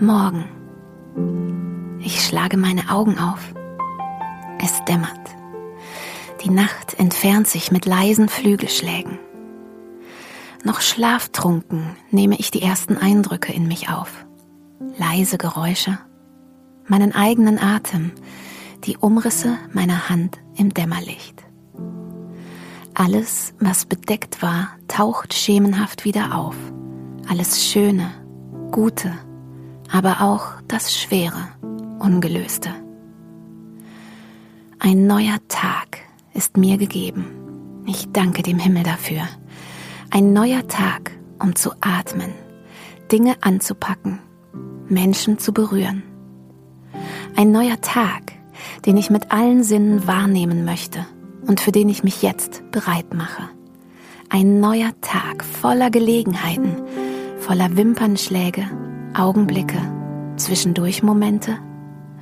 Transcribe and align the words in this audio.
Morgen. 0.00 0.44
Ich 2.00 2.22
schlage 2.22 2.58
meine 2.58 2.90
Augen 2.90 3.18
auf. 3.18 3.54
Es 4.62 4.84
dämmert. 4.84 5.10
Die 6.44 6.50
Nacht 6.50 6.98
entfernt 6.98 7.48
sich 7.48 7.72
mit 7.72 7.86
leisen 7.86 8.28
Flügelschlägen. 8.28 9.18
Noch 10.64 10.82
schlaftrunken 10.82 11.96
nehme 12.10 12.36
ich 12.36 12.50
die 12.50 12.60
ersten 12.60 12.98
Eindrücke 12.98 13.54
in 13.54 13.68
mich 13.68 13.88
auf. 13.88 14.26
Leise 14.98 15.38
Geräusche, 15.38 15.98
meinen 16.86 17.14
eigenen 17.14 17.58
Atem, 17.58 18.12
die 18.84 18.98
Umrisse 18.98 19.56
meiner 19.72 20.10
Hand 20.10 20.36
im 20.56 20.74
Dämmerlicht. 20.74 21.42
Alles, 22.92 23.54
was 23.60 23.86
bedeckt 23.86 24.42
war, 24.42 24.68
taucht 24.88 25.32
schemenhaft 25.32 26.04
wieder 26.04 26.36
auf. 26.36 26.56
Alles 27.28 27.64
Schöne, 27.64 28.10
Gute, 28.72 29.12
aber 29.92 30.20
auch 30.20 30.46
das 30.68 30.94
Schwere, 30.94 31.48
Ungelöste. 31.98 32.70
Ein 34.78 35.06
neuer 35.06 35.38
Tag 35.48 35.98
ist 36.34 36.56
mir 36.56 36.76
gegeben. 36.76 37.24
Ich 37.86 38.12
danke 38.12 38.42
dem 38.42 38.58
Himmel 38.58 38.82
dafür. 38.82 39.22
Ein 40.10 40.32
neuer 40.32 40.68
Tag, 40.68 41.12
um 41.40 41.56
zu 41.56 41.70
atmen, 41.80 42.32
Dinge 43.10 43.36
anzupacken, 43.40 44.18
Menschen 44.88 45.38
zu 45.38 45.52
berühren. 45.52 46.02
Ein 47.34 47.52
neuer 47.52 47.80
Tag, 47.80 48.32
den 48.84 48.96
ich 48.96 49.10
mit 49.10 49.32
allen 49.32 49.64
Sinnen 49.64 50.06
wahrnehmen 50.06 50.64
möchte 50.64 51.06
und 51.46 51.60
für 51.60 51.72
den 51.72 51.88
ich 51.88 52.04
mich 52.04 52.22
jetzt 52.22 52.62
bereit 52.70 53.14
mache. 53.14 53.48
Ein 54.28 54.60
neuer 54.60 54.92
Tag 55.00 55.44
voller 55.44 55.90
Gelegenheiten, 55.90 56.76
voller 57.38 57.76
Wimpernschläge, 57.76 58.68
Augenblicke, 59.18 59.78
zwischendurch 60.36 61.02
Momente, 61.02 61.56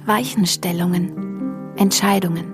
Weichenstellungen, 0.07 1.75
Entscheidungen. 1.77 2.45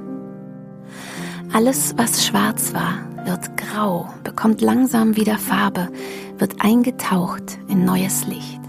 Alles, 1.52 1.94
was 1.98 2.24
schwarz 2.24 2.72
war, 2.72 2.94
wird 3.26 3.56
grau, 3.58 4.08
bekommt 4.24 4.62
langsam 4.62 5.16
wieder 5.16 5.36
Farbe, 5.36 5.90
wird 6.38 6.54
eingetaucht 6.64 7.58
in 7.68 7.84
neues 7.84 8.26
Licht. 8.26 8.60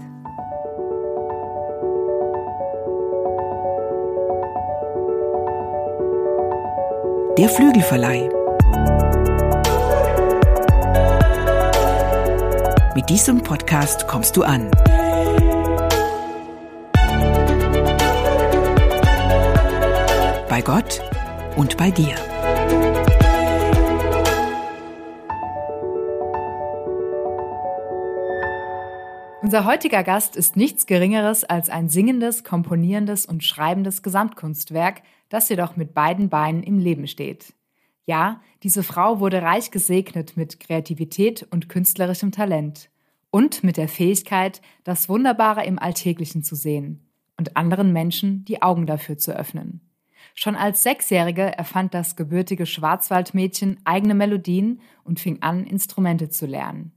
Der 7.38 7.48
Flügelverleih. 7.48 8.28
Mit 12.94 13.08
diesem 13.08 13.42
Podcast 13.42 14.06
kommst 14.06 14.36
du 14.36 14.42
an. 14.42 14.70
Bei 20.52 20.60
Gott 20.60 21.00
und 21.56 21.78
bei 21.78 21.90
dir. 21.90 22.14
Unser 29.40 29.64
heutiger 29.64 30.02
Gast 30.02 30.36
ist 30.36 30.58
nichts 30.58 30.84
Geringeres 30.84 31.44
als 31.44 31.70
ein 31.70 31.88
singendes, 31.88 32.44
komponierendes 32.44 33.24
und 33.24 33.42
schreibendes 33.42 34.02
Gesamtkunstwerk, 34.02 35.00
das 35.30 35.48
jedoch 35.48 35.76
mit 35.76 35.94
beiden 35.94 36.28
Beinen 36.28 36.62
im 36.62 36.78
Leben 36.78 37.06
steht. 37.06 37.54
Ja, 38.04 38.42
diese 38.62 38.82
Frau 38.82 39.20
wurde 39.20 39.40
reich 39.40 39.70
gesegnet 39.70 40.36
mit 40.36 40.60
Kreativität 40.60 41.46
und 41.50 41.70
künstlerischem 41.70 42.30
Talent 42.30 42.90
und 43.30 43.64
mit 43.64 43.78
der 43.78 43.88
Fähigkeit, 43.88 44.60
das 44.84 45.08
Wunderbare 45.08 45.64
im 45.64 45.78
Alltäglichen 45.78 46.42
zu 46.42 46.56
sehen 46.56 47.08
und 47.38 47.56
anderen 47.56 47.94
Menschen 47.94 48.44
die 48.44 48.60
Augen 48.60 48.84
dafür 48.84 49.16
zu 49.16 49.34
öffnen. 49.34 49.88
Schon 50.34 50.56
als 50.56 50.82
Sechsjährige 50.82 51.56
erfand 51.56 51.94
das 51.94 52.16
gebürtige 52.16 52.66
Schwarzwaldmädchen 52.66 53.80
eigene 53.84 54.14
Melodien 54.14 54.80
und 55.04 55.20
fing 55.20 55.42
an, 55.42 55.64
Instrumente 55.64 56.30
zu 56.30 56.46
lernen. 56.46 56.92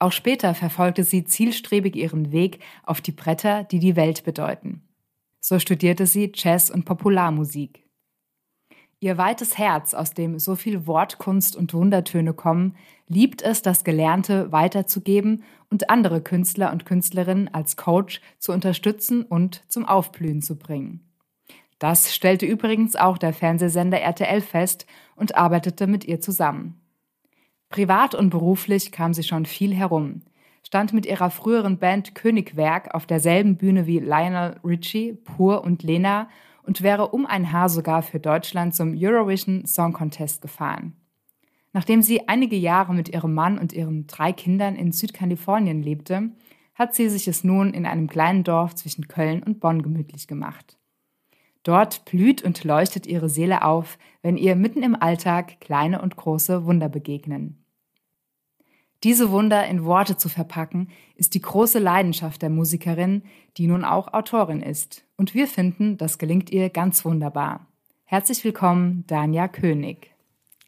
Auch 0.00 0.12
später 0.12 0.54
verfolgte 0.54 1.04
sie 1.04 1.24
zielstrebig 1.24 1.96
ihren 1.96 2.30
Weg 2.30 2.60
auf 2.84 3.00
die 3.00 3.12
Bretter, 3.12 3.64
die 3.64 3.80
die 3.80 3.96
Welt 3.96 4.24
bedeuten. 4.24 4.82
So 5.40 5.58
studierte 5.58 6.06
sie 6.06 6.32
Jazz 6.34 6.70
und 6.70 6.84
Popularmusik. 6.84 7.84
Ihr 9.00 9.16
weites 9.16 9.58
Herz, 9.58 9.94
aus 9.94 10.12
dem 10.12 10.40
so 10.40 10.56
viel 10.56 10.86
Wortkunst 10.88 11.54
und 11.54 11.72
Wundertöne 11.72 12.34
kommen, 12.34 12.74
liebt 13.06 13.42
es, 13.42 13.62
das 13.62 13.84
Gelernte 13.84 14.50
weiterzugeben 14.50 15.44
und 15.70 15.88
andere 15.88 16.20
Künstler 16.20 16.72
und 16.72 16.84
Künstlerinnen 16.84 17.52
als 17.54 17.76
Coach 17.76 18.20
zu 18.38 18.52
unterstützen 18.52 19.22
und 19.22 19.62
zum 19.68 19.84
Aufblühen 19.84 20.42
zu 20.42 20.56
bringen. 20.56 21.07
Das 21.78 22.14
stellte 22.14 22.46
übrigens 22.46 22.96
auch 22.96 23.18
der 23.18 23.32
Fernsehsender 23.32 24.00
RTL 24.00 24.40
fest 24.40 24.86
und 25.14 25.36
arbeitete 25.36 25.86
mit 25.86 26.04
ihr 26.04 26.20
zusammen. 26.20 26.80
Privat 27.68 28.14
und 28.14 28.30
beruflich 28.30 28.92
kam 28.92 29.12
sie 29.14 29.22
schon 29.22 29.44
viel 29.44 29.74
herum, 29.74 30.22
stand 30.66 30.92
mit 30.92 31.06
ihrer 31.06 31.30
früheren 31.30 31.78
Band 31.78 32.14
Königwerk 32.14 32.94
auf 32.94 33.06
derselben 33.06 33.56
Bühne 33.56 33.86
wie 33.86 33.98
Lionel 33.98 34.56
Richie, 34.64 35.12
Pur 35.12 35.62
und 35.64 35.82
Lena 35.82 36.28
und 36.62 36.82
wäre 36.82 37.08
um 37.08 37.26
ein 37.26 37.52
Haar 37.52 37.68
sogar 37.68 38.02
für 38.02 38.20
Deutschland 38.20 38.74
zum 38.74 38.94
Eurovision 38.96 39.66
Song 39.66 39.92
Contest 39.92 40.42
gefahren. 40.42 40.94
Nachdem 41.72 42.02
sie 42.02 42.28
einige 42.28 42.56
Jahre 42.56 42.94
mit 42.94 43.10
ihrem 43.10 43.34
Mann 43.34 43.58
und 43.58 43.72
ihren 43.72 44.06
drei 44.06 44.32
Kindern 44.32 44.74
in 44.74 44.92
Südkalifornien 44.92 45.82
lebte, 45.82 46.30
hat 46.74 46.94
sie 46.94 47.08
sich 47.08 47.28
es 47.28 47.44
nun 47.44 47.74
in 47.74 47.86
einem 47.86 48.08
kleinen 48.08 48.44
Dorf 48.44 48.74
zwischen 48.74 49.08
Köln 49.08 49.42
und 49.42 49.60
Bonn 49.60 49.82
gemütlich 49.82 50.26
gemacht. 50.26 50.77
Dort 51.62 52.04
blüht 52.04 52.42
und 52.42 52.64
leuchtet 52.64 53.06
ihre 53.06 53.28
Seele 53.28 53.62
auf, 53.62 53.98
wenn 54.22 54.36
ihr 54.36 54.56
mitten 54.56 54.82
im 54.82 54.94
Alltag 54.94 55.60
kleine 55.60 56.00
und 56.00 56.16
große 56.16 56.64
Wunder 56.64 56.88
begegnen. 56.88 57.64
Diese 59.04 59.30
Wunder 59.30 59.66
in 59.66 59.84
Worte 59.84 60.16
zu 60.16 60.28
verpacken, 60.28 60.90
ist 61.14 61.34
die 61.34 61.40
große 61.40 61.78
Leidenschaft 61.78 62.42
der 62.42 62.50
Musikerin, 62.50 63.22
die 63.56 63.68
nun 63.68 63.84
auch 63.84 64.12
Autorin 64.12 64.60
ist. 64.60 65.04
Und 65.16 65.34
wir 65.34 65.46
finden, 65.46 65.96
das 65.98 66.18
gelingt 66.18 66.50
ihr 66.50 66.68
ganz 66.70 67.04
wunderbar. 67.04 67.66
Herzlich 68.04 68.42
willkommen, 68.42 69.04
Danja 69.06 69.46
König. 69.46 70.10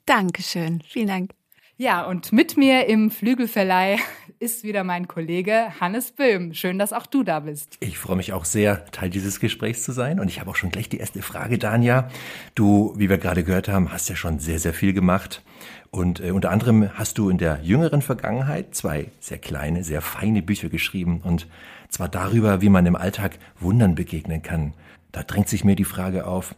Dankeschön, 0.06 0.83
vielen 0.83 1.09
Dank. 1.09 1.40
Ja, 1.81 2.03
und 2.03 2.31
mit 2.31 2.59
mir 2.59 2.89
im 2.89 3.11
Flügelverleih 3.11 3.97
ist 4.39 4.65
wieder 4.65 4.85
mein 4.85 5.09
Kollege 5.09 5.81
Hannes 5.81 6.13
Böhm. 6.13 6.53
Schön, 6.53 6.79
dass 6.79 6.93
auch 6.93 7.07
du 7.07 7.23
da 7.23 7.41
bist. 7.41 7.79
Ich 7.81 7.97
freue 7.97 8.19
mich 8.19 8.35
auch 8.35 8.45
sehr, 8.45 8.85
Teil 8.91 9.09
dieses 9.09 9.41
Gesprächs 9.41 9.83
zu 9.83 9.93
sein. 9.93 10.21
Und 10.21 10.29
ich 10.29 10.41
habe 10.41 10.51
auch 10.51 10.57
schon 10.57 10.69
gleich 10.69 10.91
die 10.91 10.99
erste 10.99 11.23
Frage, 11.23 11.57
Danja. 11.57 12.11
Du, 12.55 12.93
wie 12.99 13.09
wir 13.09 13.17
gerade 13.17 13.45
gehört 13.45 13.69
haben, 13.69 13.91
hast 13.91 14.11
ja 14.11 14.15
schon 14.15 14.41
sehr, 14.41 14.59
sehr 14.59 14.75
viel 14.75 14.93
gemacht. 14.93 15.43
Und 15.91 16.21
äh, 16.21 16.33
unter 16.33 16.51
anderem 16.51 16.91
hast 16.99 17.17
du 17.17 17.31
in 17.31 17.39
der 17.39 17.61
jüngeren 17.63 18.03
Vergangenheit 18.03 18.75
zwei 18.75 19.07
sehr 19.19 19.39
kleine, 19.39 19.83
sehr 19.83 20.03
feine 20.03 20.43
Bücher 20.43 20.69
geschrieben. 20.69 21.23
Und 21.25 21.47
zwar 21.89 22.11
darüber, 22.11 22.61
wie 22.61 22.69
man 22.69 22.85
im 22.85 22.95
Alltag 22.95 23.39
Wundern 23.59 23.95
begegnen 23.95 24.43
kann. 24.43 24.75
Da 25.12 25.23
drängt 25.23 25.49
sich 25.49 25.65
mir 25.65 25.77
die 25.77 25.85
Frage 25.85 26.27
auf, 26.27 26.55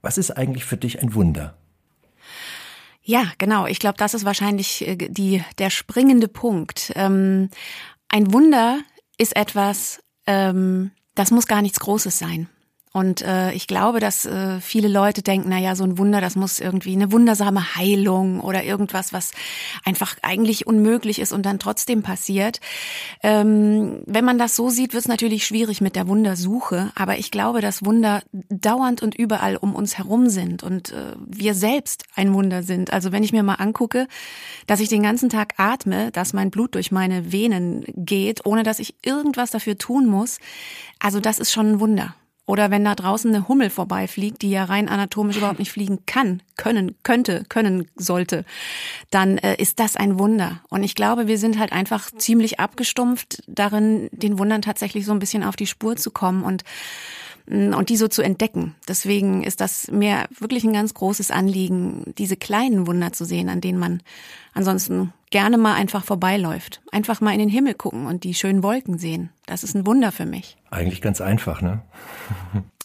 was 0.00 0.16
ist 0.16 0.30
eigentlich 0.30 0.64
für 0.64 0.78
dich 0.78 1.02
ein 1.02 1.12
Wunder? 1.12 1.58
Ja, 3.02 3.24
genau. 3.38 3.66
Ich 3.66 3.80
glaube, 3.80 3.98
das 3.98 4.14
ist 4.14 4.24
wahrscheinlich 4.24 4.86
äh, 4.86 4.96
die, 4.96 5.42
der 5.58 5.70
springende 5.70 6.28
Punkt. 6.28 6.92
Ähm, 6.94 7.50
ein 8.08 8.32
Wunder 8.32 8.80
ist 9.18 9.36
etwas, 9.36 10.02
ähm, 10.26 10.92
das 11.14 11.30
muss 11.30 11.46
gar 11.46 11.62
nichts 11.62 11.80
Großes 11.80 12.18
sein. 12.18 12.48
Und 12.92 13.22
äh, 13.22 13.52
ich 13.52 13.66
glaube, 13.66 14.00
dass 14.00 14.26
äh, 14.26 14.60
viele 14.60 14.88
Leute 14.88 15.22
denken, 15.22 15.48
na 15.48 15.58
ja, 15.58 15.74
so 15.74 15.84
ein 15.84 15.96
Wunder, 15.96 16.20
das 16.20 16.36
muss 16.36 16.60
irgendwie 16.60 16.92
eine 16.92 17.10
wundersame 17.10 17.74
Heilung 17.74 18.40
oder 18.40 18.64
irgendwas, 18.64 19.14
was 19.14 19.32
einfach 19.82 20.16
eigentlich 20.20 20.66
unmöglich 20.66 21.18
ist 21.18 21.32
und 21.32 21.46
dann 21.46 21.58
trotzdem 21.58 22.02
passiert. 22.02 22.60
Ähm, 23.22 24.02
wenn 24.04 24.26
man 24.26 24.36
das 24.36 24.56
so 24.56 24.68
sieht, 24.68 24.92
wird 24.92 25.04
es 25.04 25.08
natürlich 25.08 25.46
schwierig 25.46 25.80
mit 25.80 25.96
der 25.96 26.06
Wundersuche. 26.06 26.92
Aber 26.94 27.16
ich 27.16 27.30
glaube, 27.30 27.62
dass 27.62 27.82
Wunder 27.82 28.22
dauernd 28.50 29.02
und 29.02 29.14
überall 29.14 29.56
um 29.56 29.74
uns 29.74 29.96
herum 29.96 30.28
sind 30.28 30.62
und 30.62 30.92
äh, 30.92 31.14
wir 31.26 31.54
selbst 31.54 32.04
ein 32.14 32.34
Wunder 32.34 32.62
sind. 32.62 32.92
Also 32.92 33.10
wenn 33.10 33.24
ich 33.24 33.32
mir 33.32 33.42
mal 33.42 33.54
angucke, 33.54 34.06
dass 34.66 34.80
ich 34.80 34.90
den 34.90 35.02
ganzen 35.02 35.30
Tag 35.30 35.54
atme, 35.56 36.10
dass 36.10 36.34
mein 36.34 36.50
Blut 36.50 36.74
durch 36.74 36.92
meine 36.92 37.32
Venen 37.32 37.84
geht, 37.96 38.44
ohne 38.44 38.64
dass 38.64 38.80
ich 38.80 38.96
irgendwas 39.02 39.50
dafür 39.50 39.78
tun 39.78 40.06
muss, 40.06 40.38
also 40.98 41.20
das 41.20 41.38
ist 41.38 41.52
schon 41.52 41.72
ein 41.72 41.80
Wunder. 41.80 42.14
Oder 42.52 42.70
wenn 42.70 42.84
da 42.84 42.94
draußen 42.94 43.34
eine 43.34 43.48
Hummel 43.48 43.70
vorbeifliegt, 43.70 44.42
die 44.42 44.50
ja 44.50 44.64
rein 44.64 44.90
anatomisch 44.90 45.38
überhaupt 45.38 45.58
nicht 45.58 45.72
fliegen 45.72 46.00
kann, 46.04 46.42
können, 46.58 46.94
könnte, 47.02 47.44
können 47.48 47.88
sollte, 47.96 48.44
dann 49.10 49.38
äh, 49.38 49.54
ist 49.56 49.80
das 49.80 49.96
ein 49.96 50.18
Wunder. 50.18 50.60
Und 50.68 50.82
ich 50.82 50.94
glaube, 50.94 51.26
wir 51.28 51.38
sind 51.38 51.58
halt 51.58 51.72
einfach 51.72 52.10
ziemlich 52.10 52.60
abgestumpft 52.60 53.42
darin, 53.46 54.10
den 54.12 54.38
Wundern 54.38 54.60
tatsächlich 54.60 55.06
so 55.06 55.12
ein 55.12 55.18
bisschen 55.18 55.44
auf 55.44 55.56
die 55.56 55.66
Spur 55.66 55.96
zu 55.96 56.10
kommen. 56.10 56.44
Und 56.44 56.62
und 57.46 57.88
die 57.88 57.96
so 57.96 58.08
zu 58.08 58.22
entdecken. 58.22 58.74
Deswegen 58.88 59.42
ist 59.42 59.60
das 59.60 59.90
mir 59.90 60.26
wirklich 60.38 60.64
ein 60.64 60.72
ganz 60.72 60.94
großes 60.94 61.30
Anliegen, 61.30 62.14
diese 62.18 62.36
kleinen 62.36 62.86
Wunder 62.86 63.12
zu 63.12 63.24
sehen, 63.24 63.48
an 63.48 63.60
denen 63.60 63.78
man 63.78 64.02
ansonsten 64.54 65.12
gerne 65.30 65.58
mal 65.58 65.74
einfach 65.74 66.04
vorbeiläuft. 66.04 66.82
Einfach 66.92 67.20
mal 67.20 67.32
in 67.32 67.40
den 67.40 67.48
Himmel 67.48 67.74
gucken 67.74 68.06
und 68.06 68.24
die 68.24 68.34
schönen 68.34 68.62
Wolken 68.62 68.98
sehen. 68.98 69.30
Das 69.46 69.64
ist 69.64 69.74
ein 69.74 69.86
Wunder 69.86 70.12
für 70.12 70.26
mich. 70.26 70.56
Eigentlich 70.70 71.02
ganz 71.02 71.20
einfach, 71.20 71.62
ne? 71.62 71.82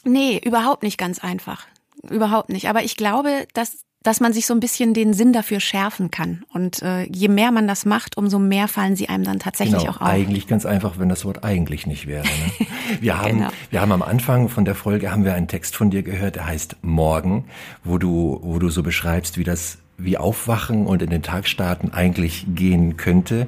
nee, 0.03 0.41
überhaupt 0.43 0.83
nicht 0.83 0.97
ganz 0.97 1.19
einfach. 1.19 1.67
Überhaupt 2.09 2.49
nicht. 2.49 2.69
Aber 2.69 2.83
ich 2.83 2.95
glaube, 2.95 3.47
dass 3.53 3.86
dass 4.07 4.21
man 4.21 4.31
sich 4.31 4.45
so 4.45 4.53
ein 4.53 4.61
bisschen 4.61 4.93
den 4.93 5.13
Sinn 5.13 5.33
dafür 5.33 5.59
schärfen 5.59 6.11
kann. 6.11 6.45
Und 6.53 6.81
äh, 6.81 7.03
je 7.11 7.27
mehr 7.27 7.51
man 7.51 7.67
das 7.67 7.83
macht, 7.83 8.15
umso 8.15 8.39
mehr 8.39 8.69
fallen 8.69 8.95
sie 8.95 9.09
einem 9.09 9.25
dann 9.25 9.37
tatsächlich 9.37 9.81
genau, 9.81 9.91
auch 9.91 10.01
auf. 10.01 10.07
Eigentlich 10.07 10.47
ganz 10.47 10.65
einfach, 10.65 10.97
wenn 10.97 11.09
das 11.09 11.25
Wort 11.25 11.43
eigentlich 11.43 11.85
nicht 11.87 12.07
wäre. 12.07 12.23
Ne? 12.23 12.67
Wir 13.01 13.17
haben, 13.17 13.39
genau. 13.39 13.49
wir 13.69 13.81
haben 13.81 13.91
am 13.91 14.01
Anfang 14.01 14.47
von 14.47 14.63
der 14.63 14.73
Folge 14.73 15.11
haben 15.11 15.25
wir 15.25 15.33
einen 15.33 15.49
Text 15.49 15.75
von 15.75 15.89
dir 15.89 16.03
gehört, 16.03 16.37
der 16.37 16.45
heißt 16.45 16.77
Morgen, 16.83 17.43
wo 17.83 17.97
du, 17.97 18.39
wo 18.41 18.59
du 18.59 18.69
so 18.69 18.81
beschreibst, 18.81 19.37
wie 19.37 19.43
das 19.43 19.79
wie 19.97 20.17
Aufwachen 20.17 20.87
und 20.87 21.01
in 21.01 21.09
den 21.09 21.21
Tag 21.21 21.47
starten 21.49 21.91
eigentlich 21.91 22.45
gehen 22.55 22.95
könnte. 22.95 23.47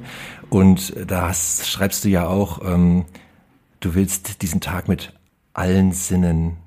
Und 0.50 0.92
da 1.06 1.28
hast, 1.28 1.68
schreibst 1.68 2.04
du 2.04 2.10
ja 2.10 2.26
auch, 2.26 2.60
ähm, 2.62 3.06
du 3.80 3.94
willst 3.94 4.42
diesen 4.42 4.60
Tag 4.60 4.88
mit 4.88 5.14
allen 5.54 5.92
Sinnen 5.92 6.58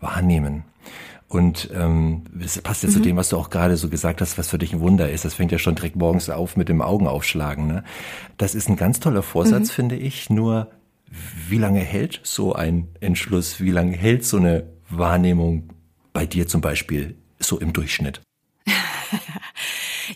wahrnehmen. 0.00 0.62
Und 1.30 1.70
ähm, 1.72 2.24
das 2.34 2.60
passt 2.60 2.82
ja 2.82 2.88
mhm. 2.88 2.92
zu 2.92 3.00
dem, 3.00 3.16
was 3.16 3.28
du 3.28 3.36
auch 3.36 3.50
gerade 3.50 3.76
so 3.76 3.88
gesagt 3.88 4.20
hast, 4.20 4.36
was 4.36 4.48
für 4.48 4.58
dich 4.58 4.72
ein 4.72 4.80
Wunder 4.80 5.08
ist. 5.08 5.24
Das 5.24 5.34
fängt 5.34 5.52
ja 5.52 5.58
schon 5.58 5.76
direkt 5.76 5.94
morgens 5.94 6.28
auf 6.28 6.56
mit 6.56 6.68
dem 6.68 6.82
Augenaufschlagen. 6.82 7.68
Ne? 7.68 7.84
Das 8.36 8.56
ist 8.56 8.68
ein 8.68 8.74
ganz 8.74 8.98
toller 8.98 9.22
Vorsatz, 9.22 9.68
mhm. 9.68 9.72
finde 9.72 9.96
ich. 9.96 10.28
Nur 10.28 10.72
wie 11.48 11.58
lange 11.58 11.78
hält 11.78 12.18
so 12.24 12.54
ein 12.54 12.88
Entschluss? 12.98 13.60
Wie 13.60 13.70
lange 13.70 13.96
hält 13.96 14.24
so 14.24 14.38
eine 14.38 14.64
Wahrnehmung 14.88 15.70
bei 16.12 16.26
dir 16.26 16.48
zum 16.48 16.62
Beispiel 16.62 17.14
so 17.38 17.60
im 17.60 17.72
Durchschnitt? 17.72 18.20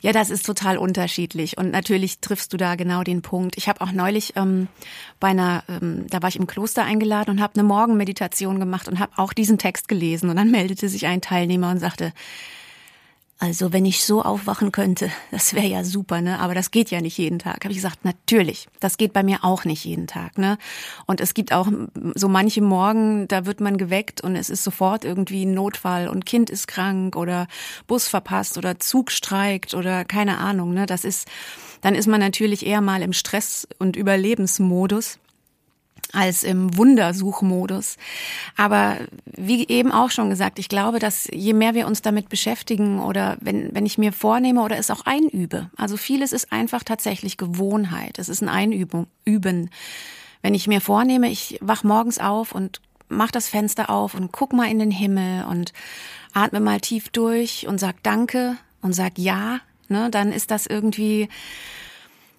Ja, 0.02 0.12
das 0.12 0.30
ist 0.30 0.46
total 0.46 0.78
unterschiedlich 0.78 1.58
und 1.58 1.70
natürlich 1.70 2.20
triffst 2.20 2.52
du 2.52 2.56
da 2.56 2.74
genau 2.74 3.02
den 3.02 3.22
Punkt. 3.22 3.56
Ich 3.56 3.68
habe 3.68 3.80
auch 3.80 3.92
neulich 3.92 4.34
ähm, 4.36 4.68
bei 5.20 5.28
einer, 5.28 5.64
ähm, 5.68 6.06
da 6.08 6.22
war 6.22 6.28
ich 6.28 6.36
im 6.36 6.46
Kloster 6.46 6.84
eingeladen 6.84 7.30
und 7.30 7.40
habe 7.40 7.54
eine 7.54 7.64
Morgenmeditation 7.64 8.60
gemacht 8.60 8.88
und 8.88 8.98
habe 8.98 9.12
auch 9.16 9.32
diesen 9.32 9.58
Text 9.58 9.88
gelesen 9.88 10.30
und 10.30 10.36
dann 10.36 10.50
meldete 10.50 10.88
sich 10.88 11.06
ein 11.06 11.20
Teilnehmer 11.20 11.70
und 11.70 11.78
sagte, 11.78 12.12
also 13.38 13.72
wenn 13.72 13.84
ich 13.84 14.04
so 14.04 14.22
aufwachen 14.22 14.70
könnte, 14.70 15.10
das 15.30 15.54
wäre 15.54 15.66
ja 15.66 15.84
super, 15.84 16.20
ne? 16.20 16.38
Aber 16.38 16.54
das 16.54 16.70
geht 16.70 16.90
ja 16.90 17.00
nicht 17.00 17.18
jeden 17.18 17.38
Tag. 17.38 17.64
Habe 17.64 17.72
ich 17.72 17.78
gesagt, 17.78 18.04
natürlich, 18.04 18.68
das 18.80 18.96
geht 18.96 19.12
bei 19.12 19.22
mir 19.22 19.44
auch 19.44 19.64
nicht 19.64 19.84
jeden 19.84 20.06
Tag, 20.06 20.38
ne? 20.38 20.56
Und 21.06 21.20
es 21.20 21.34
gibt 21.34 21.52
auch 21.52 21.68
so 22.14 22.28
manche 22.28 22.62
Morgen, 22.62 23.26
da 23.28 23.44
wird 23.44 23.60
man 23.60 23.76
geweckt 23.76 24.20
und 24.20 24.36
es 24.36 24.50
ist 24.50 24.62
sofort 24.62 25.04
irgendwie 25.04 25.44
ein 25.44 25.52
Notfall 25.52 26.08
und 26.08 26.26
Kind 26.26 26.48
ist 26.48 26.68
krank 26.68 27.16
oder 27.16 27.48
Bus 27.86 28.06
verpasst 28.06 28.56
oder 28.56 28.78
Zug 28.78 29.10
streikt 29.10 29.74
oder 29.74 30.04
keine 30.04 30.38
Ahnung, 30.38 30.72
ne? 30.72 30.86
Das 30.86 31.04
ist, 31.04 31.28
dann 31.80 31.96
ist 31.96 32.06
man 32.06 32.20
natürlich 32.20 32.64
eher 32.64 32.80
mal 32.80 33.02
im 33.02 33.12
Stress- 33.12 33.66
und 33.78 33.96
Überlebensmodus 33.96 35.18
als 36.14 36.42
im 36.42 36.76
Wundersuchmodus. 36.76 37.96
Aber 38.56 38.98
wie 39.24 39.66
eben 39.68 39.92
auch 39.92 40.10
schon 40.10 40.30
gesagt, 40.30 40.58
ich 40.58 40.68
glaube, 40.68 40.98
dass 40.98 41.28
je 41.32 41.52
mehr 41.52 41.74
wir 41.74 41.86
uns 41.86 42.02
damit 42.02 42.28
beschäftigen 42.28 43.00
oder 43.00 43.36
wenn, 43.40 43.74
wenn 43.74 43.86
ich 43.86 43.98
mir 43.98 44.12
vornehme 44.12 44.62
oder 44.62 44.78
es 44.78 44.90
auch 44.90 45.04
einübe, 45.04 45.70
also 45.76 45.96
vieles 45.96 46.32
ist 46.32 46.52
einfach 46.52 46.84
tatsächlich 46.84 47.36
Gewohnheit. 47.36 48.18
Es 48.18 48.28
ist 48.28 48.42
ein 48.42 48.48
Einübung, 48.48 49.06
Üben. 49.24 49.70
Wenn 50.42 50.54
ich 50.54 50.66
mir 50.66 50.80
vornehme, 50.80 51.30
ich 51.30 51.58
wach 51.60 51.84
morgens 51.84 52.18
auf 52.18 52.54
und 52.54 52.80
mach 53.08 53.30
das 53.30 53.48
Fenster 53.48 53.90
auf 53.90 54.14
und 54.14 54.32
guck 54.32 54.52
mal 54.52 54.70
in 54.70 54.78
den 54.78 54.90
Himmel 54.90 55.44
und 55.46 55.72
atme 56.32 56.60
mal 56.60 56.80
tief 56.80 57.08
durch 57.08 57.66
und 57.66 57.78
sag 57.78 58.02
Danke 58.02 58.56
und 58.82 58.92
sag 58.92 59.18
Ja, 59.18 59.60
ne, 59.88 60.10
dann 60.10 60.32
ist 60.32 60.50
das 60.50 60.66
irgendwie 60.66 61.28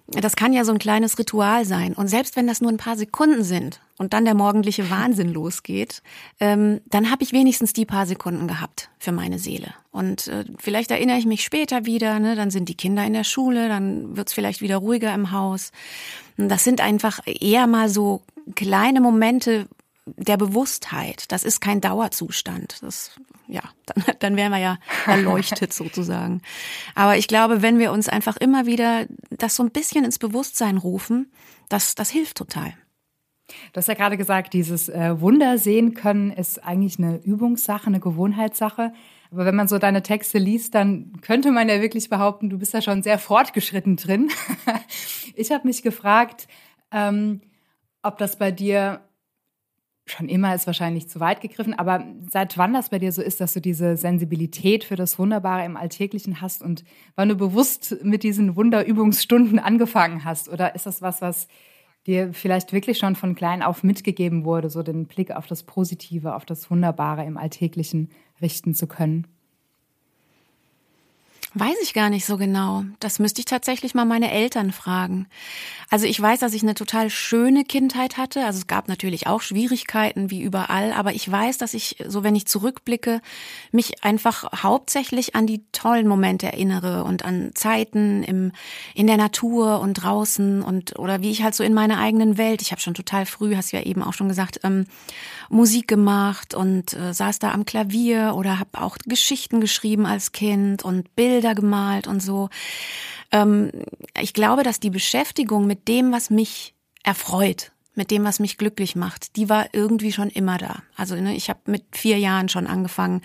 das 0.08 0.36
kann 0.36 0.52
ja 0.52 0.64
so 0.64 0.72
ein 0.72 0.78
kleines 0.78 1.18
Ritual 1.18 1.64
sein. 1.64 1.92
Und 1.92 2.08
selbst 2.08 2.36
wenn 2.36 2.46
das 2.46 2.60
nur 2.60 2.70
ein 2.70 2.76
paar 2.76 2.96
Sekunden 2.96 3.42
sind 3.42 3.80
und 3.98 4.12
dann 4.12 4.24
der 4.24 4.34
morgendliche 4.34 4.88
Wahnsinn 4.88 5.32
losgeht, 5.32 6.02
ähm, 6.38 6.80
dann 6.86 7.10
habe 7.10 7.24
ich 7.24 7.32
wenigstens 7.32 7.72
die 7.72 7.86
paar 7.86 8.06
Sekunden 8.06 8.46
gehabt 8.46 8.88
für 8.98 9.10
meine 9.10 9.38
Seele. 9.38 9.74
Und 9.90 10.28
äh, 10.28 10.44
vielleicht 10.58 10.92
erinnere 10.92 11.18
ich 11.18 11.26
mich 11.26 11.42
später 11.42 11.86
wieder, 11.86 12.20
ne? 12.20 12.36
dann 12.36 12.50
sind 12.50 12.68
die 12.68 12.76
Kinder 12.76 13.04
in 13.04 13.14
der 13.14 13.24
Schule, 13.24 13.68
dann 13.68 14.16
wird's 14.16 14.32
vielleicht 14.32 14.60
wieder 14.60 14.76
ruhiger 14.76 15.12
im 15.12 15.32
Haus. 15.32 15.72
Das 16.36 16.62
sind 16.62 16.80
einfach 16.80 17.20
eher 17.24 17.66
mal 17.66 17.88
so 17.88 18.22
kleine 18.54 19.00
Momente, 19.00 19.66
der 20.06 20.36
Bewusstheit. 20.36 21.30
Das 21.32 21.44
ist 21.44 21.60
kein 21.60 21.80
Dauerzustand. 21.80 22.82
Das, 22.82 23.12
ja, 23.48 23.62
dann, 23.86 24.04
dann 24.20 24.36
wären 24.36 24.52
wir 24.52 24.58
ja 24.58 24.78
erleuchtet 25.06 25.72
sozusagen. 25.72 26.42
Aber 26.94 27.16
ich 27.16 27.28
glaube, 27.28 27.62
wenn 27.62 27.78
wir 27.78 27.92
uns 27.92 28.08
einfach 28.08 28.36
immer 28.36 28.66
wieder 28.66 29.06
das 29.30 29.56
so 29.56 29.62
ein 29.62 29.70
bisschen 29.70 30.04
ins 30.04 30.18
Bewusstsein 30.18 30.76
rufen, 30.76 31.30
das, 31.68 31.94
das 31.94 32.10
hilft 32.10 32.36
total. 32.36 32.74
Du 33.72 33.78
hast 33.78 33.88
ja 33.88 33.94
gerade 33.94 34.16
gesagt, 34.16 34.54
dieses 34.54 34.88
äh, 34.88 35.20
Wunder 35.20 35.58
sehen 35.58 35.94
können 35.94 36.32
ist 36.32 36.64
eigentlich 36.64 36.98
eine 36.98 37.18
Übungssache, 37.18 37.86
eine 37.86 38.00
Gewohnheitssache. 38.00 38.92
Aber 39.30 39.44
wenn 39.44 39.54
man 39.54 39.68
so 39.68 39.78
deine 39.78 40.02
Texte 40.02 40.38
liest, 40.38 40.74
dann 40.74 41.20
könnte 41.20 41.52
man 41.52 41.68
ja 41.68 41.80
wirklich 41.80 42.08
behaupten, 42.08 42.50
du 42.50 42.58
bist 42.58 42.74
da 42.74 42.82
schon 42.82 43.02
sehr 43.02 43.18
fortgeschritten 43.18 43.96
drin. 43.96 44.30
ich 45.34 45.52
habe 45.52 45.66
mich 45.66 45.82
gefragt, 45.82 46.48
ähm, 46.90 47.40
ob 48.02 48.18
das 48.18 48.38
bei 48.38 48.50
dir 48.50 49.00
schon 50.06 50.28
immer 50.28 50.54
ist 50.54 50.66
wahrscheinlich 50.66 51.08
zu 51.08 51.18
weit 51.20 51.40
gegriffen, 51.40 51.74
aber 51.74 52.04
seit 52.30 52.56
wann 52.56 52.72
das 52.72 52.90
bei 52.90 52.98
dir 52.98 53.12
so 53.12 53.22
ist, 53.22 53.40
dass 53.40 53.54
du 53.54 53.60
diese 53.60 53.96
Sensibilität 53.96 54.84
für 54.84 54.96
das 54.96 55.18
Wunderbare 55.18 55.64
im 55.64 55.76
Alltäglichen 55.76 56.40
hast 56.40 56.62
und 56.62 56.84
wann 57.16 57.28
du 57.28 57.34
bewusst 57.34 57.96
mit 58.02 58.22
diesen 58.22 58.56
Wunderübungsstunden 58.56 59.58
angefangen 59.58 60.24
hast? 60.24 60.48
Oder 60.48 60.74
ist 60.74 60.86
das 60.86 61.02
was, 61.02 61.20
was 61.20 61.48
dir 62.06 62.32
vielleicht 62.32 62.72
wirklich 62.72 62.98
schon 62.98 63.16
von 63.16 63.34
klein 63.34 63.62
auf 63.62 63.82
mitgegeben 63.82 64.44
wurde, 64.44 64.70
so 64.70 64.82
den 64.84 65.06
Blick 65.06 65.32
auf 65.32 65.48
das 65.48 65.64
Positive, 65.64 66.36
auf 66.36 66.44
das 66.44 66.70
Wunderbare 66.70 67.24
im 67.24 67.36
Alltäglichen 67.36 68.10
richten 68.40 68.74
zu 68.74 68.86
können? 68.86 69.26
Weiß 71.58 71.76
ich 71.82 71.94
gar 71.94 72.10
nicht 72.10 72.26
so 72.26 72.36
genau. 72.36 72.84
Das 73.00 73.18
müsste 73.18 73.40
ich 73.40 73.46
tatsächlich 73.46 73.94
mal 73.94 74.04
meine 74.04 74.30
Eltern 74.30 74.72
fragen. 74.72 75.26
Also 75.88 76.04
ich 76.04 76.20
weiß, 76.20 76.40
dass 76.40 76.52
ich 76.52 76.62
eine 76.62 76.74
total 76.74 77.08
schöne 77.08 77.64
Kindheit 77.64 78.18
hatte. 78.18 78.44
Also 78.44 78.58
es 78.58 78.66
gab 78.66 78.88
natürlich 78.88 79.26
auch 79.26 79.40
Schwierigkeiten 79.40 80.30
wie 80.30 80.42
überall, 80.42 80.92
aber 80.92 81.14
ich 81.14 81.30
weiß, 81.30 81.56
dass 81.56 81.72
ich, 81.72 81.96
so 82.06 82.22
wenn 82.22 82.36
ich 82.36 82.44
zurückblicke, 82.46 83.22
mich 83.72 84.04
einfach 84.04 84.62
hauptsächlich 84.62 85.34
an 85.34 85.46
die 85.46 85.64
tollen 85.72 86.06
Momente 86.08 86.44
erinnere 86.44 87.04
und 87.04 87.24
an 87.24 87.52
Zeiten 87.54 88.22
im, 88.22 88.52
in 88.94 89.06
der 89.06 89.16
Natur 89.16 89.80
und 89.80 89.94
draußen 89.94 90.60
und 90.60 90.98
oder 90.98 91.22
wie 91.22 91.30
ich 91.30 91.42
halt 91.42 91.54
so 91.54 91.64
in 91.64 91.72
meiner 91.72 91.98
eigenen 91.98 92.36
Welt. 92.36 92.60
Ich 92.60 92.70
habe 92.70 92.82
schon 92.82 92.92
total 92.92 93.24
früh, 93.24 93.56
hast 93.56 93.72
du 93.72 93.78
ja 93.78 93.82
eben 93.84 94.02
auch 94.02 94.12
schon 94.12 94.28
gesagt, 94.28 94.60
ähm, 94.62 94.84
Musik 95.48 95.88
gemacht 95.88 96.54
und 96.54 96.92
äh, 96.92 97.14
saß 97.14 97.38
da 97.38 97.52
am 97.52 97.64
Klavier 97.64 98.34
oder 98.36 98.58
habe 98.58 98.82
auch 98.82 98.98
Geschichten 99.06 99.62
geschrieben 99.62 100.04
als 100.04 100.32
Kind 100.32 100.84
und 100.84 101.14
Bilder 101.16 101.45
gemalt 101.54 102.06
und 102.06 102.20
so. 102.20 102.48
Ähm, 103.32 103.70
ich 104.20 104.32
glaube, 104.32 104.62
dass 104.62 104.80
die 104.80 104.90
Beschäftigung 104.90 105.66
mit 105.66 105.88
dem, 105.88 106.12
was 106.12 106.30
mich 106.30 106.74
erfreut, 107.02 107.72
mit 107.96 108.10
dem, 108.10 108.24
was 108.24 108.40
mich 108.40 108.58
glücklich 108.58 108.94
macht, 108.94 109.36
die 109.36 109.48
war 109.48 109.68
irgendwie 109.72 110.12
schon 110.12 110.28
immer 110.28 110.58
da. 110.58 110.82
Also 110.96 111.16
ne, 111.16 111.34
ich 111.34 111.48
habe 111.48 111.60
mit 111.66 111.84
vier 111.92 112.18
Jahren 112.18 112.48
schon 112.48 112.66
angefangen, 112.66 113.22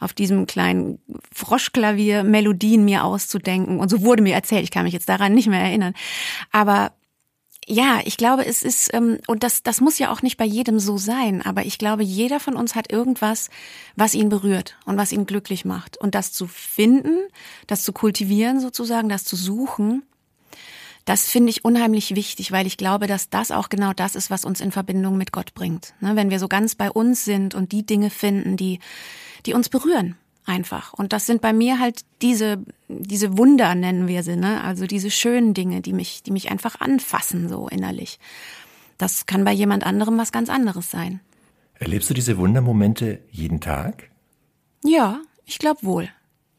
auf 0.00 0.12
diesem 0.12 0.46
kleinen 0.46 0.98
Froschklavier 1.32 2.24
Melodien 2.24 2.84
mir 2.84 3.04
auszudenken. 3.04 3.78
Und 3.78 3.88
so 3.88 4.02
wurde 4.02 4.22
mir 4.22 4.34
erzählt, 4.34 4.64
ich 4.64 4.72
kann 4.72 4.84
mich 4.84 4.92
jetzt 4.92 5.08
daran 5.08 5.34
nicht 5.34 5.48
mehr 5.48 5.60
erinnern. 5.60 5.94
Aber 6.50 6.92
ja, 7.68 8.00
ich 8.04 8.16
glaube, 8.16 8.46
es 8.46 8.62
ist, 8.62 8.92
ähm, 8.94 9.18
und 9.26 9.42
das, 9.42 9.62
das 9.62 9.80
muss 9.80 9.98
ja 9.98 10.10
auch 10.10 10.22
nicht 10.22 10.38
bei 10.38 10.44
jedem 10.44 10.80
so 10.80 10.96
sein, 10.96 11.42
aber 11.42 11.66
ich 11.66 11.78
glaube, 11.78 12.02
jeder 12.02 12.40
von 12.40 12.56
uns 12.56 12.74
hat 12.74 12.90
irgendwas, 12.90 13.50
was 13.94 14.14
ihn 14.14 14.30
berührt 14.30 14.76
und 14.86 14.96
was 14.96 15.12
ihn 15.12 15.26
glücklich 15.26 15.66
macht. 15.66 15.98
Und 15.98 16.14
das 16.14 16.32
zu 16.32 16.46
finden, 16.46 17.18
das 17.66 17.82
zu 17.82 17.92
kultivieren 17.92 18.60
sozusagen, 18.60 19.10
das 19.10 19.24
zu 19.24 19.36
suchen, 19.36 20.02
das 21.04 21.28
finde 21.28 21.50
ich 21.50 21.64
unheimlich 21.64 22.14
wichtig, 22.14 22.52
weil 22.52 22.66
ich 22.66 22.76
glaube, 22.76 23.06
dass 23.06 23.30
das 23.30 23.50
auch 23.50 23.68
genau 23.68 23.92
das 23.92 24.14
ist, 24.14 24.30
was 24.30 24.44
uns 24.44 24.60
in 24.60 24.72
Verbindung 24.72 25.16
mit 25.16 25.32
Gott 25.32 25.54
bringt. 25.54 25.94
Ne, 26.00 26.16
wenn 26.16 26.30
wir 26.30 26.38
so 26.38 26.48
ganz 26.48 26.74
bei 26.74 26.90
uns 26.90 27.24
sind 27.24 27.54
und 27.54 27.72
die 27.72 27.84
Dinge 27.84 28.10
finden, 28.10 28.56
die, 28.56 28.78
die 29.46 29.54
uns 29.54 29.68
berühren 29.68 30.16
einfach. 30.48 30.92
Und 30.92 31.12
das 31.12 31.26
sind 31.26 31.40
bei 31.40 31.52
mir 31.52 31.78
halt 31.78 32.02
diese, 32.22 32.64
diese 32.88 33.38
Wunder 33.38 33.74
nennen 33.74 34.08
wir 34.08 34.22
sie, 34.22 34.36
ne? 34.36 34.62
Also 34.64 34.86
diese 34.86 35.10
schönen 35.10 35.54
Dinge, 35.54 35.80
die 35.80 35.92
mich, 35.92 36.22
die 36.22 36.30
mich 36.30 36.50
einfach 36.50 36.80
anfassen, 36.80 37.48
so 37.48 37.68
innerlich. 37.68 38.18
Das 38.96 39.26
kann 39.26 39.44
bei 39.44 39.52
jemand 39.52 39.84
anderem 39.84 40.18
was 40.18 40.32
ganz 40.32 40.48
anderes 40.48 40.90
sein. 40.90 41.20
Erlebst 41.74 42.10
du 42.10 42.14
diese 42.14 42.38
Wundermomente 42.38 43.20
jeden 43.30 43.60
Tag? 43.60 44.10
Ja, 44.82 45.20
ich 45.44 45.58
glaube 45.58 45.82
wohl. 45.84 46.08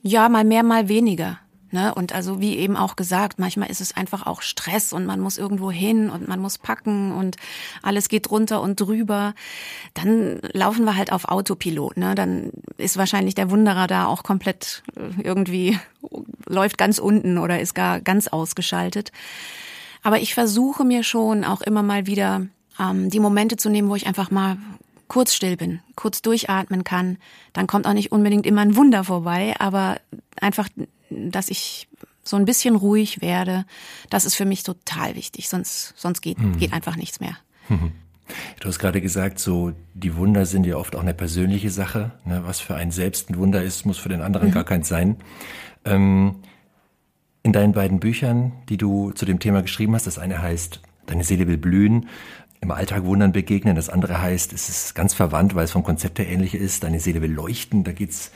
Ja, 0.02 0.30
mal 0.30 0.46
mehr, 0.46 0.64
mal 0.64 0.88
weniger. 0.88 1.40
Ne? 1.72 1.94
Und 1.94 2.14
also 2.14 2.40
wie 2.40 2.58
eben 2.58 2.76
auch 2.76 2.96
gesagt, 2.96 3.40
manchmal 3.40 3.70
ist 3.70 3.82
es 3.82 3.96
einfach 3.96 4.26
auch 4.26 4.42
Stress 4.42 4.94
und 4.94 5.06
man 5.06 5.20
muss 5.20 5.38
irgendwo 5.38 5.72
hin 5.72 6.10
und 6.10 6.28
man 6.28 6.40
muss 6.40 6.58
packen 6.58 7.12
und 7.12 7.38
alles 7.82 8.10
geht 8.10 8.32
runter 8.32 8.62
und 8.62 8.80
drüber. 8.80 9.34
Dann 9.94 10.40
laufen 10.54 10.86
wir 10.86 10.96
halt 10.96 11.12
auf 11.12 11.26
Autopilot. 11.26 11.98
Ne? 11.98 12.16
Dann 12.16 12.52
ist 12.78 12.98
wahrscheinlich 12.98 13.36
der 13.36 13.52
Wunderer 13.52 13.88
da 13.88 14.06
auch 14.08 14.24
komplett 14.24 14.84
äh, 14.96 15.22
irgendwie 15.22 15.80
läuft 16.48 16.78
ganz 16.78 16.98
unten 16.98 17.38
oder 17.38 17.60
ist 17.60 17.76
gar 17.76 18.02
ganz 18.02 18.28
ausgeschaltet. 18.28 19.12
Aber 20.02 20.20
ich 20.20 20.34
versuche 20.34 20.86
mir 20.86 21.04
schon 21.04 21.44
auch 21.44 21.62
immer 21.62 21.84
mal 21.84 22.08
wieder 22.08 22.48
ähm, 22.80 23.10
die 23.10 23.20
Momente 23.20 23.58
zu 23.58 23.70
nehmen, 23.70 23.90
wo 23.90 23.96
ich 23.96 24.08
einfach 24.08 24.32
mal 24.32 24.58
kurz 25.08 25.34
still 25.34 25.58
bin, 25.58 25.82
kurz 25.96 26.22
durchatmen 26.22 26.84
kann. 26.84 27.18
Dann 27.52 27.68
kommt 27.68 27.86
auch 27.86 27.94
nicht 27.94 28.12
unbedingt 28.12 28.46
immer 28.46 28.62
ein 28.62 28.76
Wunder 28.76 29.04
vorbei, 29.04 29.56
aber 29.60 29.98
einfach, 30.40 30.70
dass 31.10 31.50
ich 31.50 31.88
so 32.24 32.38
ein 32.38 32.46
bisschen 32.46 32.76
ruhig 32.76 33.22
werde, 33.22 33.66
das 34.10 34.26
ist 34.26 34.36
für 34.36 34.46
mich 34.46 34.64
total 34.64 35.16
wichtig. 35.16 35.50
Sonst, 35.50 35.94
sonst 35.96 36.22
geht, 36.22 36.40
mhm. 36.40 36.58
geht 36.58 36.74
einfach 36.74 36.96
nichts 36.96 37.20
mehr. 37.20 37.38
Mhm. 37.70 37.92
Du 38.60 38.68
hast 38.68 38.78
gerade 38.78 39.02
gesagt, 39.02 39.40
so 39.40 39.74
die 39.94 40.16
Wunder 40.16 40.46
sind 40.46 40.66
ja 40.66 40.76
oft 40.76 40.96
auch 40.96 41.02
eine 41.02 41.16
persönliche 41.16 41.72
Sache. 41.72 42.12
Ne? 42.26 42.42
Was 42.46 42.60
für 42.60 42.76
einen 42.76 42.92
selbst 42.92 43.30
ein 43.30 43.38
Wunder 43.38 43.64
ist, 43.64 43.86
muss 43.86 43.98
für 43.98 44.10
den 44.10 44.22
anderen 44.22 44.50
mhm. 44.50 44.54
gar 44.54 44.64
keins 44.64 44.88
sein. 44.88 45.18
Ähm, 45.86 46.36
in 47.42 47.54
deinen 47.54 47.74
beiden 47.74 48.00
Büchern, 48.00 48.52
die 48.70 48.78
du 48.78 49.12
zu 49.12 49.26
dem 49.26 49.40
Thema 49.40 49.62
geschrieben 49.62 49.96
hast, 49.96 50.08
das 50.08 50.20
eine 50.20 50.42
heißt 50.42 50.82
Deine 51.06 51.24
Seele 51.24 51.48
will 51.48 51.58
blühen, 51.58 52.08
im 52.62 52.70
Alltag 52.70 53.04
Wundern 53.04 53.32
begegnen, 53.32 53.76
das 53.76 53.90
andere 53.90 54.22
heißt, 54.22 54.54
es 54.54 54.70
ist 54.70 54.94
ganz 54.94 55.16
verwandt, 55.16 55.56
weil 55.56 55.64
es 55.66 55.72
vom 55.72 55.82
Konzept 55.82 56.20
her 56.20 56.28
ähnlich 56.28 56.54
ist, 56.54 56.84
Deine 56.84 57.00
Seele 57.00 57.24
will 57.24 57.32
leuchten, 57.32 57.84
da 57.84 57.94
geht's 57.94 58.32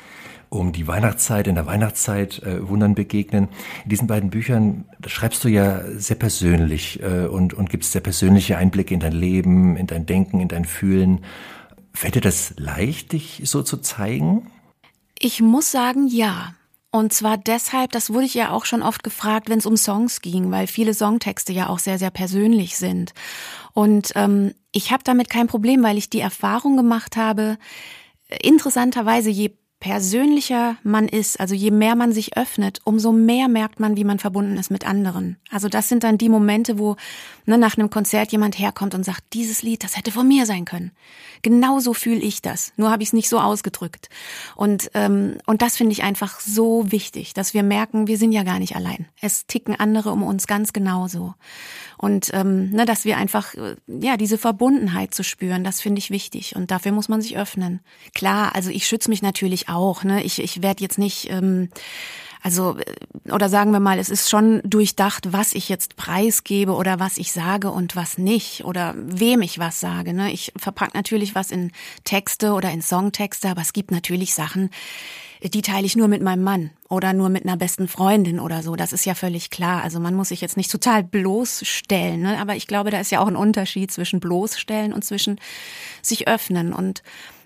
um 0.53 0.71
die 0.71 0.87
Weihnachtszeit, 0.87 1.47
in 1.47 1.55
der 1.55 1.65
Weihnachtszeit 1.65 2.41
äh, 2.43 2.67
Wundern 2.67 2.95
begegnen. 2.95 3.49
In 3.83 3.89
diesen 3.89 4.07
beiden 4.07 4.29
Büchern 4.29 4.85
schreibst 5.05 5.43
du 5.43 5.49
ja 5.49 5.81
sehr 5.95 6.15
persönlich 6.15 7.01
äh, 7.01 7.25
und, 7.25 7.53
und 7.53 7.69
gibst 7.69 7.91
sehr 7.91 8.01
persönliche 8.01 8.57
Einblicke 8.57 8.93
in 8.93 8.99
dein 8.99 9.13
Leben, 9.13 9.75
in 9.75 9.87
dein 9.87 10.05
Denken, 10.05 10.39
in 10.39 10.47
dein 10.47 10.65
Fühlen. 10.65 11.25
Fällt 11.93 12.15
dir 12.15 12.21
das 12.21 12.53
leicht, 12.57 13.13
dich 13.13 13.41
so 13.45 13.63
zu 13.63 13.77
zeigen? 13.77 14.51
Ich 15.19 15.41
muss 15.41 15.71
sagen, 15.71 16.07
ja. 16.07 16.55
Und 16.91 17.11
zwar 17.11 17.37
deshalb, 17.37 17.91
das 17.91 18.11
wurde 18.11 18.25
ich 18.25 18.35
ja 18.35 18.51
auch 18.51 18.65
schon 18.65 18.83
oft 18.83 19.03
gefragt, 19.03 19.49
wenn 19.49 19.57
es 19.57 19.65
um 19.65 19.77
Songs 19.77 20.21
ging, 20.21 20.51
weil 20.51 20.67
viele 20.67 20.93
Songtexte 20.93 21.51
ja 21.51 21.69
auch 21.69 21.79
sehr, 21.79 21.97
sehr 21.97 22.11
persönlich 22.11 22.77
sind. 22.77 23.13
Und 23.73 24.11
ähm, 24.15 24.53
ich 24.71 24.91
habe 24.91 25.03
damit 25.03 25.31
kein 25.31 25.47
Problem, 25.47 25.81
weil 25.81 25.97
ich 25.97 26.11
die 26.11 26.19
Erfahrung 26.19 26.77
gemacht 26.77 27.17
habe, 27.17 27.57
interessanterweise, 28.41 29.31
je 29.31 29.55
persönlicher 29.83 30.77
man 30.83 31.09
ist, 31.09 31.41
also 31.41 31.53
je 31.53 31.69
mehr 31.69 31.97
man 31.97 32.13
sich 32.13 32.37
öffnet, 32.37 32.79
umso 32.85 33.11
mehr 33.11 33.49
merkt 33.49 33.81
man, 33.81 33.97
wie 33.97 34.05
man 34.05 34.17
verbunden 34.17 34.55
ist 34.55 34.71
mit 34.71 34.87
anderen. 34.87 35.35
Also 35.51 35.67
das 35.67 35.89
sind 35.89 36.05
dann 36.05 36.17
die 36.17 36.29
Momente, 36.29 36.79
wo 36.79 36.95
ne, 37.45 37.57
nach 37.57 37.77
einem 37.77 37.89
Konzert 37.89 38.31
jemand 38.31 38.57
herkommt 38.57 38.95
und 38.95 39.03
sagt, 39.03 39.25
dieses 39.33 39.61
Lied, 39.61 39.83
das 39.83 39.97
hätte 39.97 40.13
von 40.13 40.25
mir 40.25 40.45
sein 40.45 40.63
können. 40.63 40.91
Genauso 41.41 41.93
fühle 41.93 42.21
ich 42.21 42.41
das, 42.41 42.71
nur 42.77 42.91
habe 42.91 43.03
ich 43.03 43.09
es 43.09 43.13
nicht 43.13 43.27
so 43.27 43.41
ausgedrückt. 43.41 44.07
Und, 44.55 44.89
ähm, 44.93 45.39
und 45.47 45.61
das 45.61 45.75
finde 45.75 45.91
ich 45.91 46.03
einfach 46.03 46.39
so 46.39 46.89
wichtig, 46.89 47.33
dass 47.33 47.53
wir 47.53 47.63
merken, 47.63 48.07
wir 48.07 48.17
sind 48.17 48.31
ja 48.31 48.43
gar 48.43 48.59
nicht 48.59 48.77
allein. 48.77 49.07
Es 49.19 49.47
ticken 49.47 49.77
andere 49.77 50.11
um 50.11 50.23
uns 50.23 50.47
ganz 50.47 50.71
genauso. 50.71 51.33
Und 52.03 52.31
ähm, 52.33 52.69
ne, 52.71 52.83
dass 52.83 53.05
wir 53.05 53.15
einfach, 53.15 53.53
äh, 53.53 53.77
ja, 53.87 54.17
diese 54.17 54.37
Verbundenheit 54.37 55.13
zu 55.13 55.23
spüren, 55.23 55.63
das 55.63 55.79
finde 55.79 55.99
ich 55.99 56.11
wichtig. 56.11 56.53
Und 56.53 56.69
dafür 56.69 56.91
muss 56.91 57.07
man 57.07 57.21
sich 57.21 57.37
öffnen. 57.37 57.79
Klar, 58.13 58.53
also 58.55 58.71
ich 58.71 58.85
schütze 58.85 59.09
mich 59.09 59.21
natürlich 59.21 59.69
auch. 59.69 60.03
Ne? 60.03 60.21
Ich, 60.21 60.39
ich 60.39 60.61
werde 60.61 60.83
jetzt 60.83 60.97
nicht... 60.97 61.29
Ähm, 61.29 61.69
also, 62.41 62.77
äh, 62.77 63.31
oder 63.31 63.47
sagen 63.47 63.71
wir 63.71 63.79
mal, 63.79 63.99
es 63.99 64.09
ist 64.09 64.29
schon 64.29 64.61
durchdacht, 64.65 65.31
was 65.31 65.53
ich 65.53 65.69
jetzt 65.69 65.95
preisgebe 65.95 66.73
oder 66.73 66.99
was 66.99 67.17
ich 67.17 67.31
sage 67.31 67.71
und 67.71 67.95
was 67.95 68.17
nicht 68.17 68.65
oder 68.65 68.95
wem 68.97 69.41
ich 69.41 69.57
was 69.57 69.79
sage. 69.79 70.13
Ne? 70.13 70.33
Ich 70.33 70.51
verpacke 70.57 70.97
natürlich 70.97 71.35
was 71.35 71.51
in 71.51 71.71
Texte 72.03 72.51
oder 72.51 72.69
in 72.69 72.81
Songtexte, 72.81 73.47
aber 73.47 73.61
es 73.61 73.71
gibt 73.71 73.91
natürlich 73.91 74.33
Sachen, 74.33 74.71
die 75.49 75.61
teile 75.61 75.85
ich 75.85 75.95
nur 75.95 76.07
mit 76.07 76.21
meinem 76.21 76.43
Mann 76.43 76.69
oder 76.89 77.13
nur 77.13 77.29
mit 77.29 77.43
einer 77.43 77.57
besten 77.57 77.87
Freundin 77.87 78.39
oder 78.39 78.63
so. 78.63 78.75
Das 78.75 78.93
ist 78.93 79.05
ja 79.05 79.13
völlig 79.13 79.49
klar. 79.49 79.83
Also 79.83 79.99
man 79.99 80.15
muss 80.15 80.29
sich 80.29 80.41
jetzt 80.41 80.57
nicht 80.57 80.71
total 80.71 81.03
bloßstellen. 81.03 82.21
Ne? 82.21 82.39
Aber 82.39 82.55
ich 82.55 82.67
glaube, 82.67 82.91
da 82.91 82.99
ist 82.99 83.11
ja 83.11 83.19
auch 83.19 83.27
ein 83.27 83.35
Unterschied 83.35 83.91
zwischen 83.91 84.19
bloßstellen 84.19 84.93
und 84.93 85.03
zwischen 85.03 85.39
sich 86.01 86.27
öffnen. 86.27 86.71
Und 86.73 87.03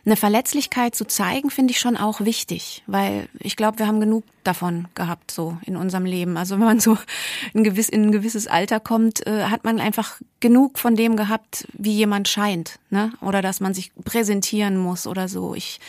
eine 0.08 0.16
Verletzlichkeit 0.16 0.96
zu 0.96 1.06
zeigen, 1.06 1.50
finde 1.50 1.72
ich 1.72 1.80
schon 1.80 1.98
auch 1.98 2.22
wichtig, 2.22 2.82
weil 2.88 3.27
ich 3.39 3.58
glaube, 3.58 3.80
wir 3.80 3.88
haben 3.88 4.00
genug 4.00 4.24
davon 4.44 4.88
gehabt 4.96 5.32
so 5.32 5.58
in 5.66 5.75
unserem 5.75 6.06
Leben. 6.06 6.38
Also 6.38 6.56
wenn 6.56 6.66
man 6.66 6.80
so 6.80 6.98
in, 7.54 7.66
gewiss, 7.66 7.89
in 7.89 8.04
ein 8.04 8.12
gewisses 8.13 8.48
Alter 8.48 8.80
kommt, 8.80 9.27
äh, 9.27 9.46
hat 9.46 9.66
man 9.66 9.82
einfach 9.82 10.22
genug 10.39 10.80
von 10.80 10.96
dem 10.96 11.18
gehabt, 11.18 11.68
wie 11.74 11.94
jemand 11.94 12.30
scheint, 12.30 12.80
ne? 12.89 13.12
Oder 13.20 13.42
dass 13.42 13.60
man 13.60 13.74
sich 13.74 13.92
präsentieren 14.06 14.77
muss 14.77 15.08
oder 15.08 15.27
so. 15.27 15.56
Ich, 15.56 15.82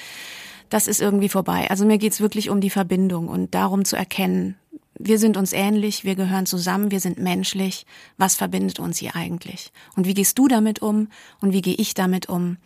das 0.70 0.86
ist 0.86 1.00
irgendwie 1.00 1.28
vorbei. 1.28 1.68
Also 1.70 1.84
mir 1.84 1.98
geht's 1.98 2.20
wirklich 2.20 2.50
um 2.50 2.60
die 2.60 2.70
Verbindung 2.70 3.28
und 3.28 3.54
darum 3.54 3.84
zu 3.84 3.96
erkennen, 3.96 4.56
wir 5.00 5.18
sind 5.20 5.36
uns 5.36 5.52
ähnlich, 5.52 6.04
wir 6.04 6.16
gehören 6.16 6.44
zusammen, 6.44 6.90
wir 6.90 6.98
sind 6.98 7.18
menschlich. 7.18 7.86
Was 8.16 8.34
verbindet 8.34 8.80
uns 8.80 8.98
hier 8.98 9.14
eigentlich? 9.14 9.70
Und 9.94 10.06
wie 10.08 10.14
gehst 10.14 10.36
du 10.38 10.48
damit 10.48 10.82
um? 10.82 11.06
Und 11.40 11.52
wie 11.52 11.62
gehe 11.62 11.76
ich 11.76 11.94
damit 11.94 12.28
um? 12.28 12.56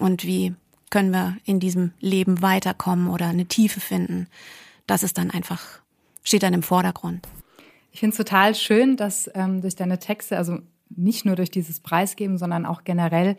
Und 0.00 0.24
wie 0.24 0.54
können 0.92 1.10
wir 1.10 1.38
in 1.44 1.58
diesem 1.58 1.92
Leben 2.00 2.42
weiterkommen 2.42 3.08
oder 3.08 3.26
eine 3.26 3.46
Tiefe 3.46 3.80
finden. 3.80 4.28
Das 4.86 5.02
ist 5.02 5.16
dann 5.16 5.30
einfach, 5.30 5.80
steht 6.22 6.42
dann 6.42 6.52
im 6.52 6.62
Vordergrund. 6.62 7.26
Ich 7.92 8.00
finde 8.00 8.12
es 8.12 8.18
total 8.18 8.54
schön, 8.54 8.96
dass 8.98 9.28
ähm, 9.34 9.62
durch 9.62 9.74
deine 9.74 9.98
Texte, 9.98 10.36
also 10.36 10.58
nicht 10.90 11.24
nur 11.24 11.34
durch 11.34 11.50
dieses 11.50 11.80
Preisgeben, 11.80 12.36
sondern 12.36 12.66
auch 12.66 12.84
generell 12.84 13.36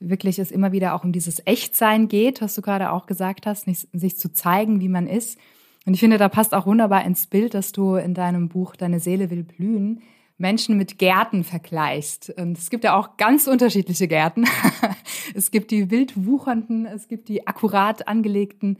wirklich 0.00 0.38
es 0.38 0.50
immer 0.50 0.72
wieder 0.72 0.94
auch 0.94 1.04
um 1.04 1.12
dieses 1.12 1.46
Echtsein 1.46 2.08
geht, 2.08 2.40
was 2.40 2.54
du 2.54 2.62
gerade 2.62 2.90
auch 2.90 3.06
gesagt 3.06 3.46
hast, 3.46 3.66
nicht, 3.66 3.86
sich 3.92 4.18
zu 4.18 4.32
zeigen, 4.32 4.80
wie 4.80 4.88
man 4.88 5.06
ist. 5.06 5.38
Und 5.86 5.94
ich 5.94 6.00
finde, 6.00 6.18
da 6.18 6.28
passt 6.28 6.54
auch 6.54 6.66
wunderbar 6.66 7.04
ins 7.04 7.26
Bild, 7.26 7.54
dass 7.54 7.72
du 7.72 7.94
in 7.94 8.14
deinem 8.14 8.48
Buch 8.48 8.76
Deine 8.76 9.00
Seele 9.00 9.30
will 9.30 9.44
blühen 9.44 10.02
Menschen 10.40 10.78
mit 10.78 10.98
Gärten 10.98 11.44
vergleichst. 11.44 12.30
Und 12.30 12.56
es 12.56 12.70
gibt 12.70 12.84
ja 12.84 12.98
auch 12.98 13.18
ganz 13.18 13.46
unterschiedliche 13.46 14.08
Gärten. 14.08 14.46
es 15.34 15.50
gibt 15.50 15.70
die 15.70 15.90
wild 15.90 16.26
wuchernden, 16.26 16.86
es 16.86 17.08
gibt 17.08 17.28
die 17.28 17.46
akkurat 17.46 18.08
angelegten. 18.08 18.78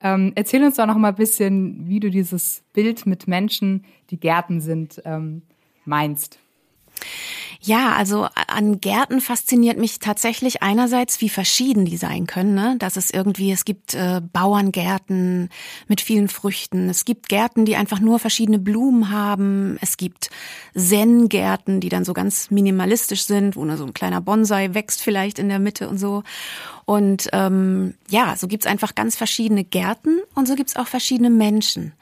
Ähm, 0.00 0.32
erzähl 0.36 0.62
uns 0.62 0.76
doch 0.76 0.86
noch 0.86 0.96
mal 0.96 1.08
ein 1.08 1.14
bisschen, 1.16 1.88
wie 1.88 1.98
du 1.98 2.10
dieses 2.10 2.62
Bild 2.72 3.06
mit 3.06 3.26
Menschen, 3.26 3.84
die 4.10 4.20
Gärten 4.20 4.60
sind, 4.60 5.02
ähm, 5.04 5.42
meinst. 5.84 6.38
Ja, 7.62 7.92
also 7.92 8.26
an 8.46 8.80
Gärten 8.80 9.20
fasziniert 9.20 9.76
mich 9.76 9.98
tatsächlich 9.98 10.62
einerseits, 10.62 11.20
wie 11.20 11.28
verschieden 11.28 11.84
die 11.84 11.98
sein 11.98 12.26
können. 12.26 12.54
Ne? 12.54 12.76
Dass 12.78 12.96
es 12.96 13.10
irgendwie, 13.10 13.52
es 13.52 13.66
gibt 13.66 13.92
äh, 13.92 14.22
Bauerngärten 14.32 15.50
mit 15.86 16.00
vielen 16.00 16.28
Früchten. 16.28 16.88
Es 16.88 17.04
gibt 17.04 17.28
Gärten, 17.28 17.66
die 17.66 17.76
einfach 17.76 18.00
nur 18.00 18.18
verschiedene 18.18 18.58
Blumen 18.58 19.10
haben. 19.10 19.76
Es 19.82 19.98
gibt 19.98 20.30
Zen-Gärten, 20.74 21.80
die 21.80 21.90
dann 21.90 22.06
so 22.06 22.14
ganz 22.14 22.50
minimalistisch 22.50 23.24
sind, 23.24 23.56
wo 23.56 23.64
nur 23.66 23.76
so 23.76 23.84
ein 23.84 23.92
kleiner 23.92 24.22
Bonsai 24.22 24.72
wächst 24.72 25.02
vielleicht 25.02 25.38
in 25.38 25.50
der 25.50 25.58
Mitte 25.58 25.90
und 25.90 25.98
so. 25.98 26.22
Und 26.86 27.28
ähm, 27.34 27.92
ja, 28.08 28.36
so 28.38 28.48
gibt's 28.48 28.66
einfach 28.66 28.94
ganz 28.94 29.16
verschiedene 29.16 29.64
Gärten 29.64 30.20
und 30.34 30.48
so 30.48 30.54
gibt's 30.54 30.76
auch 30.76 30.86
verschiedene 30.86 31.30
Menschen. 31.30 31.92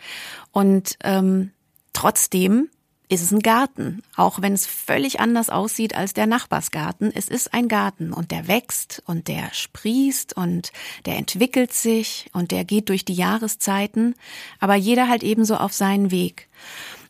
Und 0.53 0.97
ähm, 1.03 1.51
trotzdem 1.93 2.69
ist 3.09 3.23
es 3.23 3.33
ein 3.33 3.41
Garten, 3.41 4.03
auch 4.17 4.43
wenn 4.43 4.53
es 4.53 4.67
völlig 4.67 5.19
anders 5.21 5.49
aussieht 5.49 5.95
als 5.95 6.13
der 6.13 6.27
Nachbarsgarten. 6.27 7.11
Es 7.15 7.29
ist 7.29 7.55
ein 7.55 7.69
Garten 7.69 8.13
und 8.13 8.31
der 8.31 8.49
wächst 8.49 9.03
und 9.07 9.29
der 9.29 9.49
sprießt 9.53 10.37
und 10.37 10.73
der 11.07 11.17
entwickelt 11.17 11.73
sich 11.73 12.29
und 12.33 12.51
der 12.51 12.65
geht 12.65 12.91
durch 12.91 13.05
die 13.05 13.15
Jahreszeiten, 13.15 14.15
aber 14.61 14.75
jeder 14.75 15.09
halt 15.09 15.23
ebenso 15.23 15.57
auf 15.57 15.73
seinen 15.73 16.11
Weg 16.11 16.49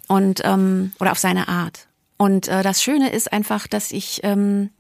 und 0.07 0.40
ähm, 0.45 0.93
oder 1.00 1.12
auf 1.12 1.19
seine 1.19 1.49
Art. 1.49 1.88
Und 2.17 2.49
äh, 2.49 2.62
das 2.62 2.83
Schöne 2.83 3.11
ist 3.11 3.33
einfach, 3.33 3.67
dass 3.67 3.90
ich 3.90 4.21
ähm, 4.23 4.71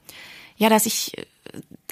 ja, 0.56 0.68
dass 0.68 0.86
ich 0.86 1.12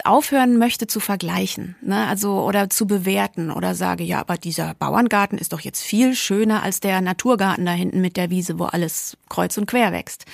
aufhören 0.04 0.58
möchte 0.58 0.86
zu 0.86 1.00
vergleichen, 1.00 1.76
ne? 1.80 2.06
also 2.06 2.42
oder 2.42 2.68
zu 2.68 2.86
bewerten 2.86 3.50
oder 3.50 3.74
sage, 3.74 4.04
ja, 4.04 4.20
aber 4.20 4.36
dieser 4.36 4.74
Bauerngarten 4.74 5.38
ist 5.38 5.52
doch 5.52 5.60
jetzt 5.60 5.82
viel 5.82 6.14
schöner 6.14 6.62
als 6.62 6.80
der 6.80 7.00
Naturgarten 7.00 7.64
da 7.64 7.72
hinten 7.72 8.00
mit 8.00 8.16
der 8.16 8.30
Wiese, 8.30 8.58
wo 8.58 8.64
alles 8.64 9.16
kreuz 9.28 9.56
und 9.56 9.66
quer 9.66 9.92
wächst. 9.92 10.26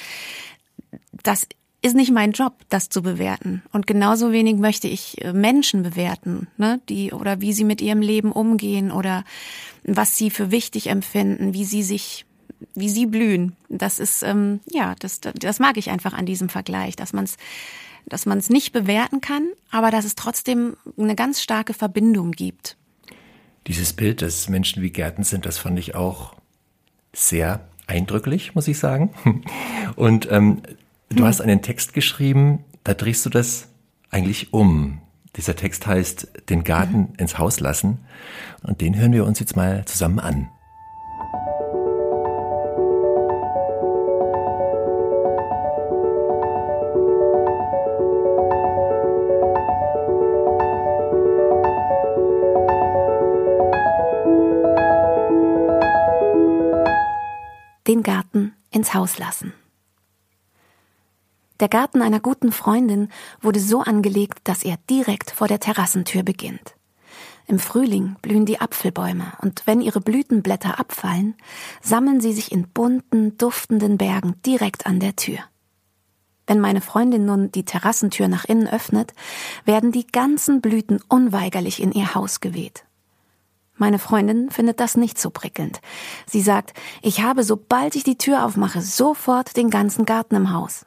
Das 1.23 1.47
ist 1.83 1.97
nicht 1.97 2.13
mein 2.13 2.33
Job, 2.33 2.55
das 2.69 2.89
zu 2.89 3.03
bewerten. 3.03 3.63
Und 3.73 3.87
genauso 3.87 4.33
wenig 4.33 4.57
möchte 4.57 4.89
ich 4.89 5.23
äh, 5.23 5.33
Menschen 5.33 5.83
bewerten, 5.83 6.49
ne? 6.57 6.81
die 6.89 7.13
oder 7.13 7.41
wie 7.41 7.53
sie 7.53 7.65
mit 7.65 7.81
ihrem 7.81 8.01
Leben 8.01 8.33
umgehen 8.33 8.91
oder 8.91 9.25
was 9.85 10.17
sie 10.17 10.31
für 10.31 10.51
wichtig 10.51 10.89
empfinden, 10.89 11.55
wie 11.55 11.65
sie 11.65 11.83
sich 11.83 12.25
wie 12.75 12.89
sie 12.89 13.07
blühen. 13.07 13.57
Das 13.69 13.99
ist 13.99 14.23
ähm, 14.23 14.61
ja, 14.71 14.95
das, 15.01 15.21
das 15.21 15.59
mag 15.59 15.77
ich 15.77 15.91
einfach 15.91 16.13
an 16.13 16.27
diesem 16.27 16.49
Vergleich, 16.49 16.95
dass 16.95 17.13
man 17.13 17.25
es 17.25 17.37
dass 18.07 18.27
man 18.27 18.39
es 18.39 18.51
nicht 18.51 18.73
bewerten 18.73 19.21
kann, 19.21 19.49
aber 19.71 19.91
dass 19.91 20.05
es 20.05 20.15
trotzdem 20.15 20.77
eine 20.99 21.15
ganz 21.15 21.43
starke 21.43 21.75
Verbindung 21.75 22.33
gibt. 22.33 22.77
Dieses 23.67 23.93
Bild, 23.93 24.23
dass 24.23 24.49
Menschen 24.49 24.83
wie 24.83 24.91
Gärten 24.91 25.23
sind, 25.23 25.47
das 25.47 25.59
fand 25.59 25.79
ich 25.79 25.95
auch 25.95 26.35
sehr 27.13 27.69
eindrücklich, 27.87 28.55
muss 28.55 28.69
ich 28.69 28.79
sagen. 28.79 29.11
Und 29.97 30.31
ähm, 30.31 30.63
du 31.11 31.25
hast 31.25 31.41
einen 31.41 31.63
Text 31.63 31.95
geschrieben, 31.95 32.65
da 32.85 32.95
drehst 32.95 33.25
du 33.25 33.31
das 33.31 33.69
eigentlich 34.11 34.53
um. 34.53 35.01
Dieser 35.37 35.57
Text 35.57 35.87
heißt 35.87 36.51
Den 36.51 36.65
Garten 36.65 36.99
mhm. 36.99 37.15
ins 37.19 37.39
Haus 37.39 37.61
lassen. 37.61 37.99
Und 38.63 38.81
den 38.81 38.97
hören 38.97 39.13
wir 39.13 39.25
uns 39.25 39.39
jetzt 39.39 39.57
mal 39.57 39.85
zusammen 39.87 40.19
an. 40.19 40.49
Haus 58.95 59.19
lassen. 59.19 59.53
Der 61.61 61.69
Garten 61.69 62.03
einer 62.03 62.21
guten 62.21 62.51
Freundin 62.51 63.09
wurde 63.41 63.61
so 63.61 63.81
angelegt, 63.81 64.41
dass 64.45 64.65
er 64.65 64.79
direkt 64.91 65.31
vor 65.31 65.47
der 65.47 65.61
Terrassentür 65.61 66.23
beginnt. 66.23 66.75
Im 67.47 67.59
Frühling 67.59 68.17
blühen 68.23 68.47
die 68.47 68.61
Apfelbäume 68.61 69.33
und 69.41 69.67
wenn 69.67 69.81
ihre 69.81 70.01
Blütenblätter 70.01 70.79
abfallen, 70.79 71.35
sammeln 71.81 72.21
sie 72.21 72.33
sich 72.33 72.53
in 72.53 72.69
bunten, 72.69 73.37
duftenden 73.39 73.99
Bergen 73.99 74.37
direkt 74.45 74.87
an 74.87 75.01
der 75.01 75.17
Tür. 75.17 75.39
Wenn 76.47 76.61
meine 76.61 76.81
Freundin 76.81 77.25
nun 77.25 77.53
die 77.53 77.65
Terrassentür 77.65 78.29
nach 78.29 78.45
innen 78.45 78.69
öffnet, 78.69 79.13
werden 79.65 79.93
die 79.93 80.07
ganzen 80.07 80.61
Blüten 80.61 81.01
unweigerlich 81.09 81.81
in 81.81 81.93
ihr 81.93 82.15
Haus 82.15 82.41
geweht. 82.41 82.85
Meine 83.83 83.99
Freundin 83.99 84.49
findet 84.49 84.79
das 84.79 84.97
nicht 84.97 85.19
so 85.19 85.31
prickelnd. 85.31 85.81
Sie 86.25 86.41
sagt, 86.41 86.73
ich 87.03 87.23
habe, 87.23 87.43
sobald 87.43 87.97
ich 87.97 88.05
die 88.05 88.17
Tür 88.17 88.47
aufmache, 88.47 88.81
sofort 88.81 89.57
den 89.57 89.71
ganzen 89.71 90.05
Garten 90.05 90.37
im 90.37 90.53
Haus. 90.53 90.87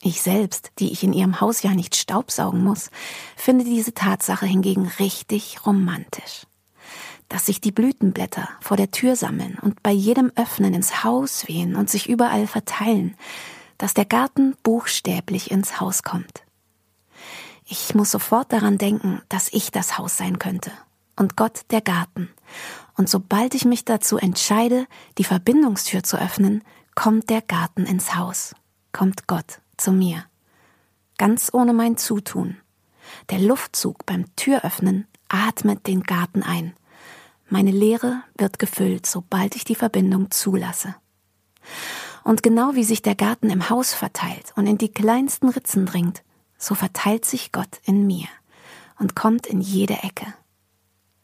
Ich 0.00 0.22
selbst, 0.22 0.70
die 0.78 0.92
ich 0.92 1.02
in 1.02 1.14
ihrem 1.14 1.40
Haus 1.40 1.64
ja 1.64 1.72
nicht 1.72 1.96
staubsaugen 1.96 2.62
muss, 2.62 2.92
finde 3.34 3.64
diese 3.64 3.92
Tatsache 3.92 4.46
hingegen 4.46 4.86
richtig 5.00 5.66
romantisch. 5.66 6.46
Dass 7.28 7.46
sich 7.46 7.60
die 7.60 7.72
Blütenblätter 7.72 8.48
vor 8.60 8.76
der 8.76 8.92
Tür 8.92 9.16
sammeln 9.16 9.58
und 9.60 9.82
bei 9.82 9.90
jedem 9.90 10.30
Öffnen 10.36 10.74
ins 10.74 11.02
Haus 11.02 11.48
wehen 11.48 11.74
und 11.74 11.90
sich 11.90 12.08
überall 12.08 12.46
verteilen, 12.46 13.16
dass 13.78 13.94
der 13.94 14.04
Garten 14.04 14.54
buchstäblich 14.62 15.50
ins 15.50 15.80
Haus 15.80 16.04
kommt. 16.04 16.44
Ich 17.64 17.96
muss 17.96 18.12
sofort 18.12 18.52
daran 18.52 18.78
denken, 18.78 19.20
dass 19.28 19.52
ich 19.52 19.72
das 19.72 19.98
Haus 19.98 20.16
sein 20.16 20.38
könnte 20.38 20.70
und 21.22 21.36
Gott 21.36 21.60
der 21.70 21.80
Garten. 21.80 22.28
Und 22.94 23.08
sobald 23.08 23.54
ich 23.54 23.64
mich 23.64 23.84
dazu 23.84 24.18
entscheide, 24.18 24.86
die 25.18 25.24
Verbindungstür 25.24 26.02
zu 26.02 26.20
öffnen, 26.20 26.62
kommt 26.94 27.30
der 27.30 27.40
Garten 27.40 27.86
ins 27.86 28.16
Haus, 28.16 28.54
kommt 28.92 29.28
Gott 29.28 29.60
zu 29.76 29.92
mir. 29.92 30.24
Ganz 31.18 31.50
ohne 31.52 31.72
mein 31.72 31.96
Zutun. 31.96 32.56
Der 33.30 33.38
Luftzug 33.38 34.04
beim 34.04 34.34
Türöffnen 34.36 35.06
atmet 35.28 35.86
den 35.86 36.02
Garten 36.02 36.42
ein. 36.42 36.74
Meine 37.48 37.70
Leere 37.70 38.22
wird 38.36 38.58
gefüllt, 38.58 39.06
sobald 39.06 39.54
ich 39.54 39.64
die 39.64 39.74
Verbindung 39.76 40.30
zulasse. 40.30 40.96
Und 42.24 42.42
genau 42.42 42.74
wie 42.74 42.84
sich 42.84 43.02
der 43.02 43.14
Garten 43.14 43.48
im 43.48 43.70
Haus 43.70 43.94
verteilt 43.94 44.52
und 44.56 44.66
in 44.66 44.78
die 44.78 44.92
kleinsten 44.92 45.48
Ritzen 45.48 45.86
dringt, 45.86 46.22
so 46.58 46.74
verteilt 46.74 47.24
sich 47.24 47.52
Gott 47.52 47.80
in 47.84 48.06
mir 48.06 48.26
und 48.98 49.14
kommt 49.14 49.46
in 49.46 49.60
jede 49.60 49.94
Ecke. 50.02 50.34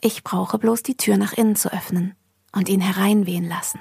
Ich 0.00 0.22
brauche 0.22 0.58
bloß 0.58 0.82
die 0.82 0.96
Tür 0.96 1.16
nach 1.16 1.32
innen 1.32 1.56
zu 1.56 1.72
öffnen 1.72 2.14
und 2.52 2.68
ihn 2.68 2.80
hereinwehen 2.80 3.48
lassen. 3.48 3.80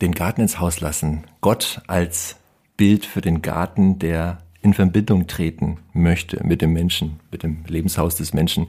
den 0.00 0.12
Garten 0.12 0.40
ins 0.42 0.58
Haus 0.58 0.80
lassen. 0.80 1.24
Gott 1.40 1.80
als 1.86 2.36
Bild 2.76 3.06
für 3.06 3.20
den 3.20 3.40
Garten, 3.40 4.00
der 4.00 4.38
in 4.62 4.74
Verbindung 4.74 5.26
treten 5.26 5.78
möchte 5.92 6.44
mit 6.46 6.62
dem 6.62 6.72
Menschen, 6.72 7.20
mit 7.30 7.42
dem 7.42 7.64
Lebenshaus 7.66 8.16
des 8.16 8.32
Menschen. 8.32 8.68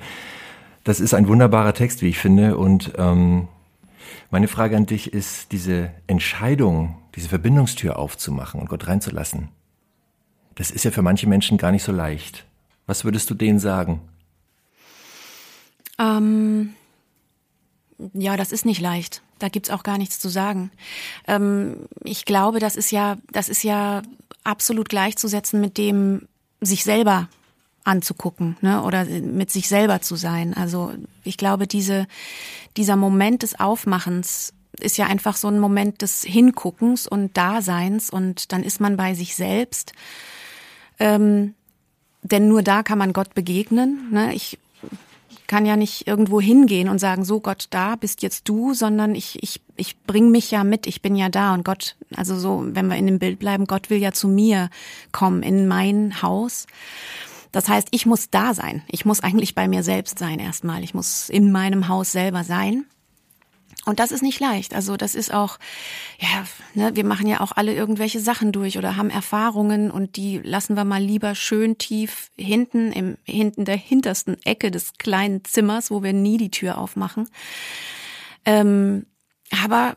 Das 0.83 0.99
ist 0.99 1.13
ein 1.13 1.27
wunderbarer 1.27 1.73
Text, 1.73 2.01
wie 2.01 2.09
ich 2.09 2.17
finde. 2.17 2.57
Und 2.57 2.93
ähm, 2.97 3.47
meine 4.31 4.47
Frage 4.47 4.75
an 4.75 4.85
dich 4.85 5.13
ist, 5.13 5.51
diese 5.51 5.91
Entscheidung, 6.07 6.97
diese 7.15 7.29
Verbindungstür 7.29 7.97
aufzumachen 7.97 8.59
und 8.59 8.69
Gott 8.69 8.87
reinzulassen, 8.87 9.49
das 10.55 10.71
ist 10.71 10.83
ja 10.83 10.91
für 10.91 11.01
manche 11.01 11.27
Menschen 11.27 11.57
gar 11.57 11.71
nicht 11.71 11.83
so 11.83 11.91
leicht. 11.91 12.45
Was 12.85 13.05
würdest 13.05 13.29
du 13.29 13.33
denen 13.33 13.59
sagen? 13.59 14.01
Ähm, 15.99 16.73
ja, 18.13 18.37
das 18.37 18.51
ist 18.51 18.65
nicht 18.65 18.81
leicht. 18.81 19.21
Da 19.39 19.49
gibt's 19.49 19.69
auch 19.69 19.83
gar 19.83 19.97
nichts 19.97 20.19
zu 20.19 20.29
sagen. 20.29 20.71
Ähm, 21.27 21.87
ich 22.03 22.25
glaube, 22.25 22.59
das 22.59 22.75
ist 22.75 22.91
ja, 22.91 23.17
das 23.31 23.49
ist 23.49 23.63
ja 23.63 24.01
absolut 24.43 24.89
gleichzusetzen 24.89 25.61
mit 25.61 25.77
dem, 25.77 26.27
sich 26.61 26.83
selber 26.83 27.29
anzugucken, 27.83 28.57
ne, 28.61 28.81
oder 28.83 29.05
mit 29.05 29.51
sich 29.51 29.67
selber 29.67 30.01
zu 30.01 30.15
sein. 30.15 30.53
Also 30.53 30.93
ich 31.23 31.37
glaube, 31.37 31.67
diese, 31.67 32.07
dieser 32.77 32.95
Moment 32.95 33.43
des 33.43 33.59
Aufmachens 33.59 34.53
ist 34.79 34.97
ja 34.97 35.05
einfach 35.05 35.35
so 35.35 35.47
ein 35.49 35.59
Moment 35.59 36.01
des 36.01 36.23
Hinguckens 36.23 37.07
und 37.07 37.35
Daseins 37.37 38.09
und 38.09 38.51
dann 38.51 38.63
ist 38.63 38.79
man 38.79 38.97
bei 38.97 39.13
sich 39.13 39.35
selbst. 39.35 39.93
Ähm, 40.99 41.53
denn 42.21 42.47
nur 42.47 42.63
da 42.63 42.83
kann 42.83 42.97
man 42.97 43.13
Gott 43.13 43.33
begegnen. 43.33 44.07
Ne? 44.11 44.33
Ich 44.33 44.57
kann 45.53 45.67
ja 45.67 45.75
nicht 45.75 46.07
irgendwo 46.07 46.41
hingehen 46.41 46.89
und 46.89 46.97
sagen, 46.97 47.23
so 47.23 47.39
Gott, 47.39 47.67
da 47.69 47.95
bist 47.95 48.23
jetzt 48.23 48.49
du, 48.49 48.73
sondern 48.73 49.13
ich, 49.13 49.37
ich, 49.43 49.61
ich 49.75 50.01
bring 50.01 50.31
mich 50.31 50.49
ja 50.49 50.63
mit, 50.63 50.87
ich 50.87 51.03
bin 51.03 51.15
ja 51.15 51.29
da 51.29 51.53
und 51.53 51.63
Gott, 51.63 51.95
also 52.15 52.39
so, 52.39 52.63
wenn 52.65 52.87
wir 52.87 52.95
in 52.95 53.05
dem 53.05 53.19
Bild 53.19 53.37
bleiben, 53.37 53.67
Gott 53.67 53.91
will 53.91 53.99
ja 53.99 54.13
zu 54.13 54.27
mir 54.27 54.71
kommen, 55.11 55.43
in 55.43 55.67
mein 55.67 56.23
Haus. 56.23 56.65
Das 57.51 57.69
heißt, 57.69 57.89
ich 57.91 58.07
muss 58.07 58.31
da 58.31 58.55
sein. 58.55 58.81
Ich 58.87 59.05
muss 59.05 59.19
eigentlich 59.19 59.53
bei 59.53 59.67
mir 59.67 59.83
selbst 59.83 60.17
sein 60.17 60.39
erstmal. 60.39 60.83
Ich 60.83 60.95
muss 60.95 61.29
in 61.29 61.51
meinem 61.51 61.87
Haus 61.87 62.11
selber 62.11 62.43
sein. 62.43 62.85
Und 63.85 63.99
das 63.99 64.11
ist 64.11 64.23
nicht 64.23 64.39
leicht. 64.39 64.73
Also 64.73 64.95
das 64.95 65.13
ist 65.13 65.33
auch, 65.33 65.59
ja, 66.19 66.45
ne, 66.73 66.95
wir 66.95 67.03
machen 67.03 67.27
ja 67.27 67.41
auch 67.41 67.51
alle 67.51 67.73
irgendwelche 67.73 68.19
Sachen 68.19 68.51
durch 68.51 68.77
oder 68.77 68.95
haben 68.95 69.09
Erfahrungen 69.09 69.91
und 69.91 70.15
die 70.15 70.39
lassen 70.39 70.75
wir 70.75 70.85
mal 70.85 71.01
lieber 71.01 71.35
schön 71.35 71.77
tief 71.77 72.31
hinten 72.37 72.91
im 72.91 73.17
hinten 73.25 73.65
der 73.65 73.75
hintersten 73.75 74.37
Ecke 74.45 74.71
des 74.71 74.93
kleinen 74.97 75.43
Zimmers, 75.43 75.91
wo 75.91 76.01
wir 76.01 76.13
nie 76.13 76.37
die 76.37 76.51
Tür 76.51 76.77
aufmachen. 76.77 77.27
Ähm, 78.45 79.05
aber 79.63 79.95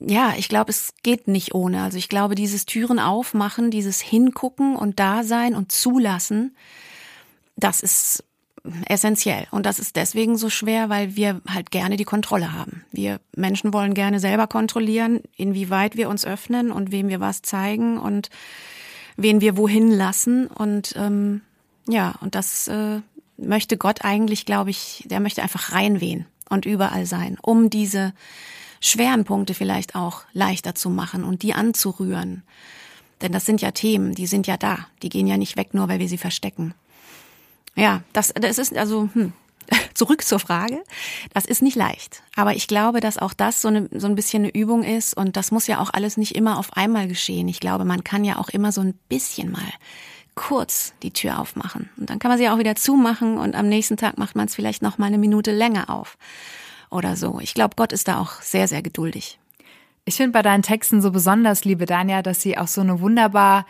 ja, 0.00 0.34
ich 0.36 0.48
glaube, 0.48 0.70
es 0.70 0.94
geht 1.02 1.28
nicht 1.28 1.54
ohne. 1.54 1.82
Also 1.82 1.98
ich 1.98 2.08
glaube, 2.08 2.34
dieses 2.34 2.66
Türen 2.66 2.98
aufmachen, 2.98 3.70
dieses 3.70 4.00
Hingucken 4.00 4.74
und 4.74 4.98
Dasein 4.98 5.54
und 5.54 5.70
Zulassen, 5.70 6.56
das 7.56 7.80
ist 7.80 8.24
essentiell. 8.86 9.46
Und 9.50 9.66
das 9.66 9.78
ist 9.78 9.96
deswegen 9.96 10.36
so 10.36 10.50
schwer, 10.50 10.88
weil 10.88 11.16
wir 11.16 11.40
halt 11.48 11.70
gerne 11.70 11.96
die 11.96 12.04
Kontrolle 12.04 12.52
haben. 12.52 12.84
Wir 12.92 13.20
Menschen 13.36 13.72
wollen 13.72 13.94
gerne 13.94 14.20
selber 14.20 14.46
kontrollieren, 14.46 15.20
inwieweit 15.36 15.96
wir 15.96 16.08
uns 16.08 16.24
öffnen 16.24 16.70
und 16.70 16.92
wem 16.92 17.08
wir 17.08 17.20
was 17.20 17.42
zeigen 17.42 17.98
und 17.98 18.30
wen 19.16 19.40
wir 19.40 19.56
wohin 19.56 19.90
lassen. 19.90 20.46
Und 20.46 20.94
ähm, 20.96 21.42
ja, 21.88 22.14
und 22.20 22.34
das 22.34 22.68
äh, 22.68 23.00
möchte 23.36 23.76
Gott 23.76 24.04
eigentlich, 24.04 24.46
glaube 24.46 24.70
ich, 24.70 25.04
der 25.08 25.20
möchte 25.20 25.42
einfach 25.42 25.72
reinwehen 25.72 26.26
und 26.48 26.66
überall 26.66 27.06
sein, 27.06 27.38
um 27.42 27.70
diese 27.70 28.12
schweren 28.80 29.24
Punkte 29.24 29.54
vielleicht 29.54 29.94
auch 29.94 30.22
leichter 30.32 30.74
zu 30.74 30.90
machen 30.90 31.24
und 31.24 31.42
die 31.42 31.54
anzurühren. 31.54 32.42
Denn 33.20 33.32
das 33.32 33.46
sind 33.46 33.60
ja 33.60 33.72
Themen, 33.72 34.14
die 34.14 34.26
sind 34.26 34.46
ja 34.46 34.56
da, 34.56 34.86
die 35.02 35.08
gehen 35.08 35.26
ja 35.26 35.36
nicht 35.36 35.56
weg, 35.56 35.74
nur 35.74 35.88
weil 35.88 35.98
wir 35.98 36.08
sie 36.08 36.18
verstecken. 36.18 36.74
Ja, 37.78 38.02
das, 38.12 38.32
das 38.34 38.58
ist 38.58 38.76
also 38.76 39.08
hm, 39.12 39.32
zurück 39.94 40.24
zur 40.24 40.38
Frage. 40.38 40.82
Das 41.32 41.44
ist 41.44 41.62
nicht 41.62 41.76
leicht, 41.76 42.22
aber 42.36 42.54
ich 42.54 42.66
glaube, 42.66 43.00
dass 43.00 43.18
auch 43.18 43.32
das 43.32 43.62
so, 43.62 43.68
eine, 43.68 43.88
so 43.92 44.06
ein 44.06 44.14
bisschen 44.14 44.44
eine 44.44 44.54
Übung 44.54 44.82
ist 44.82 45.16
und 45.16 45.36
das 45.36 45.50
muss 45.50 45.66
ja 45.66 45.80
auch 45.80 45.90
alles 45.92 46.16
nicht 46.16 46.34
immer 46.34 46.58
auf 46.58 46.76
einmal 46.76 47.08
geschehen. 47.08 47.48
Ich 47.48 47.60
glaube, 47.60 47.84
man 47.84 48.04
kann 48.04 48.24
ja 48.24 48.36
auch 48.38 48.48
immer 48.48 48.72
so 48.72 48.80
ein 48.80 48.94
bisschen 49.08 49.50
mal 49.50 49.72
kurz 50.34 50.92
die 51.02 51.12
Tür 51.12 51.40
aufmachen 51.40 51.90
und 51.96 52.10
dann 52.10 52.20
kann 52.20 52.30
man 52.30 52.38
sie 52.38 52.48
auch 52.48 52.58
wieder 52.58 52.76
zumachen 52.76 53.38
und 53.38 53.56
am 53.56 53.68
nächsten 53.68 53.96
Tag 53.96 54.18
macht 54.18 54.36
man 54.36 54.46
es 54.46 54.54
vielleicht 54.54 54.82
noch 54.82 54.96
mal 54.98 55.06
eine 55.06 55.18
Minute 55.18 55.52
länger 55.52 55.90
auf 55.90 56.16
oder 56.90 57.16
so. 57.16 57.40
Ich 57.40 57.54
glaube, 57.54 57.74
Gott 57.76 57.92
ist 57.92 58.08
da 58.08 58.20
auch 58.20 58.40
sehr 58.40 58.68
sehr 58.68 58.82
geduldig. 58.82 59.38
Ich 60.04 60.14
finde 60.14 60.32
bei 60.32 60.42
deinen 60.42 60.62
Texten 60.62 61.02
so 61.02 61.10
besonders, 61.10 61.64
liebe 61.64 61.86
Danja, 61.86 62.22
dass 62.22 62.40
sie 62.40 62.56
auch 62.56 62.68
so 62.68 62.80
eine 62.80 63.00
wunderbar 63.00 63.66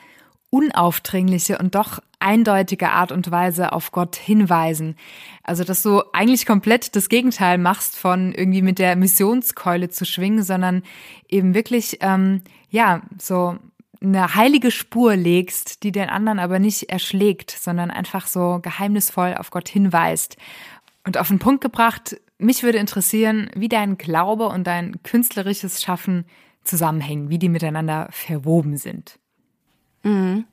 unaufdringliche 0.50 1.58
und 1.58 1.74
doch 1.74 2.00
eindeutige 2.20 2.90
Art 2.90 3.12
und 3.12 3.30
Weise 3.30 3.72
auf 3.72 3.92
Gott 3.92 4.16
hinweisen. 4.16 4.96
Also, 5.42 5.64
dass 5.64 5.82
du 5.82 6.02
eigentlich 6.12 6.46
komplett 6.46 6.96
das 6.96 7.08
Gegenteil 7.08 7.58
machst 7.58 7.96
von 7.96 8.32
irgendwie 8.32 8.62
mit 8.62 8.78
der 8.78 8.96
Missionskeule 8.96 9.88
zu 9.88 10.04
schwingen, 10.04 10.42
sondern 10.42 10.82
eben 11.28 11.54
wirklich, 11.54 11.98
ähm, 12.00 12.42
ja, 12.70 13.02
so 13.18 13.58
eine 14.00 14.34
heilige 14.34 14.70
Spur 14.70 15.16
legst, 15.16 15.82
die 15.82 15.92
den 15.92 16.08
anderen 16.08 16.38
aber 16.38 16.58
nicht 16.58 16.90
erschlägt, 16.90 17.50
sondern 17.50 17.90
einfach 17.90 18.26
so 18.26 18.60
geheimnisvoll 18.62 19.34
auf 19.34 19.50
Gott 19.50 19.68
hinweist. 19.68 20.36
Und 21.04 21.18
auf 21.18 21.28
den 21.28 21.38
Punkt 21.38 21.62
gebracht, 21.62 22.16
mich 22.38 22.62
würde 22.62 22.78
interessieren, 22.78 23.50
wie 23.54 23.68
dein 23.68 23.98
Glaube 23.98 24.48
und 24.48 24.66
dein 24.66 25.02
künstlerisches 25.02 25.82
Schaffen 25.82 26.26
zusammenhängen, 26.62 27.30
wie 27.30 27.38
die 27.38 27.48
miteinander 27.48 28.08
verwoben 28.10 28.76
sind. 28.76 29.18
Mhm. 30.08 30.44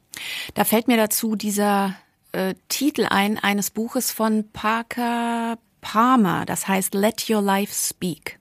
Da 0.53 0.63
fällt 0.63 0.87
mir 0.87 0.97
dazu 0.97 1.35
dieser 1.35 1.95
äh, 2.31 2.55
Titel 2.69 3.07
ein 3.09 3.37
eines 3.37 3.71
Buches 3.71 4.11
von 4.11 4.49
Parker 4.51 5.57
Palmer, 5.81 6.45
das 6.45 6.67
heißt 6.67 6.93
Let 6.93 7.29
Your 7.29 7.41
Life 7.41 7.73
Speak. 7.73 8.39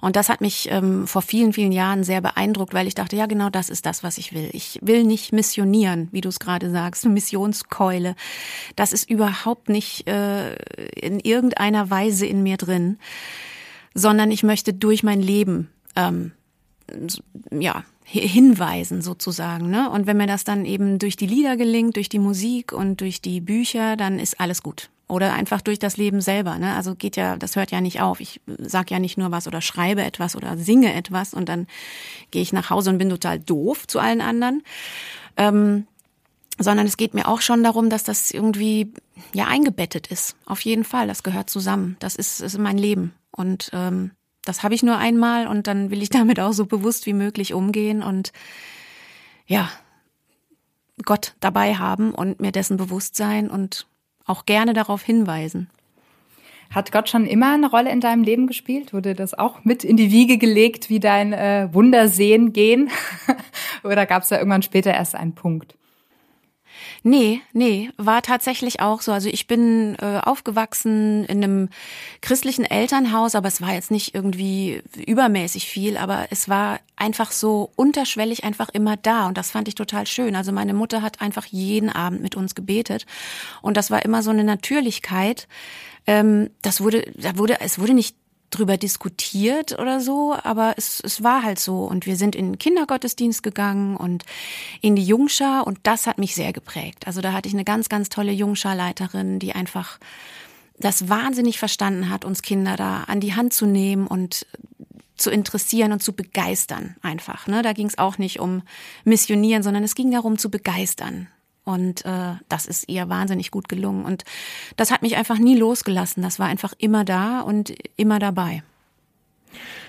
Und 0.00 0.16
das 0.16 0.30
hat 0.30 0.40
mich 0.40 0.70
ähm, 0.70 1.06
vor 1.06 1.20
vielen, 1.20 1.52
vielen 1.52 1.72
Jahren 1.72 2.02
sehr 2.02 2.22
beeindruckt, 2.22 2.72
weil 2.72 2.86
ich 2.86 2.94
dachte, 2.94 3.16
ja, 3.16 3.26
genau 3.26 3.50
das 3.50 3.68
ist 3.68 3.84
das, 3.84 4.02
was 4.02 4.16
ich 4.16 4.32
will. 4.32 4.48
Ich 4.54 4.78
will 4.80 5.04
nicht 5.04 5.32
missionieren, 5.32 6.08
wie 6.12 6.22
du 6.22 6.30
es 6.30 6.40
gerade 6.40 6.70
sagst, 6.70 7.04
Missionskeule. 7.06 8.14
Das 8.76 8.94
ist 8.94 9.10
überhaupt 9.10 9.68
nicht 9.68 10.08
äh, 10.08 10.54
in 10.94 11.20
irgendeiner 11.20 11.90
Weise 11.90 12.24
in 12.24 12.42
mir 12.42 12.56
drin, 12.56 12.98
sondern 13.92 14.30
ich 14.30 14.42
möchte 14.42 14.72
durch 14.72 15.02
mein 15.02 15.20
Leben 15.20 15.70
ähm, 15.96 16.32
ja, 17.50 17.84
hinweisen 18.04 19.02
sozusagen. 19.02 19.70
Ne? 19.70 19.90
Und 19.90 20.06
wenn 20.06 20.16
mir 20.16 20.26
das 20.26 20.44
dann 20.44 20.64
eben 20.64 20.98
durch 20.98 21.16
die 21.16 21.26
Lieder 21.26 21.56
gelingt, 21.56 21.96
durch 21.96 22.08
die 22.08 22.18
Musik 22.18 22.72
und 22.72 23.00
durch 23.00 23.20
die 23.20 23.40
Bücher, 23.40 23.96
dann 23.96 24.18
ist 24.18 24.40
alles 24.40 24.62
gut 24.62 24.90
oder 25.10 25.32
einfach 25.32 25.60
durch 25.60 25.78
das 25.78 25.96
Leben 25.96 26.20
selber. 26.20 26.58
Ne? 26.58 26.74
Also 26.74 26.94
geht 26.94 27.16
ja, 27.16 27.36
das 27.36 27.56
hört 27.56 27.72
ja 27.72 27.80
nicht 27.80 28.00
auf. 28.00 28.20
Ich 28.20 28.40
sag 28.58 28.90
ja 28.90 28.98
nicht 28.98 29.18
nur 29.18 29.30
was 29.30 29.46
oder 29.46 29.60
schreibe 29.60 30.02
etwas 30.02 30.36
oder 30.36 30.56
singe 30.56 30.94
etwas 30.94 31.34
und 31.34 31.48
dann 31.48 31.66
gehe 32.30 32.42
ich 32.42 32.52
nach 32.52 32.70
Hause 32.70 32.90
und 32.90 32.98
bin 32.98 33.10
total 33.10 33.40
doof 33.40 33.86
zu 33.86 33.98
allen 33.98 34.20
anderen. 34.20 34.62
Ähm, 35.36 35.86
sondern 36.58 36.86
es 36.86 36.96
geht 36.96 37.14
mir 37.14 37.26
auch 37.26 37.40
schon 37.40 37.64
darum, 37.64 37.90
dass 37.90 38.04
das 38.04 38.30
irgendwie 38.30 38.92
ja 39.32 39.46
eingebettet 39.46 40.06
ist. 40.08 40.36
Auf 40.46 40.60
jeden 40.60 40.84
Fall, 40.84 41.06
das 41.06 41.22
gehört 41.22 41.50
zusammen. 41.50 41.96
Das 42.00 42.14
ist, 42.16 42.40
ist 42.40 42.58
mein 42.58 42.78
Leben 42.78 43.14
und 43.32 43.70
ähm, 43.72 44.12
das 44.44 44.62
habe 44.62 44.74
ich 44.74 44.82
nur 44.82 44.96
einmal 44.96 45.46
und 45.46 45.66
dann 45.66 45.90
will 45.90 46.02
ich 46.02 46.08
damit 46.10 46.40
auch 46.40 46.52
so 46.52 46.66
bewusst 46.66 47.06
wie 47.06 47.12
möglich 47.12 47.54
umgehen 47.54 48.02
und 48.02 48.32
ja 49.46 49.70
Gott 51.04 51.34
dabei 51.40 51.74
haben 51.74 52.12
und 52.14 52.40
mir 52.40 52.52
dessen 52.52 52.76
bewusst 52.76 53.16
sein 53.16 53.50
und 53.50 53.86
auch 54.26 54.46
gerne 54.46 54.74
darauf 54.74 55.02
hinweisen. 55.02 55.70
Hat 56.72 56.92
Gott 56.92 57.08
schon 57.08 57.26
immer 57.26 57.54
eine 57.54 57.68
Rolle 57.68 57.90
in 57.90 58.00
deinem 58.00 58.22
Leben 58.22 58.46
gespielt? 58.46 58.92
Wurde 58.92 59.14
das 59.14 59.34
auch 59.34 59.64
mit 59.64 59.82
in 59.82 59.96
die 59.96 60.12
Wiege 60.12 60.38
gelegt, 60.38 60.88
wie 60.88 61.00
dein 61.00 61.32
äh, 61.32 61.68
Wundersehen 61.72 62.52
gehen? 62.52 62.90
Oder 63.82 64.06
gab 64.06 64.22
es 64.22 64.28
da 64.28 64.38
irgendwann 64.38 64.62
später 64.62 64.92
erst 64.92 65.16
einen 65.16 65.34
Punkt? 65.34 65.76
Nee, 67.02 67.40
nee, 67.54 67.90
war 67.96 68.20
tatsächlich 68.20 68.80
auch 68.80 69.00
so. 69.00 69.12
Also 69.12 69.30
ich 69.30 69.46
bin 69.46 69.96
äh, 70.00 70.20
aufgewachsen 70.22 71.24
in 71.24 71.42
einem 71.42 71.68
christlichen 72.20 72.64
Elternhaus, 72.64 73.34
aber 73.34 73.48
es 73.48 73.62
war 73.62 73.72
jetzt 73.72 73.90
nicht 73.90 74.14
irgendwie 74.14 74.82
übermäßig 75.06 75.66
viel, 75.66 75.96
aber 75.96 76.26
es 76.30 76.50
war 76.50 76.78
einfach 76.96 77.32
so 77.32 77.70
unterschwellig 77.74 78.44
einfach 78.44 78.68
immer 78.68 78.98
da 78.98 79.28
und 79.28 79.38
das 79.38 79.50
fand 79.50 79.66
ich 79.68 79.74
total 79.74 80.06
schön. 80.06 80.36
Also 80.36 80.52
meine 80.52 80.74
Mutter 80.74 81.00
hat 81.00 81.22
einfach 81.22 81.46
jeden 81.46 81.88
Abend 81.88 82.20
mit 82.20 82.36
uns 82.36 82.54
gebetet 82.54 83.06
und 83.62 83.78
das 83.78 83.90
war 83.90 84.04
immer 84.04 84.22
so 84.22 84.30
eine 84.30 84.44
Natürlichkeit. 84.44 85.48
Ähm, 86.06 86.50
das 86.60 86.82
wurde, 86.82 87.10
da 87.16 87.38
wurde, 87.38 87.60
es 87.60 87.78
wurde 87.78 87.94
nicht 87.94 88.14
drüber 88.50 88.76
diskutiert 88.76 89.78
oder 89.78 90.00
so, 90.00 90.36
aber 90.42 90.74
es, 90.76 91.00
es 91.00 91.22
war 91.22 91.42
halt 91.42 91.58
so. 91.58 91.84
Und 91.84 92.06
wir 92.06 92.16
sind 92.16 92.34
in 92.34 92.52
den 92.52 92.58
Kindergottesdienst 92.58 93.42
gegangen 93.42 93.96
und 93.96 94.24
in 94.80 94.96
die 94.96 95.04
Jungschar 95.04 95.66
und 95.66 95.78
das 95.84 96.06
hat 96.06 96.18
mich 96.18 96.34
sehr 96.34 96.52
geprägt. 96.52 97.06
Also 97.06 97.20
da 97.20 97.32
hatte 97.32 97.48
ich 97.48 97.54
eine 97.54 97.64
ganz, 97.64 97.88
ganz 97.88 98.08
tolle 98.08 98.32
Jungscharleiterin, 98.32 99.38
die 99.38 99.54
einfach 99.54 99.98
das 100.78 101.08
wahnsinnig 101.08 101.58
verstanden 101.58 102.10
hat, 102.10 102.24
uns 102.24 102.42
Kinder 102.42 102.76
da 102.76 103.04
an 103.04 103.20
die 103.20 103.34
Hand 103.34 103.52
zu 103.52 103.66
nehmen 103.66 104.06
und 104.06 104.46
zu 105.16 105.30
interessieren 105.30 105.92
und 105.92 106.02
zu 106.02 106.14
begeistern 106.14 106.96
einfach. 107.02 107.46
Ne? 107.46 107.62
Da 107.62 107.74
ging 107.74 107.86
es 107.86 107.98
auch 107.98 108.18
nicht 108.18 108.40
um 108.40 108.62
Missionieren, 109.04 109.62
sondern 109.62 109.84
es 109.84 109.94
ging 109.94 110.10
darum 110.10 110.38
zu 110.38 110.50
begeistern. 110.50 111.28
Und 111.64 112.04
äh, 112.04 112.34
das 112.48 112.66
ist 112.66 112.88
ihr 112.88 113.08
wahnsinnig 113.08 113.50
gut 113.50 113.68
gelungen. 113.68 114.04
Und 114.04 114.24
das 114.76 114.90
hat 114.90 115.02
mich 115.02 115.16
einfach 115.16 115.38
nie 115.38 115.56
losgelassen. 115.56 116.22
Das 116.22 116.38
war 116.38 116.46
einfach 116.46 116.74
immer 116.78 117.04
da 117.04 117.40
und 117.40 117.74
immer 117.96 118.18
dabei. 118.18 118.62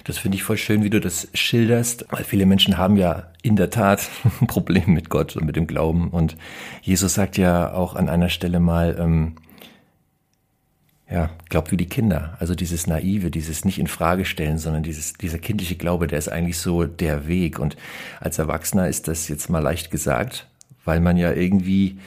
Das 0.03 0.17
finde 0.17 0.35
ich 0.35 0.43
voll 0.43 0.57
schön, 0.57 0.83
wie 0.83 0.89
du 0.89 0.99
das 0.99 1.27
schilderst, 1.33 2.05
weil 2.09 2.23
viele 2.23 2.45
Menschen 2.45 2.77
haben 2.77 2.97
ja 2.97 3.27
in 3.43 3.55
der 3.55 3.69
Tat 3.69 4.09
ein 4.41 4.47
Problem 4.47 4.93
mit 4.93 5.09
Gott 5.09 5.35
und 5.35 5.45
mit 5.45 5.55
dem 5.55 5.67
Glauben. 5.67 6.09
Und 6.09 6.35
Jesus 6.81 7.13
sagt 7.13 7.37
ja 7.37 7.73
auch 7.73 7.95
an 7.95 8.09
einer 8.09 8.29
Stelle 8.29 8.59
mal, 8.59 8.97
ähm, 8.99 9.35
ja, 11.09 11.29
glaubt 11.49 11.71
wie 11.71 11.77
die 11.77 11.89
Kinder. 11.89 12.37
Also 12.39 12.55
dieses 12.55 12.87
Naive, 12.87 13.31
dieses 13.31 13.65
nicht 13.65 13.79
in 13.79 13.87
Frage 13.87 14.23
stellen, 14.23 14.57
sondern 14.57 14.81
dieses, 14.81 15.13
dieser 15.13 15.39
kindliche 15.39 15.75
Glaube, 15.75 16.07
der 16.07 16.17
ist 16.17 16.29
eigentlich 16.29 16.57
so 16.57 16.85
der 16.85 17.27
Weg. 17.27 17.59
Und 17.59 17.75
als 18.21 18.39
Erwachsener 18.39 18.87
ist 18.87 19.09
das 19.09 19.27
jetzt 19.27 19.49
mal 19.49 19.59
leicht 19.59 19.91
gesagt, 19.91 20.47
weil 20.85 20.99
man 20.99 21.17
ja 21.17 21.33
irgendwie 21.33 21.97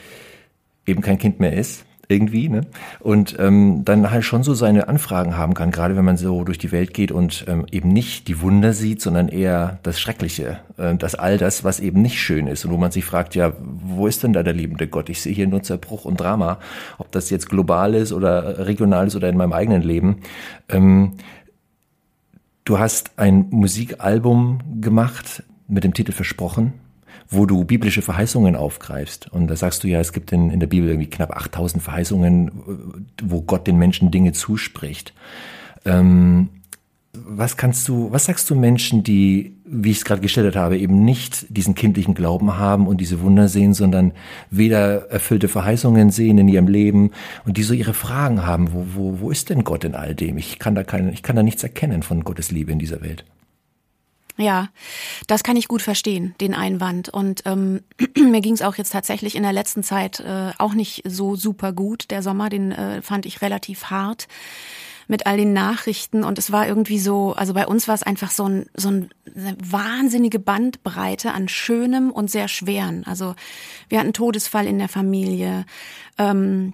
eben 0.85 1.01
kein 1.01 1.17
Kind 1.17 1.39
mehr 1.39 1.53
ist, 1.53 1.85
irgendwie, 2.07 2.49
ne? 2.49 2.61
Und 2.99 3.35
ähm, 3.39 3.83
dann 3.85 4.11
halt 4.11 4.23
schon 4.23 4.43
so 4.43 4.53
seine 4.53 4.87
Anfragen 4.87 5.37
haben 5.37 5.53
kann, 5.53 5.71
gerade 5.71 5.95
wenn 5.95 6.05
man 6.05 6.17
so 6.17 6.43
durch 6.43 6.57
die 6.57 6.71
Welt 6.71 6.93
geht 6.93 7.11
und 7.11 7.45
ähm, 7.47 7.65
eben 7.71 7.89
nicht 7.89 8.27
die 8.27 8.41
Wunder 8.41 8.73
sieht, 8.73 9.01
sondern 9.01 9.27
eher 9.27 9.79
das 9.83 9.99
Schreckliche, 9.99 10.59
äh, 10.77 10.95
das 10.95 11.15
all 11.15 11.37
das, 11.37 11.63
was 11.63 11.79
eben 11.79 12.01
nicht 12.01 12.21
schön 12.21 12.47
ist 12.47 12.65
und 12.65 12.71
wo 12.71 12.77
man 12.77 12.91
sich 12.91 13.05
fragt, 13.05 13.35
ja, 13.35 13.53
wo 13.59 14.07
ist 14.07 14.23
denn 14.23 14.33
da 14.33 14.43
der 14.43 14.53
liebende 14.53 14.87
Gott? 14.87 15.09
Ich 15.09 15.21
sehe 15.21 15.33
hier 15.33 15.47
nur 15.47 15.63
Zerbruch 15.63 16.05
und 16.05 16.19
Drama, 16.19 16.59
ob 16.97 17.11
das 17.11 17.29
jetzt 17.29 17.49
global 17.49 17.95
ist 17.95 18.11
oder 18.11 18.67
regional 18.67 19.07
ist 19.07 19.15
oder 19.15 19.29
in 19.29 19.37
meinem 19.37 19.53
eigenen 19.53 19.81
Leben. 19.81 20.17
Ähm, 20.69 21.13
du 22.65 22.79
hast 22.79 23.17
ein 23.17 23.47
Musikalbum 23.49 24.59
gemacht 24.79 25.43
mit 25.67 25.83
dem 25.83 25.93
Titel 25.93 26.11
Versprochen 26.11 26.84
wo 27.29 27.45
du 27.45 27.63
biblische 27.65 28.01
Verheißungen 28.01 28.55
aufgreifst. 28.55 29.31
Und 29.31 29.47
da 29.47 29.55
sagst 29.55 29.83
du 29.83 29.87
ja, 29.87 29.99
es 29.99 30.13
gibt 30.13 30.31
in, 30.31 30.49
in 30.49 30.59
der 30.59 30.67
Bibel 30.67 30.89
irgendwie 30.89 31.09
knapp 31.09 31.35
8000 31.35 31.81
Verheißungen, 31.81 33.05
wo 33.23 33.41
Gott 33.41 33.67
den 33.67 33.77
Menschen 33.77 34.11
Dinge 34.11 34.33
zuspricht. 34.33 35.13
Ähm, 35.85 36.49
was 37.13 37.57
kannst 37.57 37.87
du, 37.87 38.11
was 38.11 38.25
sagst 38.25 38.49
du 38.49 38.55
Menschen, 38.55 39.03
die, 39.03 39.55
wie 39.65 39.91
ich 39.91 39.97
es 39.97 40.05
gerade 40.05 40.21
gestellt 40.21 40.55
habe, 40.55 40.77
eben 40.77 41.05
nicht 41.05 41.45
diesen 41.49 41.75
kindlichen 41.75 42.13
Glauben 42.13 42.57
haben 42.57 42.87
und 42.87 42.99
diese 42.99 43.21
Wunder 43.21 43.47
sehen, 43.47 43.73
sondern 43.73 44.11
weder 44.49 45.09
erfüllte 45.09 45.47
Verheißungen 45.47 46.11
sehen 46.11 46.37
in 46.37 46.47
ihrem 46.47 46.67
Leben 46.67 47.11
und 47.45 47.57
die 47.57 47.63
so 47.63 47.73
ihre 47.73 47.93
Fragen 47.93 48.45
haben, 48.45 48.73
wo, 48.73 48.85
wo, 48.95 49.19
wo 49.21 49.31
ist 49.31 49.49
denn 49.49 49.63
Gott 49.63 49.83
in 49.83 49.95
all 49.95 50.13
dem? 50.13 50.37
Ich 50.37 50.59
kann 50.59 50.75
da 50.75 50.83
kein, 50.83 51.11
ich 51.13 51.23
kann 51.23 51.35
da 51.35 51.43
nichts 51.43 51.63
erkennen 51.63 52.03
von 52.03 52.23
Gottes 52.23 52.51
Liebe 52.51 52.71
in 52.71 52.79
dieser 52.79 53.01
Welt. 53.01 53.23
Ja, 54.37 54.67
das 55.27 55.43
kann 55.43 55.55
ich 55.55 55.67
gut 55.67 55.81
verstehen, 55.81 56.35
den 56.41 56.53
Einwand. 56.53 57.09
Und 57.09 57.43
ähm, 57.45 57.81
mir 58.17 58.41
ging 58.41 58.53
es 58.53 58.61
auch 58.61 58.75
jetzt 58.75 58.91
tatsächlich 58.91 59.35
in 59.35 59.43
der 59.43 59.53
letzten 59.53 59.81
Zeit 59.81 60.19
äh, 60.19 60.51
auch 60.57 60.73
nicht 60.73 61.03
so 61.05 61.35
super 61.35 61.71
gut. 61.71 62.11
Der 62.11 62.21
Sommer, 62.21 62.49
den 62.49 62.71
äh, 62.71 63.01
fand 63.01 63.25
ich 63.25 63.41
relativ 63.41 63.85
hart 63.85 64.27
mit 65.07 65.27
all 65.27 65.37
den 65.37 65.53
Nachrichten 65.53 66.23
und 66.23 66.39
es 66.39 66.51
war 66.51 66.67
irgendwie 66.67 66.99
so, 66.99 67.33
also 67.33 67.53
bei 67.53 67.67
uns 67.67 67.87
war 67.87 67.95
es 67.95 68.03
einfach 68.03 68.31
so, 68.31 68.49
ein, 68.49 68.65
so 68.75 68.89
ein, 68.89 69.09
eine 69.35 69.55
wahnsinnige 69.63 70.39
Bandbreite 70.39 71.31
an 71.31 71.47
Schönem 71.47 72.11
und 72.11 72.31
sehr 72.31 72.47
Schweren. 72.47 73.05
Also 73.05 73.35
wir 73.87 73.99
hatten 73.99 74.13
Todesfall 74.13 74.65
in 74.65 74.79
der 74.79 74.89
Familie 74.89 75.65
ähm, 76.17 76.73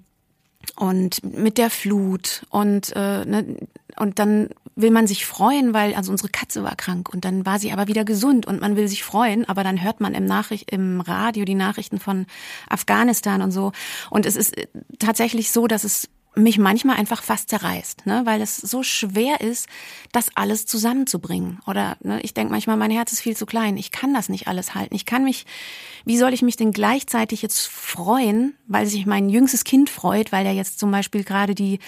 und 0.75 1.23
mit 1.23 1.57
der 1.57 1.69
Flut 1.69 2.45
und 2.49 2.95
äh, 2.95 3.25
ne, 3.25 3.57
und 3.97 4.19
dann 4.19 4.49
will 4.75 4.91
man 4.91 5.05
sich 5.05 5.25
freuen, 5.25 5.73
weil 5.73 5.93
also 5.93 6.11
unsere 6.11 6.29
Katze 6.29 6.63
war 6.63 6.75
krank 6.75 7.09
und 7.13 7.25
dann 7.25 7.45
war 7.45 7.59
sie 7.59 7.71
aber 7.71 7.87
wieder 7.87 8.05
gesund 8.05 8.45
und 8.45 8.61
man 8.61 8.75
will 8.75 8.87
sich 8.87 9.03
freuen, 9.03 9.47
aber 9.47 9.63
dann 9.63 9.83
hört 9.83 9.99
man 9.99 10.13
im 10.13 10.25
Nachricht 10.25 10.71
im 10.71 11.01
Radio 11.01 11.45
die 11.45 11.55
Nachrichten 11.55 11.99
von 11.99 12.25
Afghanistan 12.69 13.41
und 13.41 13.51
so. 13.51 13.73
Und 14.09 14.25
es 14.25 14.35
ist 14.35 14.55
tatsächlich 14.99 15.51
so, 15.51 15.67
dass 15.67 15.83
es 15.83 16.09
mich 16.33 16.57
manchmal 16.57 16.95
einfach 16.95 17.23
fast 17.23 17.49
zerreißt, 17.49 18.05
ne? 18.05 18.21
weil 18.23 18.41
es 18.41 18.55
so 18.55 18.83
schwer 18.83 19.41
ist, 19.41 19.67
das 20.13 20.29
alles 20.35 20.65
zusammenzubringen. 20.65 21.59
Oder 21.67 21.97
ne, 22.01 22.21
ich 22.21 22.33
denke 22.33 22.53
manchmal, 22.53 22.77
mein 22.77 22.91
Herz 22.91 23.11
ist 23.11 23.19
viel 23.19 23.35
zu 23.35 23.45
klein. 23.45 23.75
Ich 23.75 23.91
kann 23.91 24.13
das 24.13 24.29
nicht 24.29 24.47
alles 24.47 24.73
halten. 24.73 24.95
Ich 24.95 25.05
kann 25.05 25.25
mich, 25.25 25.45
wie 26.05 26.17
soll 26.17 26.33
ich 26.33 26.41
mich 26.41 26.55
denn 26.55 26.71
gleichzeitig 26.71 27.41
jetzt 27.41 27.67
freuen, 27.67 28.55
weil 28.67 28.85
sich 28.85 29.05
mein 29.05 29.27
jüngstes 29.27 29.65
Kind 29.65 29.89
freut, 29.89 30.31
weil 30.31 30.45
er 30.45 30.53
jetzt 30.53 30.79
zum 30.79 30.89
Beispiel 30.89 31.25
gerade 31.25 31.53
die 31.53 31.79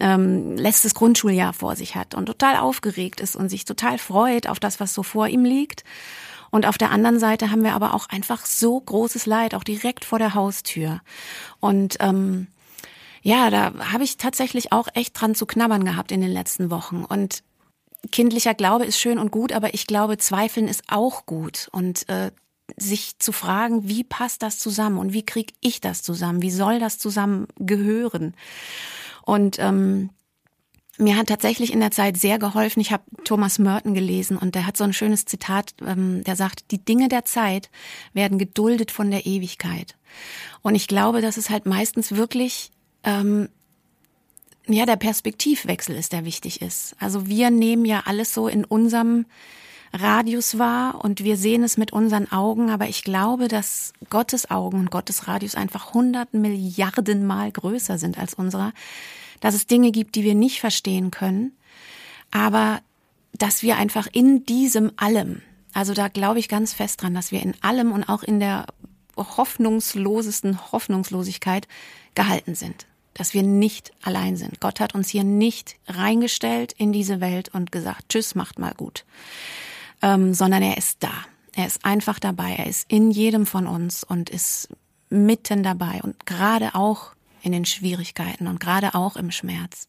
ähm, 0.00 0.56
letztes 0.56 0.94
Grundschuljahr 0.94 1.54
vor 1.54 1.74
sich 1.74 1.96
hat 1.96 2.14
und 2.14 2.26
total 2.26 2.56
aufgeregt 2.56 3.20
ist 3.20 3.36
und 3.36 3.48
sich 3.48 3.64
total 3.64 3.96
freut 3.96 4.48
auf 4.48 4.60
das, 4.60 4.80
was 4.80 4.92
so 4.92 5.02
vor 5.02 5.28
ihm 5.28 5.46
liegt. 5.46 5.82
Und 6.50 6.66
auf 6.66 6.78
der 6.78 6.90
anderen 6.90 7.18
Seite 7.18 7.50
haben 7.50 7.62
wir 7.62 7.74
aber 7.74 7.94
auch 7.94 8.08
einfach 8.08 8.44
so 8.44 8.80
großes 8.80 9.26
Leid, 9.26 9.54
auch 9.54 9.64
direkt 9.64 10.04
vor 10.04 10.18
der 10.18 10.34
Haustür. 10.34 11.00
Und 11.60 11.96
ähm, 12.00 12.48
ja, 13.22 13.50
da 13.50 13.92
habe 13.92 14.04
ich 14.04 14.16
tatsächlich 14.16 14.72
auch 14.72 14.88
echt 14.94 15.20
dran 15.20 15.34
zu 15.34 15.46
knabbern 15.46 15.84
gehabt 15.84 16.12
in 16.12 16.20
den 16.20 16.30
letzten 16.30 16.70
Wochen. 16.70 17.04
Und 17.04 17.42
kindlicher 18.10 18.54
Glaube 18.54 18.84
ist 18.84 18.98
schön 18.98 19.18
und 19.18 19.30
gut, 19.30 19.52
aber 19.52 19.74
ich 19.74 19.86
glaube, 19.86 20.18
Zweifeln 20.18 20.68
ist 20.68 20.84
auch 20.88 21.26
gut. 21.26 21.68
Und 21.72 22.08
äh, 22.08 22.30
sich 22.76 23.18
zu 23.18 23.32
fragen, 23.32 23.88
wie 23.88 24.04
passt 24.04 24.42
das 24.42 24.58
zusammen 24.58 24.98
und 24.98 25.12
wie 25.12 25.24
kriege 25.24 25.54
ich 25.60 25.80
das 25.80 26.02
zusammen? 26.02 26.42
Wie 26.42 26.50
soll 26.50 26.78
das 26.78 26.98
zusammen 26.98 27.46
gehören? 27.58 28.34
Und 29.24 29.58
ähm, 29.58 30.10
mir 30.98 31.16
hat 31.16 31.28
tatsächlich 31.28 31.72
in 31.72 31.80
der 31.80 31.92
Zeit 31.92 32.16
sehr 32.16 32.38
geholfen. 32.38 32.80
Ich 32.80 32.92
habe 32.92 33.04
Thomas 33.24 33.58
Merton 33.58 33.94
gelesen 33.94 34.36
und 34.36 34.54
der 34.54 34.66
hat 34.66 34.76
so 34.76 34.84
ein 34.84 34.92
schönes 34.92 35.24
Zitat, 35.24 35.74
ähm, 35.86 36.24
der 36.24 36.36
sagt, 36.36 36.70
die 36.72 36.84
Dinge 36.84 37.08
der 37.08 37.24
Zeit 37.24 37.70
werden 38.12 38.38
geduldet 38.38 38.90
von 38.90 39.10
der 39.10 39.24
Ewigkeit. 39.24 39.96
Und 40.62 40.74
ich 40.74 40.88
glaube, 40.88 41.20
dass 41.20 41.36
es 41.36 41.50
halt 41.50 41.66
meistens 41.66 42.16
wirklich 42.16 42.70
ähm, 43.04 43.48
ja 44.66 44.86
der 44.86 44.96
Perspektivwechsel 44.96 45.96
ist, 45.96 46.12
der 46.12 46.24
wichtig 46.24 46.62
ist. 46.62 46.94
Also 47.00 47.26
wir 47.26 47.50
nehmen 47.50 47.84
ja 47.84 48.02
alles 48.06 48.34
so 48.34 48.48
in 48.48 48.64
unserem 48.64 49.26
Radius 49.92 50.58
wahr 50.58 51.02
und 51.02 51.24
wir 51.24 51.36
sehen 51.36 51.62
es 51.62 51.78
mit 51.78 51.92
unseren 51.92 52.30
Augen, 52.30 52.70
aber 52.70 52.88
ich 52.88 53.04
glaube, 53.04 53.48
dass 53.48 53.92
Gottes 54.10 54.50
Augen 54.50 54.80
und 54.80 54.90
Gottes 54.90 55.28
Radius 55.28 55.54
einfach 55.54 55.94
hundert 55.94 56.34
Milliarden 56.34 57.26
Mal 57.26 57.50
größer 57.50 57.98
sind 57.98 58.18
als 58.18 58.34
unserer, 58.34 58.72
dass 59.40 59.54
es 59.54 59.66
Dinge 59.66 59.90
gibt, 59.90 60.14
die 60.14 60.24
wir 60.24 60.34
nicht 60.34 60.60
verstehen 60.60 61.10
können, 61.10 61.52
aber 62.30 62.80
dass 63.32 63.62
wir 63.62 63.76
einfach 63.76 64.08
in 64.12 64.44
diesem 64.44 64.92
allem, 64.96 65.42
also 65.72 65.94
da 65.94 66.08
glaube 66.08 66.38
ich 66.38 66.48
ganz 66.48 66.74
fest 66.74 67.02
dran, 67.02 67.14
dass 67.14 67.32
wir 67.32 67.42
in 67.42 67.54
allem 67.62 67.92
und 67.92 68.04
auch 68.04 68.22
in 68.22 68.40
der 68.40 68.66
hoffnungslosesten 69.16 70.70
Hoffnungslosigkeit 70.72 71.66
gehalten 72.18 72.54
sind 72.54 72.86
dass 73.18 73.34
wir 73.34 73.42
nicht 73.42 73.92
allein 74.02 74.36
sind. 74.36 74.60
Gott 74.60 74.78
hat 74.78 74.94
uns 74.94 75.08
hier 75.08 75.24
nicht 75.24 75.74
reingestellt 75.88 76.72
in 76.72 76.92
diese 76.92 77.20
Welt 77.20 77.48
und 77.52 77.72
gesagt, 77.72 78.10
tschüss, 78.10 78.36
macht 78.36 78.60
mal 78.60 78.72
gut, 78.74 79.04
ähm, 80.02 80.34
sondern 80.34 80.62
er 80.62 80.78
ist 80.78 81.02
da. 81.02 81.10
Er 81.56 81.66
ist 81.66 81.84
einfach 81.84 82.20
dabei. 82.20 82.54
Er 82.54 82.68
ist 82.68 82.90
in 82.90 83.10
jedem 83.10 83.44
von 83.44 83.66
uns 83.66 84.04
und 84.04 84.30
ist 84.30 84.68
mitten 85.10 85.64
dabei 85.64 86.00
und 86.02 86.26
gerade 86.26 86.76
auch 86.76 87.12
in 87.42 87.50
den 87.50 87.64
Schwierigkeiten 87.64 88.46
und 88.46 88.60
gerade 88.60 88.94
auch 88.94 89.16
im 89.16 89.32
Schmerz. 89.32 89.88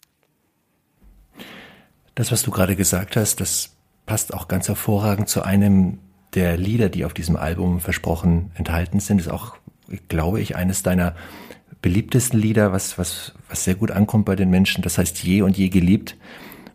Das, 2.15 2.31
was 2.31 2.41
du 2.41 2.49
gerade 2.49 2.75
gesagt 2.75 3.15
hast, 3.15 3.39
das 3.39 3.75
passt 4.07 4.33
auch 4.33 4.47
ganz 4.47 4.67
hervorragend 4.67 5.29
zu 5.29 5.43
einem 5.43 5.99
der 6.33 6.57
Lieder, 6.57 6.89
die 6.89 7.05
auf 7.05 7.13
diesem 7.13 7.35
Album 7.35 7.79
versprochen 7.79 8.51
enthalten 8.55 8.99
sind. 8.99 9.19
Ist 9.19 9.29
auch, 9.29 9.55
glaube 10.07 10.41
ich, 10.41 10.55
eines 10.55 10.81
deiner 10.81 11.15
beliebtesten 11.81 12.39
Lieder, 12.39 12.71
was, 12.71 12.97
was, 12.97 13.33
was 13.47 13.63
sehr 13.63 13.75
gut 13.75 13.91
ankommt 13.91 14.25
bei 14.25 14.35
den 14.35 14.49
Menschen. 14.49 14.81
Das 14.81 14.97
heißt 14.97 15.23
Je 15.23 15.41
und 15.41 15.57
Je 15.57 15.69
geliebt, 15.69 16.17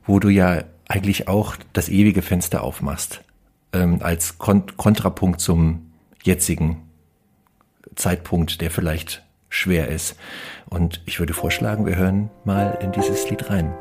wo 0.07 0.19
du 0.19 0.29
ja 0.29 0.65
eigentlich 0.89 1.29
auch 1.29 1.57
das 1.73 1.89
ewige 1.89 2.23
Fenster 2.23 2.63
aufmachst, 2.63 3.23
ähm, 3.73 3.99
als 4.01 4.39
Kon 4.39 4.65
Kontrapunkt 4.77 5.41
zum 5.41 5.91
jetzigen 6.23 6.83
Zeitpunkt, 7.95 8.61
der 8.61 8.71
vielleicht 8.71 9.23
schwer 9.49 9.89
ist. 9.89 10.17
Und 10.69 11.03
ich 11.07 11.21
würde 11.21 11.33
vorschlagen, 11.33 11.87
wir 11.87 11.97
hören 11.97 12.31
mal 12.45 12.79
in 12.83 12.93
dieses 12.93 13.29
Lied 13.31 13.51
rein. 13.51 13.73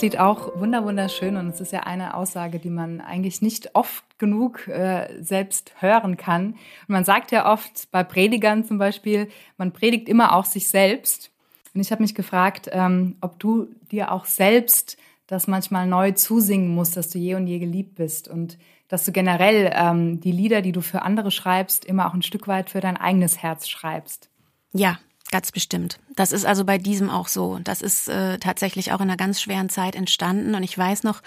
Lied 0.00 0.18
auch 0.18 0.54
wunderschön 0.84 1.36
und 1.36 1.48
es 1.48 1.60
ist 1.60 1.72
ja 1.72 1.80
eine 1.80 2.14
Aussage, 2.14 2.58
die 2.58 2.70
man 2.70 3.00
eigentlich 3.00 3.42
nicht 3.42 3.74
oft 3.74 4.04
genug 4.18 4.68
äh, 4.68 5.08
selbst 5.22 5.72
hören 5.80 6.16
kann. 6.16 6.52
Und 6.52 6.88
man 6.88 7.04
sagt 7.04 7.32
ja 7.32 7.50
oft 7.50 7.90
bei 7.90 8.04
Predigern 8.04 8.64
zum 8.64 8.78
Beispiel, 8.78 9.28
man 9.56 9.72
predigt 9.72 10.08
immer 10.08 10.34
auch 10.34 10.44
sich 10.44 10.68
selbst. 10.68 11.30
Und 11.74 11.80
ich 11.80 11.90
habe 11.90 12.02
mich 12.02 12.14
gefragt, 12.14 12.68
ähm, 12.72 13.16
ob 13.20 13.38
du 13.38 13.68
dir 13.90 14.12
auch 14.12 14.26
selbst 14.26 14.98
das 15.26 15.46
manchmal 15.46 15.86
neu 15.86 16.12
zusingen 16.12 16.74
musst, 16.74 16.96
dass 16.96 17.08
du 17.08 17.18
je 17.18 17.34
und 17.36 17.46
je 17.46 17.58
geliebt 17.58 17.94
bist 17.94 18.28
und 18.28 18.58
dass 18.88 19.04
du 19.06 19.12
generell 19.12 19.72
ähm, 19.74 20.20
die 20.20 20.32
Lieder, 20.32 20.60
die 20.60 20.72
du 20.72 20.82
für 20.82 21.02
andere 21.02 21.30
schreibst, 21.30 21.86
immer 21.86 22.06
auch 22.06 22.14
ein 22.14 22.22
Stück 22.22 22.46
weit 22.46 22.68
für 22.68 22.80
dein 22.80 22.98
eigenes 22.98 23.42
Herz 23.42 23.68
schreibst. 23.68 24.28
Ja, 24.74 24.98
Ganz 25.32 25.50
bestimmt. 25.50 25.98
Das 26.14 26.30
ist 26.30 26.44
also 26.44 26.66
bei 26.66 26.76
diesem 26.76 27.08
auch 27.08 27.26
so. 27.26 27.58
Das 27.64 27.80
ist 27.80 28.06
äh, 28.06 28.38
tatsächlich 28.38 28.92
auch 28.92 29.00
in 29.00 29.08
einer 29.08 29.16
ganz 29.16 29.40
schweren 29.40 29.70
Zeit 29.70 29.96
entstanden. 29.96 30.54
Und 30.54 30.62
ich 30.62 30.76
weiß 30.76 31.04
noch, 31.04 31.22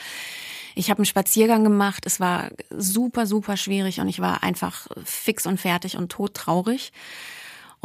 ich 0.76 0.92
habe 0.92 1.00
einen 1.00 1.06
Spaziergang 1.06 1.64
gemacht. 1.64 2.06
Es 2.06 2.20
war 2.20 2.50
super, 2.70 3.26
super 3.26 3.58
schwierig 3.58 4.02
und 4.02 4.08
ich 4.08 4.20
war 4.20 4.44
einfach 4.44 4.88
fix 5.04 5.48
und 5.48 5.60
fertig 5.60 5.98
und 5.98 6.12
todtraurig 6.12 6.94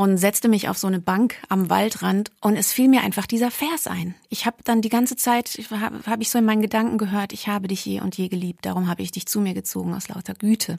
und 0.00 0.16
setzte 0.16 0.48
mich 0.48 0.70
auf 0.70 0.78
so 0.78 0.86
eine 0.86 0.98
Bank 0.98 1.36
am 1.50 1.68
Waldrand 1.68 2.30
und 2.40 2.56
es 2.56 2.72
fiel 2.72 2.88
mir 2.88 3.02
einfach 3.02 3.26
dieser 3.26 3.50
Vers 3.50 3.86
ein. 3.86 4.14
Ich 4.30 4.46
habe 4.46 4.56
dann 4.64 4.80
die 4.80 4.88
ganze 4.88 5.14
Zeit, 5.14 5.60
habe 5.70 6.00
hab 6.06 6.22
ich 6.22 6.30
so 6.30 6.38
in 6.38 6.46
meinen 6.46 6.62
Gedanken 6.62 6.96
gehört, 6.96 7.34
ich 7.34 7.48
habe 7.48 7.68
dich 7.68 7.84
je 7.84 8.00
und 8.00 8.16
je 8.16 8.28
geliebt, 8.28 8.64
darum 8.64 8.88
habe 8.88 9.02
ich 9.02 9.10
dich 9.10 9.26
zu 9.26 9.42
mir 9.42 9.52
gezogen 9.52 9.92
aus 9.92 10.08
lauter 10.08 10.32
Güte. 10.32 10.78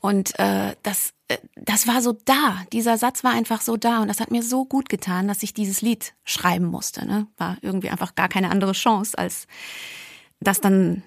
Und 0.00 0.38
äh, 0.38 0.76
das, 0.82 1.14
äh, 1.28 1.38
das 1.56 1.88
war 1.88 2.02
so 2.02 2.12
da, 2.26 2.58
dieser 2.70 2.98
Satz 2.98 3.24
war 3.24 3.32
einfach 3.32 3.62
so 3.62 3.78
da 3.78 4.02
und 4.02 4.08
das 4.08 4.20
hat 4.20 4.30
mir 4.30 4.42
so 4.42 4.66
gut 4.66 4.90
getan, 4.90 5.26
dass 5.26 5.42
ich 5.42 5.54
dieses 5.54 5.80
Lied 5.80 6.12
schreiben 6.24 6.66
musste. 6.66 7.06
Ne? 7.06 7.26
War 7.38 7.56
irgendwie 7.62 7.88
einfach 7.88 8.14
gar 8.14 8.28
keine 8.28 8.50
andere 8.50 8.72
Chance, 8.72 9.16
als 9.16 9.46
das 10.40 10.60
dann 10.60 11.02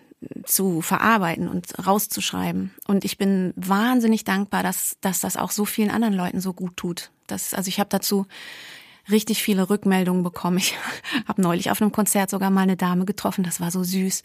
zu 0.45 0.82
verarbeiten 0.82 1.47
und 1.47 1.86
rauszuschreiben. 1.86 2.71
Und 2.88 3.06
ich 3.06 3.17
bin 3.17 3.53
wahnsinnig 3.56 4.23
dankbar, 4.23 4.63
dass, 4.63 4.97
dass 5.01 5.19
das 5.19 5.38
auch 5.38 5.51
so 5.51 5.65
vielen 5.65 5.91
anderen 5.91 6.13
Leuten 6.13 6.41
so 6.41 6.53
gut 6.53 6.75
tut. 6.77 7.12
Das, 7.27 7.53
also 7.53 7.67
ich 7.69 7.80
habe 7.80 7.89
dazu 7.89 8.25
richtig 9.10 9.43
viele 9.43 9.69
Rückmeldungen 9.69 10.23
bekommen. 10.23 10.58
Ich 10.58 10.75
habe 11.27 11.41
neulich 11.41 11.71
auf 11.71 11.82
einem 11.82 11.91
Konzert 11.91 12.30
sogar 12.30 12.49
mal 12.49 12.62
eine 12.62 12.77
Dame 12.77 13.06
getroffen, 13.06 13.43
das 13.43 13.62
war 13.62 13.71
so 13.71 13.84
süß. 13.84 14.23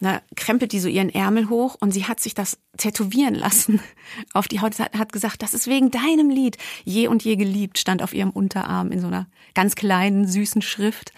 Da 0.00 0.20
krempelt 0.36 0.72
die 0.72 0.80
so 0.80 0.88
ihren 0.88 1.08
Ärmel 1.08 1.48
hoch 1.48 1.76
und 1.80 1.92
sie 1.92 2.04
hat 2.04 2.20
sich 2.20 2.34
das 2.34 2.58
tätowieren 2.76 3.34
lassen 3.34 3.80
auf 4.34 4.48
die 4.48 4.60
Haut, 4.60 4.78
hat 4.78 5.12
gesagt, 5.12 5.42
das 5.42 5.54
ist 5.54 5.66
wegen 5.66 5.90
deinem 5.90 6.30
Lied. 6.30 6.58
Je 6.84 7.08
und 7.08 7.24
je 7.24 7.36
geliebt 7.36 7.78
stand 7.78 8.02
auf 8.02 8.12
ihrem 8.12 8.30
Unterarm 8.30 8.92
in 8.92 9.00
so 9.00 9.06
einer 9.06 9.26
ganz 9.54 9.74
kleinen, 9.74 10.28
süßen 10.28 10.62
Schrift. 10.62 11.12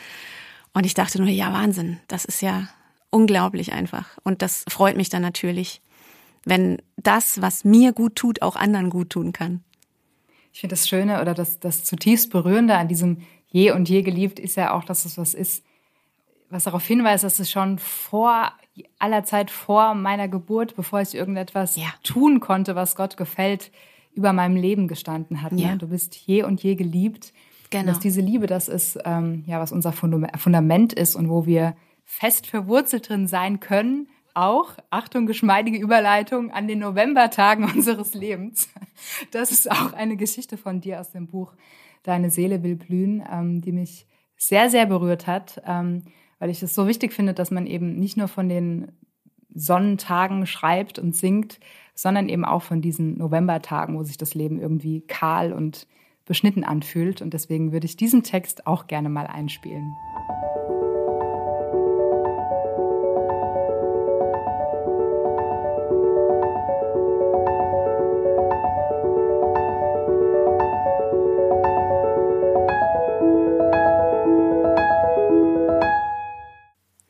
Und 0.72 0.86
ich 0.86 0.94
dachte 0.94 1.18
nur, 1.18 1.30
ja, 1.30 1.52
Wahnsinn, 1.52 1.98
das 2.06 2.24
ist 2.24 2.42
ja 2.42 2.68
unglaublich 3.10 3.72
einfach. 3.72 4.18
Und 4.22 4.42
das 4.42 4.64
freut 4.68 4.96
mich 4.96 5.08
dann 5.08 5.22
natürlich, 5.22 5.80
wenn 6.44 6.80
das, 6.96 7.40
was 7.42 7.64
mir 7.64 7.92
gut 7.92 8.16
tut, 8.16 8.42
auch 8.42 8.56
anderen 8.56 8.90
gut 8.90 9.10
tun 9.10 9.32
kann. 9.32 9.62
Ich 10.52 10.60
finde 10.60 10.74
das 10.74 10.88
Schöne 10.88 11.20
oder 11.20 11.34
das, 11.34 11.60
das 11.60 11.84
zutiefst 11.84 12.30
Berührende 12.30 12.76
an 12.76 12.88
diesem 12.88 13.18
Je 13.48 13.72
und 13.72 13.88
Je 13.88 14.02
geliebt 14.02 14.38
ist 14.38 14.56
ja 14.56 14.72
auch, 14.72 14.84
dass 14.84 15.04
es 15.04 15.18
was 15.18 15.34
ist, 15.34 15.64
was 16.50 16.64
darauf 16.64 16.86
hinweist, 16.86 17.24
dass 17.24 17.38
es 17.38 17.50
schon 17.50 17.78
vor 17.78 18.52
aller 18.98 19.24
Zeit 19.24 19.50
vor 19.50 19.94
meiner 19.94 20.28
Geburt, 20.28 20.76
bevor 20.76 21.00
ich 21.00 21.14
irgendetwas 21.14 21.76
ja. 21.76 21.92
tun 22.02 22.40
konnte, 22.40 22.74
was 22.74 22.96
Gott 22.96 23.16
gefällt, 23.16 23.70
über 24.14 24.32
meinem 24.32 24.56
Leben 24.56 24.88
gestanden 24.88 25.42
hat. 25.42 25.52
Ne? 25.52 25.62
Ja. 25.62 25.76
Du 25.76 25.88
bist 25.88 26.14
je 26.14 26.42
und 26.42 26.62
je 26.62 26.74
geliebt. 26.74 27.32
Genau. 27.70 27.82
Und 27.82 27.88
dass 27.88 27.98
diese 27.98 28.20
Liebe 28.20 28.46
das 28.46 28.68
ist, 28.68 28.98
ähm, 29.04 29.44
ja, 29.46 29.60
was 29.60 29.72
unser 29.72 29.92
Fundament 29.92 30.92
ist 30.92 31.16
und 31.16 31.28
wo 31.28 31.46
wir 31.46 31.76
fest 32.06 32.46
verwurzelt 32.46 33.10
drin 33.10 33.26
sein 33.26 33.60
können, 33.60 34.08
auch, 34.32 34.76
Achtung, 34.90 35.26
geschmeidige 35.26 35.78
Überleitung, 35.78 36.50
an 36.50 36.68
den 36.68 36.78
Novembertagen 36.78 37.64
unseres 37.74 38.14
Lebens. 38.14 38.70
Das 39.30 39.50
ist 39.50 39.70
auch 39.70 39.92
eine 39.92 40.16
Geschichte 40.16 40.56
von 40.56 40.80
dir 40.80 41.00
aus 41.00 41.10
dem 41.10 41.26
Buch 41.26 41.54
Deine 42.02 42.30
Seele 42.30 42.62
will 42.62 42.76
blühen, 42.76 43.24
ähm, 43.30 43.60
die 43.62 43.72
mich 43.72 44.06
sehr, 44.36 44.70
sehr 44.70 44.86
berührt 44.86 45.26
hat, 45.26 45.60
ähm, 45.66 46.04
weil 46.38 46.50
ich 46.50 46.62
es 46.62 46.72
so 46.72 46.86
wichtig 46.86 47.12
finde, 47.12 47.34
dass 47.34 47.50
man 47.50 47.66
eben 47.66 47.98
nicht 47.98 48.16
nur 48.16 48.28
von 48.28 48.48
den 48.48 48.92
Sonnentagen 49.52 50.46
schreibt 50.46 51.00
und 51.00 51.16
singt, 51.16 51.58
sondern 51.94 52.28
eben 52.28 52.44
auch 52.44 52.62
von 52.62 52.80
diesen 52.80 53.18
Novembertagen, 53.18 53.98
wo 53.98 54.04
sich 54.04 54.18
das 54.18 54.34
Leben 54.34 54.60
irgendwie 54.60 55.00
kahl 55.00 55.52
und 55.52 55.88
beschnitten 56.26 56.62
anfühlt. 56.62 57.22
Und 57.22 57.34
deswegen 57.34 57.72
würde 57.72 57.86
ich 57.86 57.96
diesen 57.96 58.22
Text 58.22 58.68
auch 58.68 58.86
gerne 58.86 59.08
mal 59.08 59.26
einspielen. 59.26 59.92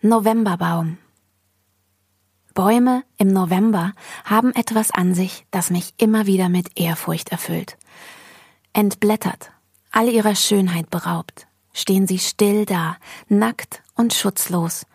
Novemberbaum. 0.08 0.98
Bäume 2.54 3.02
im 3.18 3.28
November 3.28 3.92
haben 4.24 4.54
etwas 4.54 4.92
an 4.92 5.14
sich, 5.14 5.46
das 5.50 5.70
mich 5.70 5.94
immer 5.98 6.26
wieder 6.26 6.48
mit 6.48 6.78
Ehrfurcht 6.78 7.30
erfüllt. 7.30 7.76
Entblättert, 8.72 9.50
all 9.90 10.08
ihrer 10.08 10.36
Schönheit 10.36 10.90
beraubt, 10.90 11.48
stehen 11.72 12.06
sie 12.06 12.20
still 12.20 12.66
da, 12.66 12.96
nackt 13.28 13.82
und 13.94 14.14
schutzlos 14.14 14.86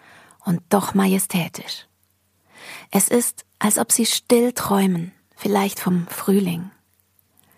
und 0.46 0.62
doch 0.70 0.94
majestätisch. 0.94 1.88
Es 2.90 3.10
ist, 3.10 3.46
als 3.60 3.80
ob 3.80 3.92
sie 3.92 4.06
still 4.06 4.54
träumen, 4.54 5.12
vielleicht 5.36 5.80
vom 5.80 6.08
Frühling. 6.08 6.72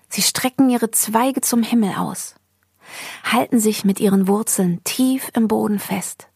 Sie 0.10 0.24
strecken 0.24 0.72
ihre 0.72 0.90
Zweige 0.90 1.42
zum 1.42 1.62
Himmel 1.62 1.94
aus, 1.98 2.34
halten 3.24 3.60
sich 3.60 3.86
mit 3.86 4.00
ihren 4.00 4.28
Wurzeln 4.28 4.84
tief 4.84 5.30
im 5.36 5.48
Boden 5.48 5.78
fest 5.78 6.30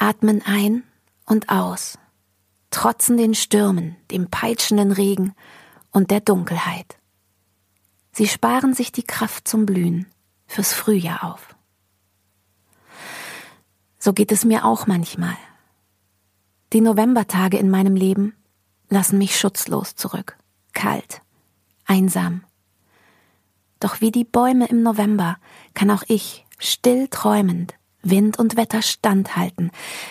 atmen 0.00 0.42
ein 0.44 0.82
und 1.26 1.50
aus, 1.50 1.98
trotzen 2.70 3.16
den 3.16 3.34
Stürmen, 3.34 3.96
dem 4.10 4.28
peitschenden 4.30 4.92
Regen 4.92 5.34
und 5.92 6.10
der 6.10 6.20
Dunkelheit. 6.20 6.96
Sie 8.12 8.26
sparen 8.26 8.74
sich 8.74 8.92
die 8.92 9.02
Kraft 9.02 9.46
zum 9.46 9.66
Blühen 9.66 10.06
fürs 10.46 10.72
Frühjahr 10.72 11.22
auf. 11.22 11.54
So 13.98 14.14
geht 14.14 14.32
es 14.32 14.44
mir 14.44 14.64
auch 14.64 14.86
manchmal. 14.86 15.36
Die 16.72 16.80
Novembertage 16.80 17.58
in 17.58 17.68
meinem 17.68 17.94
Leben 17.94 18.34
lassen 18.88 19.18
mich 19.18 19.38
schutzlos 19.38 19.96
zurück, 19.96 20.38
kalt, 20.72 21.20
einsam. 21.84 22.42
Doch 23.80 24.00
wie 24.00 24.10
die 24.10 24.24
Bäume 24.24 24.66
im 24.66 24.82
November 24.82 25.36
kann 25.74 25.90
auch 25.90 26.04
ich 26.06 26.46
still 26.58 27.08
träumend 27.08 27.74
Wind 28.02 28.38
und 28.38 28.56
Wetter 28.56 28.82
standhalten, 28.82 29.70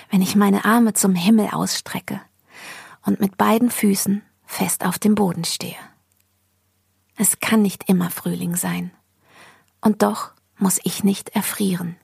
wenn 0.10 0.22
ich 0.22 0.36
meine 0.36 0.66
Arme 0.66 0.94
zum 0.94 1.16
Himmel 1.16 1.50
ausstrecke 1.52 2.22
und 3.06 3.20
mit 3.20 3.38
beiden 3.38 3.72
Füßen 3.72 4.22
fest 4.46 4.86
auf 4.86 5.00
dem 5.00 5.16
Boden 5.16 5.44
stehe. 5.46 5.76
Es 7.16 7.40
kann 7.40 7.62
nicht 7.62 7.90
immer 7.90 8.10
Frühling 8.10 8.56
sein. 8.56 8.92
Und 9.82 10.04
doch 10.04 10.32
muss 10.58 10.80
ich 10.84 11.04
nicht 11.04 11.30
erfrieren. 11.30 11.96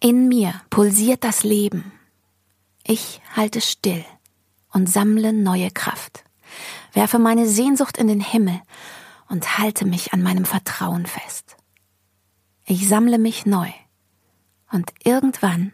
In 0.00 0.28
mir 0.28 0.60
pulsiert 0.70 1.24
das 1.24 1.42
Leben. 1.42 1.92
Ich 2.84 3.20
halte 3.34 3.60
still 3.60 4.04
und 4.72 4.88
sammle 4.88 5.32
neue 5.32 5.70
Kraft, 5.70 6.24
werfe 6.92 7.18
meine 7.18 7.48
Sehnsucht 7.48 7.96
in 7.96 8.08
den 8.08 8.20
Himmel 8.20 8.60
und 9.28 9.58
halte 9.58 9.86
mich 9.86 10.12
an 10.12 10.22
meinem 10.22 10.44
Vertrauen 10.44 11.06
fest. 11.06 11.56
Ich 12.64 12.88
sammle 12.88 13.18
mich 13.18 13.46
neu 13.46 13.72
und 14.72 14.92
irgendwann, 15.04 15.72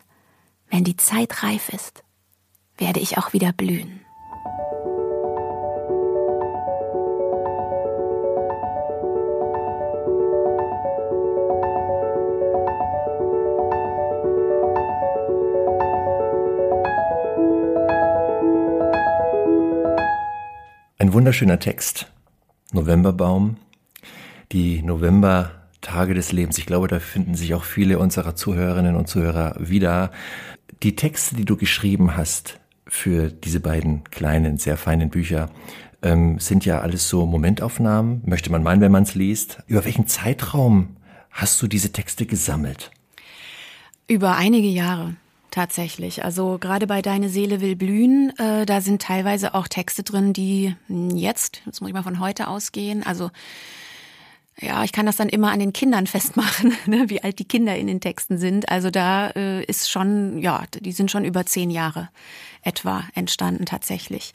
wenn 0.71 0.85
die 0.85 0.97
Zeit 0.97 1.43
reif 1.43 1.69
ist, 1.69 2.03
werde 2.79 3.01
ich 3.01 3.19
auch 3.19 3.33
wieder 3.33 3.53
blühen. 3.53 4.01
Ein 20.99 21.13
wunderschöner 21.13 21.59
Text. 21.59 22.11
Novemberbaum. 22.73 23.57
Die 24.53 24.83
November 24.83 25.62
Tage 25.83 26.15
des 26.15 26.33
Lebens. 26.33 26.57
Ich 26.57 26.67
glaube, 26.67 26.89
da 26.89 26.99
finden 26.99 27.35
sich 27.35 27.53
auch 27.55 27.65
viele 27.65 27.99
unserer 27.99 28.35
Zuhörerinnen 28.35 28.97
und 28.97 29.09
Zuhörer 29.09 29.57
wieder. 29.59 30.11
Die 30.83 30.97
Texte, 30.97 31.37
die 31.37 31.45
du 31.45 31.57
geschrieben 31.57 32.17
hast 32.17 32.59
für 32.87 33.29
diese 33.29 33.61
beiden 33.61 34.05
kleinen, 34.05 34.57
sehr 34.57 34.79
feinen 34.79 35.11
Bücher, 35.11 35.51
ähm, 36.03 36.39
sind 36.39 36.65
ja 36.65 36.81
alles 36.81 37.09
so 37.09 37.27
Momentaufnahmen, 37.27 38.23
möchte 38.25 38.51
man 38.51 38.63
meinen, 38.63 38.81
wenn 38.81 38.93
man 38.93 39.03
es 39.03 39.15
liest. 39.15 39.63
Über 39.67 39.85
welchen 39.85 40.07
Zeitraum 40.07 40.97
hast 41.31 41.61
du 41.61 41.67
diese 41.67 41.93
Texte 41.93 42.27
gesammelt? 42.27 42.91
Über 44.09 44.37
einige 44.37 44.69
Jahre 44.69 45.17
tatsächlich. 45.51 46.25
Also 46.25 46.59
gerade 46.59 46.87
bei 46.87 47.03
Deine 47.03 47.29
Seele 47.29 47.61
will 47.61 47.77
blühen, 47.77 48.33
äh, 48.39 48.67
da 48.67 48.81
sind 48.81 49.03
teilweise 49.03 49.55
auch 49.55 49.69
Texte 49.69 50.03
drin, 50.03 50.33
die 50.33 50.75
jetzt, 50.89 51.63
jetzt 51.67 51.81
muss 51.81 51.89
ich 51.89 51.95
mal 51.95 52.03
von 52.03 52.21
heute 52.21 52.49
ausgehen, 52.49 53.05
also 53.05 53.31
ja, 54.63 54.85
ich 54.85 54.93
kann 54.93 55.07
das 55.07 55.17
dann 55.17 55.29
immer 55.29 55.51
an 55.51 55.59
den 55.59 55.73
Kindern 55.73 56.07
festmachen, 56.09 56.75
ne, 56.87 57.09
wie 57.09 57.23
alt 57.23 57.39
die 57.39 57.45
Kinder 57.45 57.77
in 57.77 57.87
den 57.87 58.01
Texten 58.01 58.39
sind. 58.39 58.69
Also 58.69 58.91
da 58.91 59.31
äh, 59.31 59.65
ist 59.65 59.91
schon, 59.91 60.39
ja, 60.39 60.65
die 60.81 60.93
sind 60.93 61.11
schon 61.11 61.25
über 61.25 61.45
zehn 61.45 61.71
Jahre 61.71 62.09
etwa 62.63 63.05
entstanden 63.15 63.67
tatsächlich. 63.67 64.33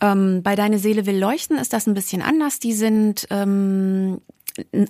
Ähm, 0.00 0.42
bei 0.42 0.56
Deine 0.56 0.78
Seele 0.78 1.06
will 1.06 1.18
leuchten 1.18 1.56
ist 1.56 1.72
das 1.72 1.86
ein 1.86 1.94
bisschen 1.94 2.20
anders. 2.20 2.58
Die 2.58 2.72
sind 2.72 3.28
ähm, 3.30 4.20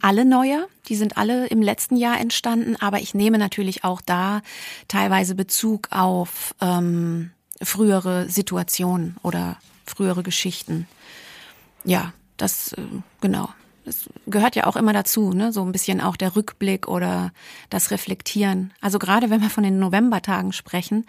alle 0.00 0.24
neuer, 0.24 0.66
die 0.88 0.96
sind 0.96 1.18
alle 1.18 1.46
im 1.48 1.60
letzten 1.60 1.96
Jahr 1.96 2.18
entstanden, 2.18 2.76
aber 2.80 3.00
ich 3.00 3.12
nehme 3.12 3.36
natürlich 3.36 3.84
auch 3.84 4.00
da 4.00 4.40
teilweise 4.88 5.34
Bezug 5.34 5.88
auf 5.90 6.54
ähm, 6.62 7.32
frühere 7.60 8.30
Situationen 8.30 9.16
oder 9.22 9.58
frühere 9.84 10.22
Geschichten. 10.22 10.88
Ja, 11.84 12.14
das 12.38 12.72
äh, 12.72 12.82
genau 13.20 13.50
es 13.84 14.08
gehört 14.26 14.56
ja 14.56 14.66
auch 14.66 14.76
immer 14.76 14.92
dazu, 14.92 15.32
ne? 15.32 15.52
so 15.52 15.62
ein 15.62 15.72
bisschen 15.72 16.00
auch 16.00 16.16
der 16.16 16.36
Rückblick 16.36 16.88
oder 16.88 17.32
das 17.68 17.90
Reflektieren. 17.90 18.72
Also 18.80 18.98
gerade 18.98 19.30
wenn 19.30 19.42
wir 19.42 19.50
von 19.50 19.64
den 19.64 19.78
Novembertagen 19.78 20.52
sprechen 20.52 21.06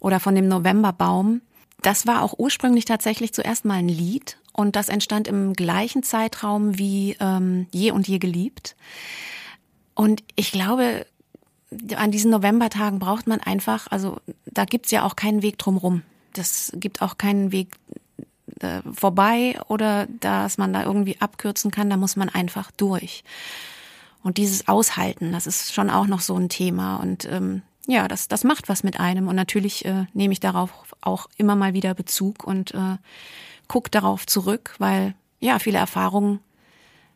oder 0.00 0.20
von 0.20 0.34
dem 0.34 0.48
Novemberbaum, 0.48 1.42
das 1.82 2.06
war 2.06 2.22
auch 2.22 2.34
ursprünglich 2.38 2.84
tatsächlich 2.84 3.32
zuerst 3.32 3.64
mal 3.64 3.74
ein 3.74 3.88
Lied 3.88 4.38
und 4.52 4.74
das 4.74 4.88
entstand 4.88 5.28
im 5.28 5.52
gleichen 5.52 6.02
Zeitraum 6.02 6.78
wie 6.78 7.16
ähm, 7.20 7.66
Je 7.72 7.92
und 7.92 8.08
Je 8.08 8.18
geliebt. 8.18 8.74
Und 9.94 10.24
ich 10.34 10.50
glaube, 10.50 11.06
an 11.96 12.10
diesen 12.10 12.30
Novembertagen 12.30 12.98
braucht 12.98 13.26
man 13.26 13.40
einfach, 13.40 13.86
also 13.90 14.18
da 14.46 14.64
gibt's 14.64 14.90
ja 14.90 15.04
auch 15.04 15.16
keinen 15.16 15.42
Weg 15.42 15.58
drumrum. 15.58 16.02
Das 16.32 16.72
gibt 16.74 17.02
auch 17.02 17.18
keinen 17.18 17.52
Weg 17.52 17.74
äh, 18.60 18.82
vorbei 18.92 19.58
oder 19.68 20.06
dass 20.20 20.58
man 20.58 20.72
da 20.72 20.84
irgendwie 20.84 21.20
abkürzen 21.20 21.70
kann, 21.70 21.90
da 21.90 21.96
muss 21.96 22.16
man 22.16 22.28
einfach 22.28 22.70
durch. 22.72 23.24
Und 24.22 24.36
dieses 24.36 24.68
Aushalten, 24.68 25.32
das 25.32 25.46
ist 25.46 25.72
schon 25.72 25.90
auch 25.90 26.06
noch 26.06 26.20
so 26.20 26.36
ein 26.36 26.48
Thema. 26.48 26.96
Und 26.96 27.24
ähm, 27.26 27.62
ja, 27.86 28.08
das, 28.08 28.28
das 28.28 28.44
macht 28.44 28.68
was 28.68 28.82
mit 28.82 29.00
einem. 29.00 29.28
Und 29.28 29.36
natürlich 29.36 29.84
äh, 29.84 30.06
nehme 30.12 30.32
ich 30.32 30.40
darauf 30.40 30.70
auch 31.00 31.28
immer 31.36 31.56
mal 31.56 31.72
wieder 31.72 31.94
Bezug 31.94 32.44
und 32.44 32.74
äh, 32.74 32.96
gucke 33.68 33.90
darauf 33.90 34.26
zurück, 34.26 34.74
weil 34.78 35.14
ja, 35.40 35.58
viele 35.58 35.78
Erfahrungen 35.78 36.40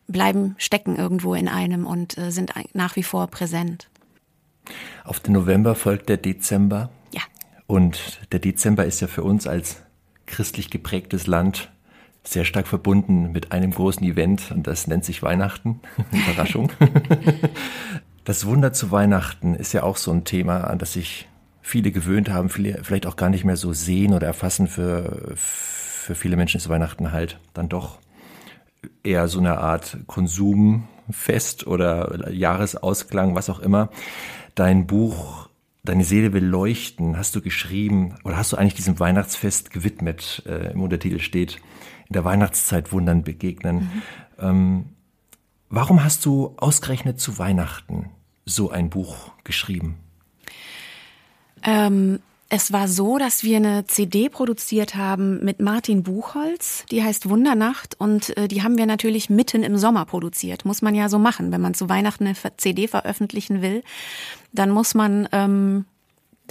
bleiben 0.07 0.55
stecken 0.57 0.95
irgendwo 0.95 1.33
in 1.33 1.47
einem 1.47 1.85
und 1.85 2.17
äh, 2.17 2.31
sind 2.31 2.53
nach 2.73 2.95
wie 2.95 3.03
vor 3.03 3.27
präsent. 3.27 3.89
Auf 5.03 5.19
den 5.19 5.33
November 5.33 5.75
folgt 5.75 6.09
der 6.09 6.17
Dezember. 6.17 6.89
Ja. 7.11 7.21
Und 7.67 8.21
der 8.31 8.39
Dezember 8.39 8.85
ist 8.85 9.01
ja 9.01 9.07
für 9.07 9.23
uns 9.23 9.47
als 9.47 9.81
christlich 10.25 10.69
geprägtes 10.69 11.27
Land 11.27 11.71
sehr 12.23 12.45
stark 12.45 12.67
verbunden 12.67 13.31
mit 13.31 13.51
einem 13.51 13.71
großen 13.71 14.05
Event 14.05 14.51
und 14.51 14.65
das 14.65 14.87
nennt 14.87 15.03
sich 15.03 15.21
Weihnachten. 15.21 15.81
Überraschung. 16.11 16.71
das 18.23 18.45
Wunder 18.45 18.73
zu 18.73 18.91
Weihnachten 18.91 19.55
ist 19.55 19.73
ja 19.73 19.83
auch 19.83 19.97
so 19.97 20.11
ein 20.11 20.23
Thema, 20.23 20.61
an 20.61 20.79
das 20.79 20.93
sich 20.93 21.27
viele 21.61 21.91
gewöhnt 21.91 22.29
haben, 22.29 22.49
viele 22.49 22.83
vielleicht 22.83 23.05
auch 23.05 23.15
gar 23.15 23.29
nicht 23.29 23.43
mehr 23.43 23.57
so 23.57 23.73
sehen 23.73 24.13
oder 24.13 24.27
erfassen. 24.27 24.67
Für, 24.67 25.33
für 25.35 26.15
viele 26.15 26.35
Menschen 26.35 26.57
ist 26.57 26.69
Weihnachten 26.69 27.11
halt 27.11 27.39
dann 27.53 27.69
doch 27.69 27.99
eher 29.03 29.27
so 29.27 29.39
eine 29.39 29.57
Art 29.57 29.97
Konsumfest 30.07 31.67
oder 31.67 32.31
Jahresausklang, 32.31 33.35
was 33.35 33.49
auch 33.49 33.59
immer. 33.59 33.89
Dein 34.55 34.87
Buch 34.87 35.49
Deine 35.85 36.05
Seele 36.05 36.31
will 36.31 36.45
leuchten, 36.45 37.17
hast 37.17 37.35
du 37.35 37.41
geschrieben 37.41 38.15
oder 38.23 38.37
hast 38.37 38.53
du 38.53 38.55
eigentlich 38.55 38.73
diesem 38.73 38.99
Weihnachtsfest 38.99 39.69
gewidmet? 39.69 40.41
Äh, 40.45 40.71
Im 40.71 40.81
Untertitel 40.81 41.19
steht, 41.19 41.57
in 42.07 42.13
der 42.13 42.23
Weihnachtszeit 42.23 42.93
Wundern 42.93 43.23
begegnen. 43.23 43.75
Mhm. 43.75 44.01
Ähm, 44.39 44.85
warum 45.69 46.01
hast 46.01 46.25
du 46.25 46.53
ausgerechnet 46.55 47.19
zu 47.19 47.37
Weihnachten 47.37 48.11
so 48.45 48.71
ein 48.71 48.89
Buch 48.89 49.31
geschrieben? 49.43 49.97
Ähm, 51.63 52.19
es 52.55 52.71
war 52.71 52.87
so, 52.87 53.17
dass 53.17 53.43
wir 53.43 53.57
eine 53.57 53.87
CD 53.87 54.29
produziert 54.29 54.93
haben 54.93 55.43
mit 55.43 55.59
Martin 55.59 56.03
Buchholz, 56.03 56.85
die 56.91 57.01
heißt 57.01 57.27
Wundernacht 57.27 57.99
und 57.99 58.37
äh, 58.37 58.47
die 58.47 58.61
haben 58.61 58.77
wir 58.77 58.85
natürlich 58.85 59.27
mitten 59.31 59.63
im 59.63 59.75
Sommer 59.75 60.05
produziert. 60.05 60.63
Muss 60.63 60.83
man 60.83 60.93
ja 60.93 61.09
so 61.09 61.17
machen, 61.17 61.51
wenn 61.51 61.61
man 61.61 61.73
zu 61.73 61.89
Weihnachten 61.89 62.27
eine 62.27 62.35
CD 62.57 62.87
veröffentlichen 62.87 63.63
will, 63.63 63.81
dann 64.51 64.69
muss 64.69 64.93
man 64.93 65.27
ähm, 65.31 65.85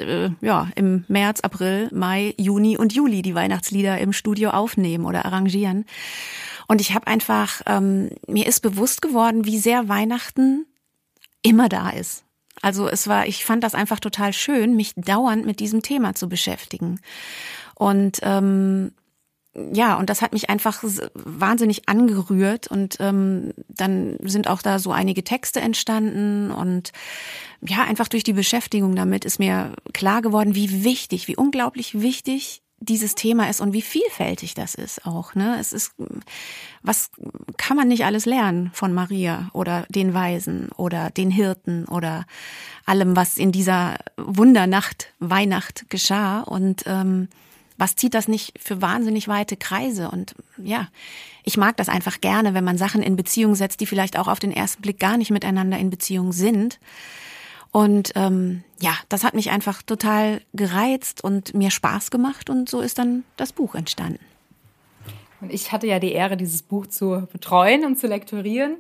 äh, 0.01 0.31
ja 0.41 0.71
im 0.75 1.05
März, 1.07 1.39
April, 1.39 1.89
Mai, 1.93 2.35
Juni 2.37 2.77
und 2.77 2.93
Juli 2.93 3.23
die 3.23 3.37
Weihnachtslieder 3.37 3.99
im 3.99 4.13
Studio 4.13 4.51
aufnehmen 4.51 5.05
oder 5.05 5.25
arrangieren. 5.25 5.85
Und 6.67 6.81
ich 6.81 6.95
habe 6.95 7.07
einfach 7.07 7.63
ähm, 7.67 8.11
mir 8.27 8.49
ist 8.49 8.59
bewusst 8.59 9.03
geworden, 9.03 9.45
wie 9.45 9.59
sehr 9.61 9.89
Weihnachten 9.89 10.67
immer 11.43 11.69
da 11.69 11.91
ist. 11.91 12.25
Also 12.63 12.89
es 12.89 13.09
war, 13.09 13.27
ich 13.27 13.45
fand 13.45 13.65
das 13.65 13.75
einfach 13.75 14.01
total 14.01 14.33
schön, 14.33 14.77
mich 14.77 14.95
dauernd 14.97 15.45
mit 15.45 15.61
diesem 15.61 15.83
Thema 15.83 16.15
zu 16.15 16.29
beschäftigen. 16.29 17.01
Und 17.75 18.21
ähm, 18.23 18.93
ja, 19.55 19.97
und 19.97 20.09
das 20.09 20.23
hat 20.23 20.33
mich 20.33 20.49
einfach 20.49 20.83
wahnsinnig 21.13 21.87
angerührt 21.87 22.69
und 22.69 22.97
ähm, 23.01 23.53
dann 23.69 24.17
sind 24.23 24.49
auch 24.49 24.63
da 24.63 24.79
so 24.79 24.93
einige 24.93 25.25
Texte 25.25 25.61
entstanden 25.61 26.51
und 26.51 26.93
ja, 27.61 27.83
einfach 27.85 28.09
durch 28.09 28.25
die 28.25 28.33
Beschäftigung 28.33 28.97
damit 28.97 29.27
ist 29.27 29.39
mir 29.39 29.75
klar 29.93 30.23
geworden, 30.23 30.55
wie 30.55 30.85
wichtig, 30.85 31.29
wie 31.29 31.37
unglaublich 31.37 32.01
wichtig 32.01 32.63
dieses 32.83 33.15
Thema 33.15 33.49
ist 33.49 33.61
und 33.61 33.73
wie 33.73 33.83
vielfältig 33.83 34.55
das 34.55 34.75
ist 34.75 35.07
auch. 35.07 35.35
Ne? 35.35 35.57
Es 35.61 35.73
ist, 35.73 35.93
was 36.83 37.11
kann 37.57 37.77
man 37.77 37.89
nicht 37.89 38.05
alles 38.05 38.27
lernen 38.27 38.71
von 38.75 38.93
Maria 38.93 39.51
oder 39.53 39.87
den 39.89 40.15
Weisen 40.15 40.71
oder 40.77 41.11
den 41.11 41.31
Hirten 41.31 41.87
oder 41.87 42.27
allem, 42.85 43.17
was 43.17 43.39
in 43.39 43.53
dieser 43.53 43.97
Wundernacht, 44.17 45.13
Weihnacht 45.21 45.89
geschah 45.89 46.41
und 46.41 46.83
ähm, 46.87 47.29
was 47.79 47.97
zieht 47.97 48.15
das 48.15 48.29
nicht 48.29 48.59
für 48.63 48.83
wahnsinnig 48.83 49.29
weite 49.29 49.57
Kreise? 49.57 50.11
Und 50.11 50.35
ja, 50.59 50.89
ich 51.43 51.57
mag 51.57 51.77
das 51.77 51.89
einfach 51.89 52.21
gerne, 52.21 52.55
wenn 52.55 52.65
man 52.65 52.79
Sachen 52.79 53.03
in 53.03 53.17
Beziehung 53.17 53.55
setzt, 53.55 53.81
die 53.81 53.87
vielleicht 53.87 54.19
auch 54.19 54.29
auf 54.29 54.39
den 54.39 54.53
ersten 54.53 54.83
Blick 54.83 55.01
gar 55.01 55.17
nicht 55.17 55.31
miteinander 55.31 55.79
in 55.79 55.91
Beziehung 55.91 56.33
sind. 56.33 56.79
Und 57.73 58.13
ähm, 58.17 58.63
ja, 58.81 58.95
das 59.09 59.25
hat 59.25 59.35
mich 59.35 59.51
einfach 59.51 59.83
total 59.83 60.43
gereizt 60.53 61.25
und 61.25 61.55
mir 61.55 61.71
Spaß 61.71 62.11
gemacht 62.11 62.51
und 62.51 62.69
so 62.69 62.81
ist 62.81 62.99
dann 62.99 63.25
das 63.37 63.53
Buch 63.53 63.75
entstanden. 63.75 64.21
Und 65.41 65.53
ich 65.53 65.73
hatte 65.73 65.87
ja 65.87 65.99
die 65.99 66.13
Ehre, 66.13 66.37
dieses 66.37 66.63
Buch 66.63 66.87
zu 66.87 67.27
betreuen 67.33 67.85
und 67.85 67.99
zu 67.99 68.07
lektorieren. 68.07 68.77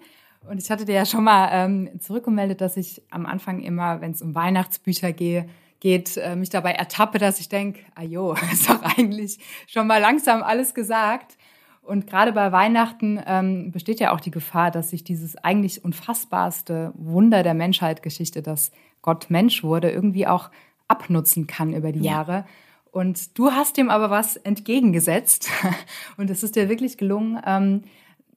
Und 0.49 0.63
ich 0.63 0.71
hatte 0.71 0.85
dir 0.85 0.95
ja 0.95 1.07
schon 1.07 1.25
mal 1.25 1.49
ähm, 1.53 2.01
zurückgemeldet, 2.01 2.61
dass 2.61 2.77
ich 2.77 3.03
am 3.11 3.27
Anfang 3.27 3.63
immer, 3.63 4.01
wenn 4.01 4.13
es 4.13 4.23
um 4.23 4.35
Weihnachtsbücher 4.35 5.13
gehe, 5.13 5.49
geht, 5.81 6.17
äh, 6.17 6.37
mich 6.37 6.51
dabei 6.51 6.73
ertappe, 6.73 7.19
dass 7.19 7.41
ich 7.41 7.49
denke, 7.49 7.81
ah 7.95 8.03
jo, 8.03 8.35
ist 8.53 8.69
doch 8.69 8.83
eigentlich 8.83 9.39
schon 9.67 9.87
mal 9.87 10.01
langsam 10.01 10.43
alles 10.43 10.75
gesagt. 10.75 11.37
Und 11.83 12.07
gerade 12.07 12.33
bei 12.33 12.53
Weihnachten 12.53 13.21
ähm, 13.27 13.73
besteht 13.73 13.99
ja 13.99 14.13
auch 14.13 14.21
die 14.21 14.31
Gefahr, 14.31 14.71
dass 14.71 14.91
sich 14.91 15.03
dieses 15.03 15.37
eigentlich 15.37 15.85
unfassbarste 15.85 16.93
Wunder 16.95 17.43
der 17.43 17.55
Menschheitsgeschichte, 17.55 18.41
dass 18.41 18.71
Gott 19.03 19.31
Mensch 19.31 19.65
wurde, 19.65 19.91
irgendwie 19.91 20.29
auch 20.29 20.51
abnutzen 20.87 21.49
kann 21.49 21.75
über 21.75 21.91
die 21.91 22.01
ja. 22.01 22.13
Jahre. 22.13 22.45
Und 22.93 23.37
du 23.37 23.51
hast 23.51 23.79
dem 23.79 23.91
aber 23.91 24.11
was 24.11 24.37
entgegengesetzt. 24.37 25.51
Und 26.17 26.31
es 26.31 26.45
ist 26.45 26.55
dir 26.55 26.69
wirklich 26.69 26.99
gelungen, 26.99 27.41
ähm, 27.45 27.83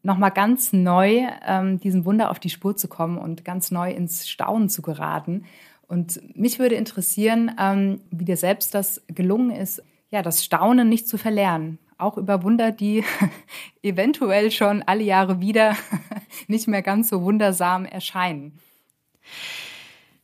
nochmal 0.01 0.31
ganz 0.31 0.73
neu 0.73 1.27
ähm, 1.45 1.79
diesem 1.79 2.05
Wunder 2.05 2.31
auf 2.31 2.39
die 2.39 2.49
Spur 2.49 2.75
zu 2.75 2.87
kommen 2.87 3.17
und 3.17 3.43
ganz 3.43 3.71
neu 3.71 3.91
ins 3.91 4.29
Staunen 4.29 4.69
zu 4.69 4.83
geraten. 4.83 5.45
Und 5.87 6.21
mich 6.37 6.59
würde 6.59 6.75
interessieren, 6.75 7.51
ähm, 7.59 8.01
wie 8.11 8.25
dir 8.25 8.37
selbst 8.37 8.75
das 8.75 9.01
gelungen 9.07 9.49
ist, 9.49 9.81
ja, 10.11 10.21
das 10.21 10.45
Staunen 10.45 10.89
nicht 10.89 11.07
zu 11.07 11.17
verlernen 11.17 11.79
auch 11.97 12.17
über 12.17 12.43
Wunder, 12.43 12.71
die 12.71 13.03
eventuell 13.83 14.51
schon 14.51 14.83
alle 14.83 15.03
Jahre 15.03 15.39
wieder 15.41 15.75
nicht 16.47 16.67
mehr 16.67 16.81
ganz 16.81 17.09
so 17.09 17.21
wundersam 17.21 17.85
erscheinen. 17.85 18.59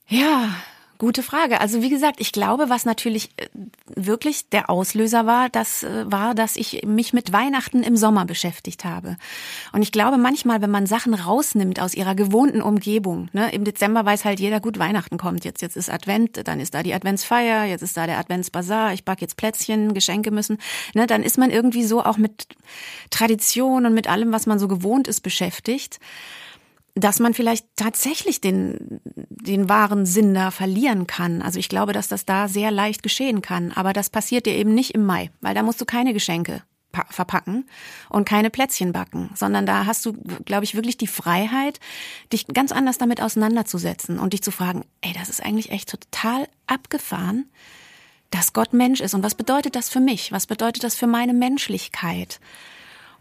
Ja, 0.07 0.55
Gute 1.01 1.23
Frage. 1.23 1.59
Also 1.61 1.81
wie 1.81 1.89
gesagt, 1.89 2.21
ich 2.21 2.31
glaube, 2.31 2.69
was 2.69 2.85
natürlich 2.85 3.31
äh, 3.37 3.47
wirklich 3.95 4.49
der 4.49 4.69
Auslöser 4.69 5.25
war, 5.25 5.49
das 5.49 5.81
äh, 5.81 6.03
war, 6.05 6.35
dass 6.35 6.55
ich 6.55 6.83
mich 6.85 7.11
mit 7.11 7.33
Weihnachten 7.33 7.81
im 7.81 7.97
Sommer 7.97 8.25
beschäftigt 8.25 8.85
habe. 8.85 9.17
Und 9.73 9.81
ich 9.81 9.91
glaube 9.91 10.19
manchmal, 10.19 10.61
wenn 10.61 10.69
man 10.69 10.85
Sachen 10.85 11.15
rausnimmt 11.15 11.81
aus 11.81 11.95
ihrer 11.95 12.13
gewohnten 12.13 12.61
Umgebung, 12.61 13.29
ne, 13.33 13.51
im 13.51 13.63
Dezember 13.63 14.05
weiß 14.05 14.25
halt 14.25 14.39
jeder, 14.39 14.59
gut, 14.59 14.77
Weihnachten 14.77 15.17
kommt 15.17 15.43
jetzt, 15.43 15.63
jetzt 15.63 15.75
ist 15.75 15.89
Advent, 15.89 16.47
dann 16.47 16.59
ist 16.59 16.75
da 16.75 16.83
die 16.83 16.93
Adventsfeier, 16.93 17.65
jetzt 17.65 17.81
ist 17.81 17.97
da 17.97 18.05
der 18.05 18.19
Adventsbazar, 18.19 18.93
ich 18.93 19.03
back 19.03 19.21
jetzt 19.21 19.37
Plätzchen, 19.37 19.95
Geschenke 19.95 20.29
müssen, 20.29 20.59
ne, 20.93 21.07
dann 21.07 21.23
ist 21.23 21.39
man 21.39 21.49
irgendwie 21.49 21.83
so 21.83 22.03
auch 22.03 22.17
mit 22.17 22.45
Tradition 23.09 23.87
und 23.87 23.95
mit 23.95 24.07
allem, 24.07 24.31
was 24.33 24.45
man 24.45 24.59
so 24.59 24.67
gewohnt 24.67 25.07
ist, 25.07 25.21
beschäftigt 25.21 25.99
dass 26.95 27.19
man 27.19 27.33
vielleicht 27.33 27.65
tatsächlich 27.75 28.41
den, 28.41 28.99
den 29.05 29.69
wahren 29.69 30.05
Sinn 30.05 30.33
da 30.33 30.51
verlieren 30.51 31.07
kann. 31.07 31.41
Also 31.41 31.59
ich 31.59 31.69
glaube, 31.69 31.93
dass 31.93 32.07
das 32.07 32.25
da 32.25 32.47
sehr 32.47 32.71
leicht 32.71 33.03
geschehen 33.03 33.41
kann. 33.41 33.71
Aber 33.71 33.93
das 33.93 34.09
passiert 34.09 34.45
dir 34.45 34.55
eben 34.55 34.73
nicht 34.73 34.91
im 34.93 35.05
Mai, 35.05 35.31
weil 35.39 35.55
da 35.55 35.63
musst 35.63 35.79
du 35.79 35.85
keine 35.85 36.13
Geschenke 36.13 36.63
verpacken 37.09 37.65
und 38.09 38.27
keine 38.27 38.49
Plätzchen 38.49 38.91
backen, 38.91 39.29
sondern 39.33 39.65
da 39.65 39.85
hast 39.85 40.05
du, 40.05 40.13
glaube 40.43 40.65
ich, 40.65 40.75
wirklich 40.75 40.97
die 40.97 41.07
Freiheit, 41.07 41.79
dich 42.33 42.47
ganz 42.47 42.73
anders 42.73 42.97
damit 42.97 43.21
auseinanderzusetzen 43.21 44.19
und 44.19 44.33
dich 44.33 44.43
zu 44.43 44.51
fragen, 44.51 44.83
ey, 44.99 45.13
das 45.13 45.29
ist 45.29 45.41
eigentlich 45.41 45.71
echt 45.71 45.89
total 45.89 46.49
abgefahren, 46.67 47.49
dass 48.29 48.53
Gott 48.53 48.73
Mensch 48.73 48.99
ist. 48.99 49.13
Und 49.13 49.23
was 49.23 49.35
bedeutet 49.35 49.75
das 49.75 49.89
für 49.89 49.99
mich? 49.99 50.31
Was 50.31 50.47
bedeutet 50.47 50.83
das 50.83 50.95
für 50.95 51.07
meine 51.07 51.33
Menschlichkeit? 51.33 52.39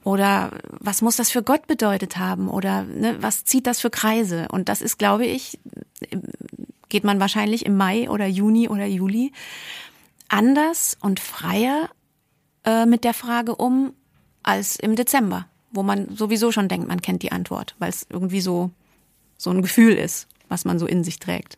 Oder 0.02 0.50
was 0.70 1.02
muss 1.02 1.16
das 1.16 1.30
für 1.30 1.42
Gott 1.42 1.66
bedeutet 1.66 2.16
haben? 2.16 2.48
Oder 2.48 2.84
ne, 2.84 3.16
was 3.20 3.44
zieht 3.44 3.66
das 3.66 3.80
für 3.80 3.90
Kreise? 3.90 4.48
Und 4.50 4.68
das 4.68 4.80
ist, 4.80 4.98
glaube 4.98 5.26
ich, 5.26 5.58
geht 6.88 7.04
man 7.04 7.20
wahrscheinlich 7.20 7.66
im 7.66 7.76
Mai 7.76 8.08
oder 8.08 8.26
Juni 8.26 8.68
oder 8.68 8.86
Juli 8.86 9.32
anders 10.28 10.96
und 11.00 11.20
freier 11.20 11.90
äh, 12.64 12.86
mit 12.86 13.04
der 13.04 13.14
Frage 13.14 13.56
um 13.56 13.92
als 14.42 14.76
im 14.76 14.96
Dezember, 14.96 15.46
wo 15.70 15.82
man 15.82 16.16
sowieso 16.16 16.50
schon 16.50 16.68
denkt, 16.68 16.88
man 16.88 17.02
kennt 17.02 17.22
die 17.22 17.32
Antwort, 17.32 17.74
weil 17.78 17.90
es 17.90 18.06
irgendwie 18.08 18.40
so 18.40 18.70
so 19.36 19.50
ein 19.50 19.62
Gefühl 19.62 19.94
ist, 19.94 20.28
was 20.48 20.66
man 20.66 20.78
so 20.78 20.86
in 20.86 21.02
sich 21.02 21.18
trägt. 21.18 21.56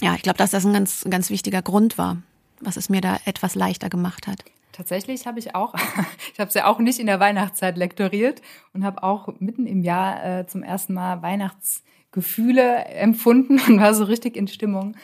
Ja, 0.00 0.14
ich 0.14 0.22
glaube, 0.22 0.38
dass 0.38 0.50
das 0.50 0.64
ein 0.64 0.72
ganz 0.72 1.04
ganz 1.08 1.30
wichtiger 1.30 1.62
Grund 1.62 1.98
war, 1.98 2.18
was 2.60 2.76
es 2.76 2.88
mir 2.88 3.00
da 3.00 3.18
etwas 3.24 3.54
leichter 3.54 3.88
gemacht 3.88 4.26
hat. 4.26 4.44
Tatsächlich 4.76 5.26
habe 5.26 5.38
ich 5.38 5.54
auch, 5.54 5.74
ich 6.34 6.38
habe 6.38 6.48
es 6.48 6.54
ja 6.54 6.66
auch 6.66 6.78
nicht 6.78 6.98
in 6.98 7.06
der 7.06 7.18
Weihnachtszeit 7.18 7.78
lektoriert 7.78 8.42
und 8.74 8.84
habe 8.84 9.02
auch 9.02 9.28
mitten 9.38 9.66
im 9.66 9.80
Jahr 9.80 10.40
äh, 10.40 10.46
zum 10.46 10.62
ersten 10.62 10.92
Mal 10.92 11.22
Weihnachtsgefühle 11.22 12.84
empfunden 12.84 13.58
und 13.68 13.80
war 13.80 13.94
so 13.94 14.04
richtig 14.04 14.36
in 14.36 14.48
Stimmung. 14.48 14.94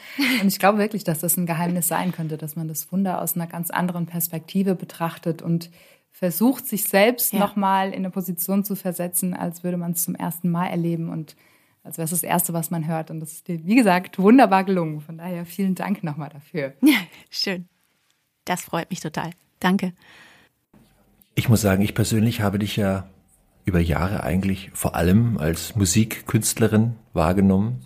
Und 0.41 0.47
ich 0.47 0.59
glaube 0.59 0.77
wirklich, 0.77 1.03
dass 1.03 1.19
das 1.19 1.37
ein 1.37 1.47
Geheimnis 1.47 1.87
sein 1.87 2.11
könnte, 2.11 2.37
dass 2.37 2.55
man 2.55 2.67
das 2.67 2.91
Wunder 2.91 3.19
aus 3.19 3.35
einer 3.35 3.47
ganz 3.47 3.71
anderen 3.71 4.05
Perspektive 4.05 4.75
betrachtet 4.75 5.41
und 5.41 5.71
versucht, 6.11 6.67
sich 6.67 6.83
selbst 6.83 7.33
ja. 7.33 7.39
nochmal 7.39 7.89
in 7.89 7.95
eine 7.95 8.11
Position 8.11 8.63
zu 8.63 8.75
versetzen, 8.75 9.33
als 9.33 9.63
würde 9.63 9.77
man 9.77 9.93
es 9.93 10.03
zum 10.03 10.13
ersten 10.13 10.51
Mal 10.51 10.67
erleben 10.67 11.09
und 11.09 11.35
als 11.81 11.97
wäre 11.97 12.05
es 12.05 12.11
das 12.11 12.21
Erste, 12.21 12.53
was 12.53 12.69
man 12.69 12.85
hört. 12.85 13.09
Und 13.09 13.21
das 13.21 13.33
ist 13.33 13.47
dir, 13.47 13.65
wie 13.65 13.75
gesagt, 13.75 14.19
wunderbar 14.19 14.63
gelungen. 14.65 15.01
Von 15.01 15.17
daher 15.17 15.47
vielen 15.47 15.73
Dank 15.73 16.03
nochmal 16.03 16.29
dafür. 16.29 16.73
Ja, 16.81 16.99
schön. 17.31 17.67
Das 18.45 18.61
freut 18.61 18.91
mich 18.91 18.99
total. 18.99 19.31
Danke. 19.63 19.93
Ich 21.35 21.47
muss 21.47 21.61
sagen, 21.61 21.81
ich 21.83 21.95
persönlich 21.95 22.41
habe 22.41 22.59
dich 22.59 22.75
ja 22.75 23.05
über 23.63 23.79
Jahre 23.79 24.23
eigentlich 24.23 24.71
vor 24.73 24.93
allem 24.95 25.37
als 25.37 25.77
Musikkünstlerin 25.77 26.97
wahrgenommen. 27.13 27.79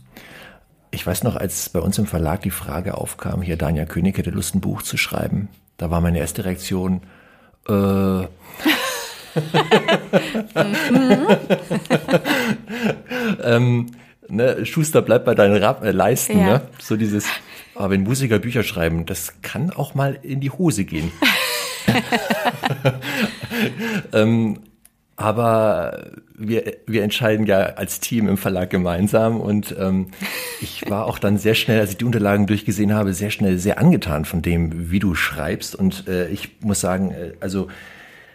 Ich 0.90 1.06
weiß 1.06 1.24
noch, 1.24 1.36
als 1.36 1.70
bei 1.70 1.80
uns 1.80 2.00
im 2.00 2.08
Verlag 2.08 2.42
die 2.42 2.50
Frage 2.50 2.98
aufkam, 2.98 3.44
hier 3.44 3.58
Daniel 3.58 3.86
König 3.86 4.18
hätte 4.18 4.32
Lust, 4.32 4.56
ein 4.56 4.62
Buch 4.62 4.82
zu 4.82 4.98
schreiben, 4.98 5.50
da 5.78 5.92
war 5.92 6.02
meine 6.02 6.18
erste 6.18 6.46
Reaktion, 6.46 7.02
äh, 7.70 7.74
ähm, 13.44 13.92
ne, 14.30 14.66
Schuster 14.66 15.04
bleibt 15.04 15.26
bei 15.26 15.36
deinen 15.36 15.62
Ra 15.62 15.80
äh, 15.84 15.92
Leisten, 15.92 16.40
ja. 16.40 16.46
ne? 16.46 16.62
So 16.80 16.96
dieses, 16.96 17.28
aber 17.76 17.92
wenn 17.92 18.02
Musiker 18.02 18.40
Bücher 18.40 18.64
schreiben, 18.64 19.06
das 19.06 19.44
kann 19.44 19.70
auch 19.70 19.94
mal 19.94 20.18
in 20.24 20.40
die 20.42 20.50
Hose 20.50 20.84
gehen. 20.84 21.12
ähm, 24.14 24.60
aber 25.16 26.12
wir, 26.36 26.76
wir 26.86 27.04
entscheiden 27.04 27.48
ja 27.48 27.58
als 27.58 28.00
Team 28.00 28.28
im 28.28 28.38
Verlag 28.38 28.70
gemeinsam 28.70 29.42
und 29.42 29.76
ähm, 29.80 30.08
ich 30.62 30.88
war 30.90 31.08
auch 31.08 31.18
dann 31.18 31.40
sehr 31.40 31.56
schnell, 31.56 31.80
als 31.80 31.92
ich 31.92 31.98
die 31.98 32.06
Unterlagen 32.06 32.46
durchgesehen 32.46 32.94
habe, 32.94 33.14
sehr 33.14 33.32
schnell 33.32 33.58
sehr 33.58 33.80
angetan 33.80 34.26
von 34.26 34.44
dem, 34.44 34.92
wie 34.92 35.00
du 35.00 35.16
schreibst. 35.16 35.74
Und 35.74 36.08
äh, 36.08 36.30
ich 36.30 36.62
muss 36.62 36.80
sagen, 36.80 37.12
äh, 37.12 37.34
also 37.40 37.68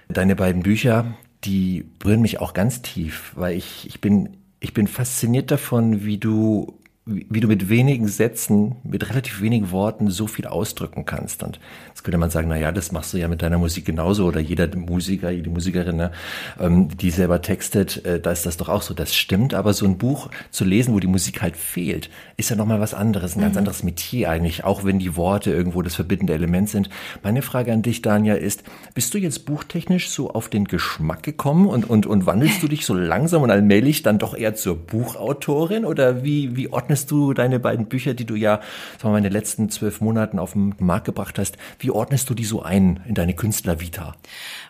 deine 0.09 0.35
beiden 0.35 0.65
Bücher, 0.65 1.15
die 1.45 1.85
berühren 2.01 2.21
mich 2.21 2.41
auch 2.41 2.53
ganz 2.53 2.83
tief, 2.83 3.33
weil 3.37 3.57
ich, 3.57 3.87
ich 3.87 4.01
bin, 4.01 4.31
ich 4.59 4.75
bin 4.75 4.89
fasziniert 4.89 5.53
davon, 5.53 6.05
wie 6.05 6.19
du 6.19 6.81
wie 7.29 7.41
du 7.41 7.49
mit 7.49 7.69
wenigen 7.69 8.09
Sätzen, 8.09 8.77
mit 8.85 9.09
relativ 9.09 9.41
wenigen 9.41 9.71
Worten 9.71 10.11
so 10.11 10.27
viel 10.27 10.47
ausdrücken 10.47 11.05
kannst. 11.05 11.43
Und 11.43 11.61
jetzt 11.89 12.05
könnte 12.05 12.19
man 12.19 12.31
sagen, 12.31 12.49
na 12.49 12.57
ja, 12.57 12.73
das 12.73 12.93
machst 12.93 13.13
du 13.13 13.19
ja 13.19 13.29
mit 13.29 13.43
deiner 13.43 13.59
Musik 13.59 13.85
genauso 13.85 14.27
oder 14.27 14.41
jeder 14.41 14.75
Musiker, 14.77 15.31
jede 15.31 15.51
Musikerin, 15.51 15.97
ne, 15.97 16.13
ähm, 16.61 16.89
die 16.97 17.11
selber 17.11 17.43
textet, 17.43 18.05
äh, 18.05 18.21
da 18.21 18.31
ist 18.31 18.47
das 18.47 18.57
doch 18.57 18.69
auch 18.69 18.83
so. 18.83 18.95
Das 18.95 19.15
stimmt, 19.15 19.55
aber 19.55 19.73
so 19.73 19.87
ein 19.87 19.99
Buch 19.99 20.31
zu 20.51 20.65
lesen, 20.65 20.95
wo 20.95 21.01
die 21.01 21.07
Musik 21.07 21.43
halt 21.43 21.57
fehlt, 21.57 22.11
ist 22.37 22.51
ja 22.51 22.57
nochmal 22.57 22.81
was 22.81 22.95
anderes, 22.95 23.35
ein 23.35 23.41
mhm. 23.41 23.45
ganz 23.45 23.57
anderes 23.57 23.83
Metier 23.83 24.31
eigentlich, 24.31 24.65
auch 24.65 24.85
wenn 24.85 24.99
die 24.99 25.17
Worte 25.17 25.51
irgendwo 25.51 25.83
das 25.83 25.95
verbindende 25.95 26.35
Element 26.35 26.69
sind. 26.69 26.89
Meine 27.23 27.43
Frage 27.43 27.73
an 27.73 27.83
dich, 27.83 28.03
Danja, 28.03 28.35
ist, 28.35 28.65
bist 28.95 29.15
du 29.15 29.19
jetzt 29.19 29.47
buchtechnisch 29.47 30.11
so 30.11 30.31
auf 30.31 30.49
den 30.49 30.65
Geschmack 30.65 31.23
gekommen 31.23 31.67
und, 31.67 31.89
und, 31.89 32.07
und 32.07 32.27
wandelst 32.27 32.63
du 32.63 32.69
dich 32.69 32.87
so 32.87 32.95
langsam 32.95 33.43
und 33.43 33.51
allmählich 33.51 34.03
dann 34.03 34.19
doch 34.19 34.37
eher 34.37 34.55
zur 34.55 34.77
Buchautorin 34.77 35.85
oder 35.85 36.25
wie, 36.25 36.57
wie 36.57 36.69
ordnest 36.69 37.02
ordnest 37.03 37.11
du 37.11 37.35
deine 37.35 37.59
beiden 37.59 37.87
Bücher, 37.87 38.15
die 38.15 38.25
du 38.25 38.35
ja 38.35 38.57
sagen 38.99 39.05
wir 39.05 39.11
mal, 39.11 39.19
in 39.19 39.25
den 39.25 39.33
letzten 39.33 39.71
zwölf 39.71 40.01
Monaten 40.01 40.39
auf 40.39 40.53
den 40.53 40.75
Markt 40.79 41.07
gebracht 41.07 41.39
hast, 41.39 41.57
wie 41.79 41.91
ordnest 41.91 42.31
du 42.31 42.35
die 42.35 42.45
so 42.45 42.63
ein 42.63 43.01
in 43.07 43.15
deine 43.15 43.35
Künstlervita? 43.35 44.15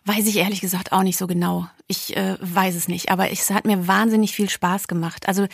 Weiß 0.04 0.26
ich 0.26 0.36
ehrlich 0.36 0.60
gesagt 0.60 0.92
auch 0.92 1.02
nicht 1.02 1.18
so 1.18 1.26
genau. 1.26 1.66
Ich 1.88 2.16
äh, 2.16 2.36
weiß 2.40 2.74
es 2.74 2.88
nicht, 2.88 3.10
aber 3.10 3.30
es 3.30 3.50
hat 3.50 3.66
mir 3.66 3.86
wahnsinnig 3.86 4.32
viel 4.32 4.48
Spaß 4.48 4.88
gemacht. 4.88 5.28
Also 5.28 5.46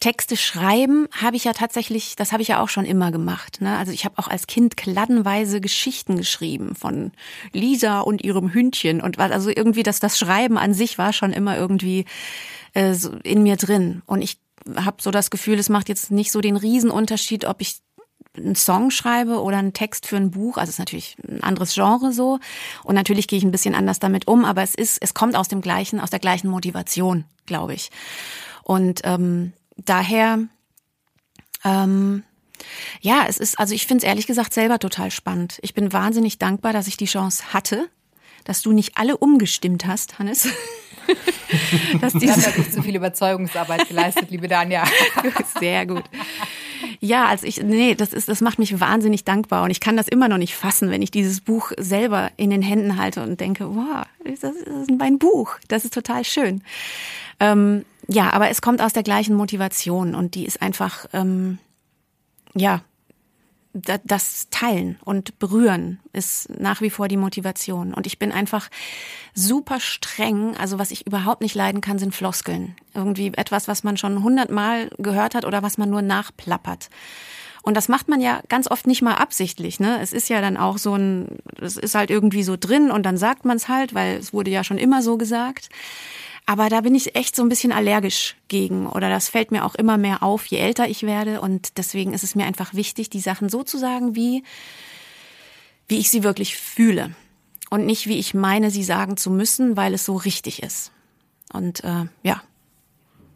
Texte 0.00 0.36
schreiben 0.36 1.06
habe 1.12 1.36
ich 1.36 1.44
ja 1.44 1.52
tatsächlich, 1.52 2.16
das 2.16 2.32
habe 2.32 2.42
ich 2.42 2.48
ja 2.48 2.60
auch 2.60 2.68
schon 2.68 2.84
immer 2.84 3.12
gemacht. 3.12 3.60
Ne? 3.60 3.76
Also 3.78 3.92
ich 3.92 4.04
habe 4.04 4.18
auch 4.18 4.28
als 4.28 4.46
Kind 4.46 4.76
kladdenweise 4.76 5.60
Geschichten 5.60 6.16
geschrieben 6.16 6.74
von 6.74 7.12
Lisa 7.52 8.00
und 8.00 8.24
ihrem 8.24 8.52
Hündchen 8.52 9.00
und 9.00 9.18
was. 9.18 9.30
Also 9.30 9.50
irgendwie 9.50 9.84
das, 9.84 10.00
das 10.00 10.18
Schreiben 10.18 10.58
an 10.58 10.74
sich 10.74 10.98
war 10.98 11.12
schon 11.12 11.32
immer 11.32 11.56
irgendwie 11.56 12.06
äh, 12.74 12.94
in 13.22 13.42
mir 13.42 13.56
drin. 13.56 14.02
Und 14.06 14.20
ich 14.20 14.38
habe 14.76 14.96
so 15.00 15.10
das 15.10 15.30
Gefühl, 15.30 15.58
es 15.58 15.68
macht 15.68 15.88
jetzt 15.88 16.10
nicht 16.10 16.32
so 16.32 16.40
den 16.40 16.56
Riesenunterschied, 16.56 17.44
ob 17.44 17.60
ich 17.60 17.80
einen 18.36 18.56
Song 18.56 18.90
schreibe 18.90 19.40
oder 19.40 19.58
einen 19.58 19.72
Text 19.72 20.06
für 20.06 20.16
ein 20.16 20.30
Buch. 20.30 20.56
Also 20.56 20.70
es 20.70 20.74
ist 20.74 20.78
natürlich 20.80 21.16
ein 21.28 21.42
anderes 21.42 21.74
Genre 21.74 22.12
so. 22.12 22.40
Und 22.82 22.94
natürlich 22.94 23.28
gehe 23.28 23.38
ich 23.38 23.44
ein 23.44 23.52
bisschen 23.52 23.74
anders 23.74 24.00
damit 24.00 24.26
um, 24.26 24.44
aber 24.44 24.62
es 24.62 24.74
ist, 24.74 24.98
es 25.00 25.14
kommt 25.14 25.36
aus 25.36 25.48
dem 25.48 25.60
gleichen, 25.60 26.00
aus 26.00 26.10
der 26.10 26.18
gleichen 26.18 26.48
Motivation, 26.48 27.24
glaube 27.46 27.74
ich. 27.74 27.90
Und 28.64 29.02
ähm, 29.04 29.52
daher, 29.76 30.40
ähm, 31.64 32.24
ja, 33.00 33.26
es 33.28 33.38
ist, 33.38 33.58
also 33.58 33.74
ich 33.74 33.86
finde 33.86 34.04
es 34.04 34.08
ehrlich 34.08 34.26
gesagt 34.26 34.54
selber 34.54 34.78
total 34.78 35.10
spannend. 35.10 35.58
Ich 35.62 35.74
bin 35.74 35.92
wahnsinnig 35.92 36.38
dankbar, 36.38 36.72
dass 36.72 36.88
ich 36.88 36.96
die 36.96 37.04
Chance 37.04 37.52
hatte, 37.52 37.88
dass 38.44 38.62
du 38.62 38.72
nicht 38.72 38.96
alle 38.96 39.16
umgestimmt 39.16 39.86
hast, 39.86 40.18
Hannes. 40.18 40.48
dass 42.00 42.12
diese 42.14 42.46
habe 42.46 42.58
nicht 42.58 42.72
so 42.72 42.82
viel 42.82 42.96
Überzeugungsarbeit 42.96 43.88
geleistet, 43.88 44.30
liebe 44.30 44.48
Danja. 44.48 44.84
Sehr 45.60 45.86
gut. 45.86 46.04
Ja, 47.00 47.26
also 47.26 47.46
ich, 47.46 47.62
nee, 47.62 47.94
das 47.94 48.12
ist, 48.12 48.28
das 48.28 48.40
macht 48.40 48.58
mich 48.58 48.80
wahnsinnig 48.80 49.24
dankbar 49.24 49.64
und 49.64 49.70
ich 49.70 49.80
kann 49.80 49.96
das 49.96 50.08
immer 50.08 50.28
noch 50.28 50.38
nicht 50.38 50.54
fassen, 50.54 50.90
wenn 50.90 51.02
ich 51.02 51.10
dieses 51.10 51.40
Buch 51.40 51.72
selber 51.78 52.30
in 52.36 52.50
den 52.50 52.62
Händen 52.62 52.98
halte 52.98 53.22
und 53.22 53.40
denke, 53.40 53.74
wow, 53.74 54.04
das 54.24 54.54
ist 54.54 54.90
mein 54.98 55.18
Buch, 55.18 55.56
das 55.68 55.84
ist 55.84 55.94
total 55.94 56.24
schön. 56.24 56.62
Ähm, 57.40 57.84
ja, 58.08 58.32
aber 58.32 58.50
es 58.50 58.62
kommt 58.62 58.80
aus 58.80 58.92
der 58.92 59.02
gleichen 59.02 59.34
Motivation 59.34 60.14
und 60.14 60.34
die 60.34 60.44
ist 60.44 60.62
einfach, 60.62 61.06
ähm, 61.12 61.58
ja, 62.54 62.82
das 63.74 64.48
Teilen 64.50 64.98
und 65.04 65.38
Berühren 65.40 65.98
ist 66.12 66.48
nach 66.58 66.80
wie 66.80 66.90
vor 66.90 67.08
die 67.08 67.16
Motivation. 67.16 67.92
Und 67.92 68.06
ich 68.06 68.20
bin 68.20 68.30
einfach 68.30 68.70
super 69.34 69.80
streng. 69.80 70.56
Also 70.56 70.78
was 70.78 70.92
ich 70.92 71.06
überhaupt 71.06 71.40
nicht 71.40 71.56
leiden 71.56 71.80
kann, 71.80 71.98
sind 71.98 72.14
Floskeln. 72.14 72.76
Irgendwie 72.94 73.32
etwas, 73.34 73.66
was 73.66 73.82
man 73.82 73.96
schon 73.96 74.22
hundertmal 74.22 74.90
gehört 74.98 75.34
hat 75.34 75.44
oder 75.44 75.62
was 75.62 75.76
man 75.76 75.90
nur 75.90 76.02
nachplappert. 76.02 76.88
Und 77.62 77.76
das 77.76 77.88
macht 77.88 78.08
man 78.08 78.20
ja 78.20 78.42
ganz 78.48 78.70
oft 78.70 78.86
nicht 78.86 79.02
mal 79.02 79.14
absichtlich. 79.14 79.80
Ne? 79.80 79.98
Es 80.00 80.12
ist 80.12 80.28
ja 80.28 80.40
dann 80.40 80.56
auch 80.56 80.78
so 80.78 80.94
ein, 80.94 81.38
es 81.60 81.76
ist 81.76 81.94
halt 81.94 82.10
irgendwie 82.10 82.42
so 82.42 82.56
drin 82.58 82.90
und 82.90 83.04
dann 83.04 83.16
sagt 83.16 83.44
man 83.44 83.56
es 83.56 83.68
halt, 83.68 83.94
weil 83.94 84.18
es 84.18 84.32
wurde 84.32 84.50
ja 84.50 84.62
schon 84.62 84.78
immer 84.78 85.02
so 85.02 85.16
gesagt. 85.16 85.68
Aber 86.46 86.68
da 86.68 86.82
bin 86.82 86.94
ich 86.94 87.16
echt 87.16 87.34
so 87.34 87.42
ein 87.42 87.48
bisschen 87.48 87.72
allergisch 87.72 88.36
gegen 88.48 88.86
oder 88.86 89.08
das 89.08 89.28
fällt 89.28 89.50
mir 89.50 89.64
auch 89.64 89.74
immer 89.74 89.96
mehr 89.96 90.22
auf, 90.22 90.44
je 90.46 90.58
älter 90.58 90.88
ich 90.88 91.04
werde 91.04 91.40
und 91.40 91.78
deswegen 91.78 92.12
ist 92.12 92.22
es 92.22 92.34
mir 92.34 92.44
einfach 92.44 92.74
wichtig, 92.74 93.08
die 93.08 93.20
Sachen 93.20 93.48
so 93.48 93.62
zu 93.62 93.78
sagen, 93.78 94.14
wie, 94.14 94.44
wie 95.88 95.98
ich 95.98 96.10
sie 96.10 96.22
wirklich 96.22 96.56
fühle 96.56 97.14
und 97.70 97.86
nicht 97.86 98.06
wie 98.08 98.18
ich 98.18 98.34
meine, 98.34 98.70
sie 98.70 98.84
sagen 98.84 99.16
zu 99.16 99.30
müssen, 99.30 99.76
weil 99.76 99.94
es 99.94 100.04
so 100.04 100.16
richtig 100.16 100.62
ist. 100.62 100.92
Und 101.52 101.82
äh, 101.82 102.04
ja, 102.22 102.42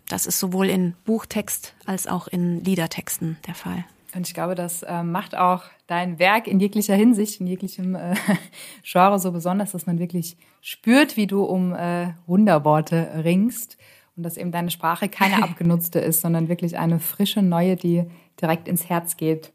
das 0.08 0.26
ist 0.26 0.38
sowohl 0.38 0.68
in 0.68 0.94
Buchtext 1.04 1.74
als 1.86 2.06
auch 2.06 2.28
in 2.28 2.62
Liedertexten 2.62 3.38
der 3.46 3.54
Fall. 3.54 3.84
Und 4.18 4.26
ich 4.26 4.34
glaube, 4.34 4.56
das 4.56 4.82
äh, 4.82 5.04
macht 5.04 5.36
auch 5.36 5.62
dein 5.86 6.18
Werk 6.18 6.48
in 6.48 6.58
jeglicher 6.58 6.96
Hinsicht, 6.96 7.40
in 7.40 7.46
jeglichem 7.46 7.94
äh, 7.94 8.16
Genre 8.82 9.20
so 9.20 9.30
besonders, 9.30 9.70
dass 9.70 9.86
man 9.86 10.00
wirklich 10.00 10.36
spürt, 10.60 11.16
wie 11.16 11.28
du 11.28 11.44
um 11.44 11.72
äh, 11.72 12.14
Wunderworte 12.26 13.22
ringst 13.22 13.78
und 14.16 14.24
dass 14.24 14.36
eben 14.36 14.50
deine 14.50 14.72
Sprache 14.72 15.08
keine 15.08 15.40
abgenutzte 15.44 16.00
ist, 16.00 16.20
sondern 16.20 16.48
wirklich 16.48 16.76
eine 16.76 16.98
frische, 16.98 17.42
neue, 17.42 17.76
die 17.76 18.06
direkt 18.42 18.66
ins 18.66 18.88
Herz 18.88 19.16
geht. 19.16 19.52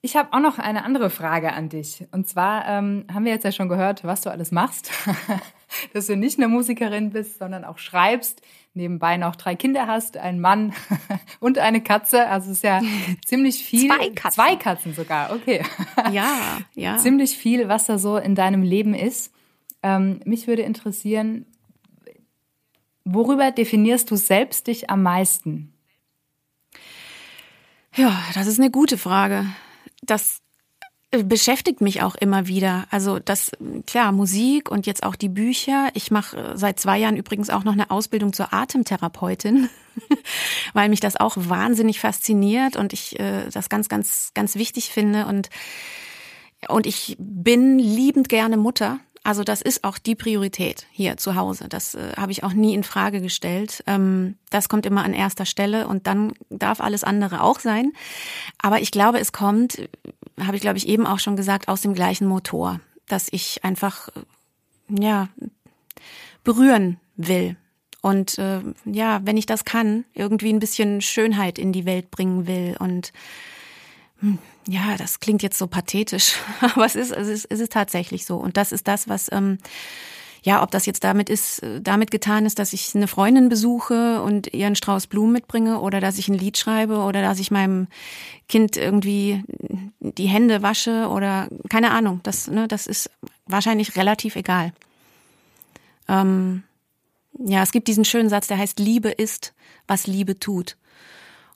Ich 0.00 0.14
habe 0.14 0.32
auch 0.32 0.40
noch 0.40 0.60
eine 0.60 0.84
andere 0.84 1.10
Frage 1.10 1.52
an 1.52 1.68
dich. 1.68 2.06
Und 2.12 2.28
zwar 2.28 2.68
ähm, 2.68 3.06
haben 3.12 3.24
wir 3.24 3.32
jetzt 3.32 3.42
ja 3.42 3.50
schon 3.50 3.68
gehört, 3.68 4.04
was 4.04 4.20
du 4.20 4.30
alles 4.30 4.52
machst. 4.52 4.92
Dass 5.92 6.06
du 6.06 6.16
nicht 6.16 6.38
nur 6.38 6.46
Musikerin 6.46 7.10
bist, 7.10 7.40
sondern 7.40 7.64
auch 7.64 7.78
schreibst, 7.78 8.42
nebenbei 8.76 9.16
noch 9.16 9.36
drei 9.36 9.56
Kinder 9.56 9.86
hast, 9.86 10.16
einen 10.16 10.40
Mann 10.40 10.72
und 11.40 11.58
eine 11.58 11.82
Katze. 11.82 12.26
Also 12.28 12.50
es 12.50 12.58
ist 12.58 12.62
ja 12.64 12.80
ziemlich 13.24 13.64
viel. 13.64 13.88
Zwei 13.88 14.10
Katzen. 14.10 14.42
Zwei 14.42 14.56
Katzen 14.56 14.94
sogar, 14.94 15.32
okay. 15.32 15.64
Ja, 16.12 16.58
ja. 16.74 16.98
Ziemlich 16.98 17.36
viel, 17.36 17.68
was 17.68 17.86
da 17.86 17.98
so 17.98 18.16
in 18.16 18.34
deinem 18.34 18.62
Leben 18.62 18.94
ist. 18.94 19.32
Ähm, 19.82 20.20
mich 20.24 20.46
würde 20.46 20.62
interessieren, 20.62 21.46
worüber 23.04 23.50
definierst 23.50 24.10
du 24.10 24.16
selbst 24.16 24.66
dich 24.66 24.90
am 24.90 25.02
meisten? 25.02 25.72
Ja, 27.94 28.22
das 28.34 28.46
ist 28.46 28.60
eine 28.60 28.70
gute 28.70 28.98
Frage 28.98 29.46
das 30.06 30.40
beschäftigt 31.10 31.80
mich 31.80 32.02
auch 32.02 32.14
immer 32.16 32.46
wieder. 32.46 32.86
Also 32.90 33.18
das, 33.18 33.52
klar, 33.86 34.12
Musik 34.12 34.70
und 34.70 34.86
jetzt 34.86 35.02
auch 35.02 35.16
die 35.16 35.28
Bücher. 35.28 35.88
Ich 35.94 36.10
mache 36.10 36.36
äh, 36.36 36.56
seit 36.56 36.80
zwei 36.80 36.98
Jahren 36.98 37.16
übrigens 37.16 37.50
auch 37.50 37.64
noch 37.64 37.72
eine 37.72 37.90
Ausbildung 37.90 38.32
zur 38.32 38.52
Atemtherapeutin, 38.52 39.68
weil 40.72 40.88
mich 40.88 41.00
das 41.00 41.16
auch 41.16 41.36
wahnsinnig 41.36 42.00
fasziniert 42.00 42.76
und 42.76 42.92
ich 42.92 43.18
äh, 43.20 43.48
das 43.50 43.68
ganz, 43.68 43.88
ganz, 43.88 44.32
ganz 44.34 44.56
wichtig 44.56 44.90
finde. 44.90 45.26
Und, 45.26 45.48
und 46.68 46.86
ich 46.86 47.16
bin 47.18 47.78
liebend 47.78 48.28
gerne 48.28 48.56
Mutter. 48.56 48.98
Also 49.26 49.42
das 49.42 49.60
ist 49.60 49.82
auch 49.82 49.98
die 49.98 50.14
Priorität 50.14 50.86
hier 50.92 51.16
zu 51.16 51.34
Hause. 51.34 51.66
Das 51.68 51.96
äh, 51.96 52.12
habe 52.16 52.30
ich 52.30 52.44
auch 52.44 52.52
nie 52.52 52.74
in 52.74 52.84
Frage 52.84 53.20
gestellt. 53.20 53.82
Ähm, 53.88 54.36
das 54.50 54.68
kommt 54.68 54.86
immer 54.86 55.02
an 55.02 55.14
erster 55.14 55.46
Stelle 55.46 55.88
und 55.88 56.06
dann 56.06 56.34
darf 56.48 56.80
alles 56.80 57.02
andere 57.02 57.42
auch 57.42 57.58
sein. 57.58 57.92
Aber 58.62 58.80
ich 58.80 58.92
glaube, 58.92 59.18
es 59.18 59.32
kommt, 59.32 59.88
habe 60.40 60.54
ich 60.54 60.62
glaube 60.62 60.78
ich 60.78 60.86
eben 60.86 61.08
auch 61.08 61.18
schon 61.18 61.34
gesagt, 61.34 61.66
aus 61.66 61.80
dem 61.80 61.92
gleichen 61.92 62.28
Motor, 62.28 62.78
dass 63.08 63.26
ich 63.32 63.64
einfach 63.64 64.10
ja 64.88 65.28
berühren 66.44 67.00
will 67.16 67.56
Und 68.02 68.38
äh, 68.38 68.60
ja, 68.84 69.20
wenn 69.24 69.36
ich 69.36 69.46
das 69.46 69.64
kann, 69.64 70.04
irgendwie 70.14 70.52
ein 70.52 70.60
bisschen 70.60 71.00
Schönheit 71.00 71.58
in 71.58 71.72
die 71.72 71.84
Welt 71.84 72.12
bringen 72.12 72.46
will. 72.46 72.76
Und 72.78 73.12
hm, 74.20 74.38
ja, 74.68 74.96
das 74.96 75.20
klingt 75.20 75.42
jetzt 75.42 75.58
so 75.58 75.66
pathetisch, 75.66 76.36
aber 76.60 76.84
es 76.84 76.96
ist, 76.96 77.12
es 77.12 77.28
ist, 77.28 77.46
es 77.50 77.60
ist 77.60 77.72
tatsächlich 77.72 78.26
so. 78.26 78.36
Und 78.36 78.56
das 78.56 78.72
ist 78.72 78.88
das, 78.88 79.08
was 79.08 79.30
ähm, 79.32 79.58
ja, 80.46 80.62
ob 80.62 80.70
das 80.70 80.86
jetzt 80.86 81.02
damit 81.02 81.28
ist, 81.28 81.60
äh, 81.64 81.80
damit 81.80 82.12
getan 82.12 82.46
ist, 82.46 82.60
dass 82.60 82.72
ich 82.72 82.94
eine 82.94 83.08
Freundin 83.08 83.48
besuche 83.48 84.22
und 84.22 84.54
ihr 84.54 84.66
einen 84.66 84.76
Strauß 84.76 85.08
Blumen 85.08 85.32
mitbringe 85.32 85.80
oder 85.80 86.00
dass 86.00 86.18
ich 86.18 86.28
ein 86.28 86.38
Lied 86.38 86.56
schreibe 86.56 86.98
oder 86.98 87.20
dass 87.20 87.40
ich 87.40 87.50
meinem 87.50 87.88
Kind 88.48 88.76
irgendwie 88.76 89.42
die 89.98 90.28
Hände 90.28 90.62
wasche 90.62 91.08
oder 91.08 91.48
keine 91.68 91.90
Ahnung. 91.90 92.20
Das, 92.22 92.46
ne, 92.46 92.68
das 92.68 92.86
ist 92.86 93.10
wahrscheinlich 93.46 93.96
relativ 93.96 94.36
egal. 94.36 94.72
Ähm, 96.06 96.62
ja, 97.38 97.64
es 97.64 97.72
gibt 97.72 97.88
diesen 97.88 98.04
schönen 98.04 98.28
Satz, 98.28 98.46
der 98.46 98.58
heißt, 98.58 98.78
Liebe 98.78 99.10
ist, 99.10 99.52
was 99.88 100.06
Liebe 100.06 100.38
tut. 100.38 100.76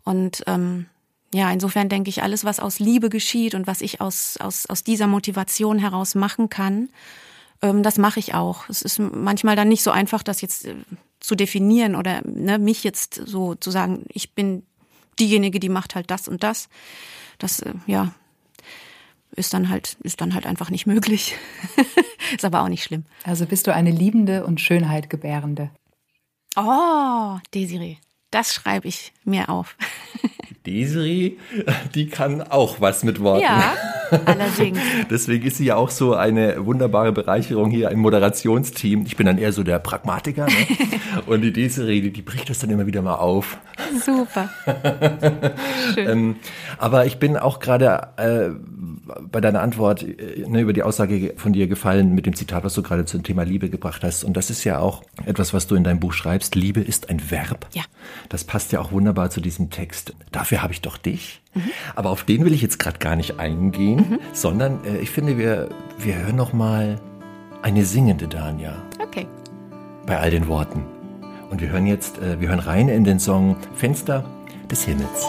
Und 0.03 0.43
ähm, 0.49 0.87
ja, 1.33 1.51
insofern 1.51 1.89
denke 1.89 2.11
ich, 2.11 2.23
alles, 2.23 2.45
was 2.45 2.61
aus 2.61 2.81
Liebe 2.81 3.09
geschieht 3.09 3.55
und 3.55 3.67
was 3.67 3.81
ich 3.81 4.01
aus, 4.01 4.37
aus, 4.39 4.67
aus 4.67 4.83
dieser 4.83 5.07
Motivation 5.07 5.79
heraus 5.79 6.15
machen 6.15 6.49
kann, 6.51 6.89
ähm, 7.63 7.83
das 7.83 7.99
mache 7.99 8.19
ich 8.19 8.35
auch. 8.35 8.69
Es 8.69 8.83
ist 8.83 8.99
manchmal 8.99 9.57
dann 9.57 9.69
nicht 9.69 9.83
so 9.83 9.91
einfach, 9.91 10.23
das 10.23 10.41
jetzt 10.41 10.67
äh, 10.67 10.75
zu 11.21 11.35
definieren 11.35 11.95
oder 11.95 12.23
ne, 12.27 12.59
mich 12.59 12.83
jetzt 12.83 13.15
so 13.27 13.55
zu 13.55 13.71
sagen, 13.71 14.05
ich 14.09 14.35
bin 14.35 14.65
diejenige, 15.21 15.61
die 15.61 15.69
macht 15.69 15.95
halt 15.95 16.11
das 16.11 16.27
und 16.27 16.43
das. 16.43 16.69
Das, 17.39 17.61
äh, 17.61 17.75
ja, 17.87 18.13
ist 19.37 19.55
dann 19.55 19.69
halt, 19.69 19.97
ist 20.03 20.21
dann 20.21 20.35
halt 20.35 20.47
einfach 20.47 20.71
nicht 20.71 20.87
möglich. 20.87 21.37
ist 22.35 22.45
aber 22.45 22.63
auch 22.63 22.69
nicht 22.69 22.83
schlimm. 22.83 23.05
Also 23.25 23.47
bist 23.47 23.67
du 23.67 23.75
eine 23.75 23.91
liebende 23.91 24.45
und 24.45 24.61
Schönheit 24.61 25.11
gebärende. 25.11 25.71
Oh, 26.57 27.39
Desiree, 27.55 27.99
das 28.33 28.53
schreibe 28.53 28.89
ich 28.89 29.13
mir 29.25 29.49
auf. 29.49 29.77
Desiree, 30.67 31.37
die 31.95 32.09
kann 32.09 32.43
auch 32.43 32.81
was 32.81 33.03
mit 33.03 33.21
Worten. 33.21 33.43
Ja, 33.43 33.73
allerdings. 34.27 34.79
Deswegen 35.11 35.47
ist 35.47 35.57
sie 35.57 35.65
ja 35.65 35.77
auch 35.77 35.91
so 35.91 36.15
eine 36.15 36.67
wunderbare 36.67 37.13
Bereicherung 37.13 37.71
hier 37.71 37.91
im 37.91 38.01
Moderationsteam. 38.01 39.05
Ich 39.07 39.17
bin 39.17 39.27
dann 39.27 39.39
eher 39.39 39.53
so 39.53 39.63
der 39.63 39.79
Pragmatiker. 39.79 40.47
Ne? 40.47 40.53
Und 41.27 41.41
die 41.43 41.53
Desiree, 41.53 42.01
die, 42.01 42.13
die 42.13 42.23
bricht 42.23 42.51
das 42.51 42.59
dann 42.59 42.71
immer 42.71 42.87
wieder 42.87 43.01
mal 43.03 43.15
auf. 43.15 43.59
Super. 44.05 44.51
Schön. 45.95 46.09
ähm, 46.09 46.37
aber 46.79 47.07
ich 47.07 47.19
bin 47.19 47.37
auch 47.37 47.59
gerade 47.59 48.09
äh, 48.17 48.51
bei 49.31 49.41
deiner 49.41 49.63
Antwort 49.63 50.03
äh, 50.03 50.45
ne, 50.47 50.61
über 50.61 50.73
die 50.73 50.83
Aussage 50.83 51.35
von 51.37 51.53
dir 51.53 51.67
gefallen 51.67 52.15
mit 52.15 52.27
dem 52.27 52.35
Zitat, 52.35 52.65
was 52.65 52.75
du 52.75 52.83
gerade 52.83 53.05
zum 53.05 53.23
Thema 53.23 53.45
Liebe 53.45 53.71
gebracht 53.71 54.03
hast. 54.03 54.25
Und 54.25 54.37
das 54.37 54.51
ist 54.51 54.65
ja 54.65 54.79
auch 54.79 55.03
etwas, 55.27 55.55
was 55.55 55.67
du 55.67 55.75
in 55.75 55.85
deinem 55.85 56.01
Buch 56.01 56.13
schreibst. 56.13 56.55
Liebe 56.55 56.81
ist 56.81 57.09
ein 57.09 57.31
Verb. 57.31 57.67
Ja. 57.73 57.83
Das 58.29 58.45
passt 58.45 58.73
ja 58.73 58.81
auch 58.81 58.93
wunderbar 58.93 59.31
zu 59.31 59.41
diesem 59.41 59.71
Text. 59.71 60.15
Dafür 60.33 60.50
habe 60.59 60.73
ich 60.73 60.81
doch 60.81 60.97
dich. 60.99 61.41
Mhm. 61.55 61.71
Aber 61.95 62.11
auf 62.11 62.25
den 62.25 62.45
will 62.45 62.53
ich 62.53 62.63
jetzt 62.63 62.79
gerade 62.79 62.99
gar 62.99 63.17
nicht 63.17 63.39
eingehen, 63.39 64.11
mhm. 64.11 64.19
sondern 64.33 64.85
äh, 64.85 64.99
ich 64.99 65.11
finde, 65.11 65.39
wir, 65.39 65.69
wir 65.99 66.17
hören 66.17 66.37
noch 66.37 66.53
mal 66.53 67.01
eine 67.63 67.85
singende 67.85 68.29
Dania. 68.29 68.75
Okay. 68.99 69.27
Bei 70.07 70.19
all 70.19 70.31
den 70.31 70.49
Worten. 70.49 70.85
Und 71.51 71.61
wir 71.61 71.69
hören 71.69 71.87
jetzt, 71.87 72.19
äh, 72.19 72.41
wir 72.41 72.49
hören 72.49 72.61
rein 72.61 72.89
in 72.89 73.05
den 73.05 73.19
Song 73.19 73.57
Fenster 73.75 74.25
des 74.71 74.85
Himmels. 74.85 75.27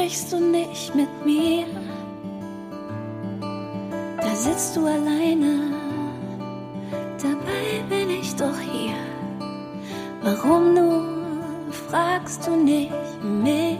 Sprichst 0.00 0.32
du 0.32 0.40
nicht 0.40 0.94
mit 0.94 1.10
mir? 1.26 1.66
Da 4.16 4.34
sitzt 4.34 4.74
du 4.74 4.86
alleine, 4.86 5.74
dabei 7.20 7.82
bin 7.90 8.08
ich 8.08 8.34
doch 8.34 8.58
hier. 8.58 8.94
Warum 10.22 10.72
nur 10.74 11.04
fragst 11.88 12.46
du 12.46 12.56
nicht 12.56 12.90
mich? 13.22 13.78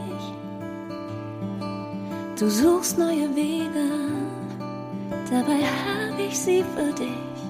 Du 2.38 2.50
suchst 2.50 2.98
neue 2.98 3.34
Wege, 3.34 3.88
dabei 5.30 5.62
habe 5.86 6.22
ich 6.28 6.38
sie 6.38 6.62
für 6.74 6.92
dich. 6.92 7.40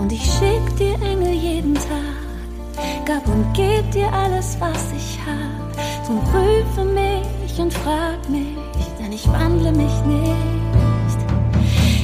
Und 0.00 0.10
ich 0.10 0.24
schick 0.24 0.76
dir 0.78 0.94
Engel 1.02 1.34
jeden 1.34 1.74
Tag, 1.74 3.04
gab 3.04 3.26
und 3.28 3.52
geb 3.52 3.90
dir 3.90 4.10
alles, 4.10 4.56
was 4.58 4.92
ich 4.96 5.18
hab. 5.26 6.06
Drum 6.06 6.20
prüfe 6.24 6.84
mich 6.84 7.33
mich 7.54 7.62
und 7.62 7.72
frag 7.72 8.28
mich, 8.28 8.56
denn 8.98 9.12
ich 9.12 9.26
wandle 9.28 9.72
mich 9.72 10.04
nicht. 10.04 11.18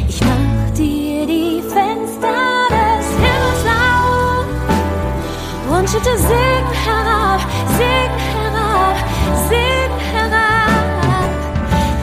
Ich 0.09 0.21
mach 0.21 0.71
dir 0.77 1.27
die 1.27 1.63
Fenster 1.63 2.69
des 2.71 3.07
Himmels 3.23 3.65
auf 3.67 4.47
und 5.77 5.89
schütte 5.89 6.17
Segen 6.19 6.73
herab, 6.85 7.41
Segen 7.79 8.21
herab, 8.35 8.97
Segen 9.49 10.01
herab. 10.15 11.31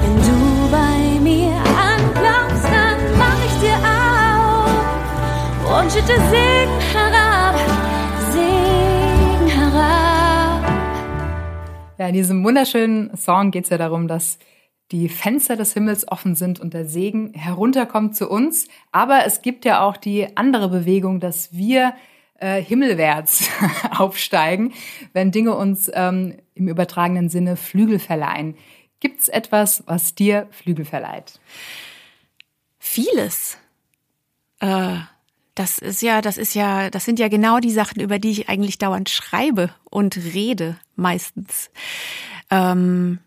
Wenn 0.01 0.17
du 0.27 0.37
bei 0.71 1.19
mir 1.19 1.55
anklopfst, 1.93 2.65
dann 2.65 2.99
mach 3.17 3.39
ich 3.45 3.55
dir 3.63 3.79
auf 3.95 5.79
und 5.79 5.91
schütte 5.91 6.17
Segen 6.31 6.79
herab, 6.93 7.06
Ja, 11.97 12.07
in 12.07 12.13
diesem 12.13 12.43
wunderschönen 12.43 13.15
Song 13.17 13.49
geht 13.49 13.63
es 13.63 13.69
ja 13.71 13.77
darum, 13.77 14.07
dass 14.07 14.37
die 14.91 15.09
Fenster 15.09 15.55
des 15.55 15.73
Himmels 15.73 16.07
offen 16.07 16.35
sind 16.35 16.59
und 16.59 16.73
der 16.73 16.85
Segen 16.85 17.33
herunterkommt 17.33 18.15
zu 18.15 18.29
uns. 18.29 18.67
Aber 18.91 19.25
es 19.25 19.41
gibt 19.41 19.65
ja 19.65 19.81
auch 19.81 19.97
die 19.97 20.37
andere 20.37 20.69
Bewegung, 20.69 21.19
dass 21.19 21.53
wir 21.53 21.95
äh, 22.39 22.61
himmelwärts 22.61 23.49
aufsteigen, 23.97 24.73
wenn 25.13 25.31
Dinge 25.31 25.55
uns 25.55 25.89
ähm, 25.93 26.37
im 26.53 26.67
übertragenen 26.67 27.29
Sinne 27.29 27.55
Flügel 27.55 27.97
verleihen. 27.97 28.55
Gibt 28.99 29.21
es 29.21 29.27
etwas, 29.27 29.83
was 29.87 30.13
dir 30.13 30.47
Flügel 30.51 30.85
verleiht? 30.85 31.39
Vieles. 32.77 33.57
Äh, 34.59 34.97
das 35.57 35.79
ist 35.79 36.03
ja, 36.03 36.21
das 36.21 36.37
ist 36.37 36.53
ja, 36.53 36.91
das 36.91 37.03
sind 37.03 37.17
ja 37.17 37.29
genau 37.29 37.59
die 37.59 37.71
Sachen, 37.71 37.99
über 37.99 38.19
die 38.19 38.29
ich 38.29 38.49
eigentlich 38.49 38.77
dauernd 38.77 39.09
schreibe 39.09 39.71
und 39.89 40.15
rede, 40.15 40.77
meistens. 40.95 41.71
Ähm, 42.51 43.19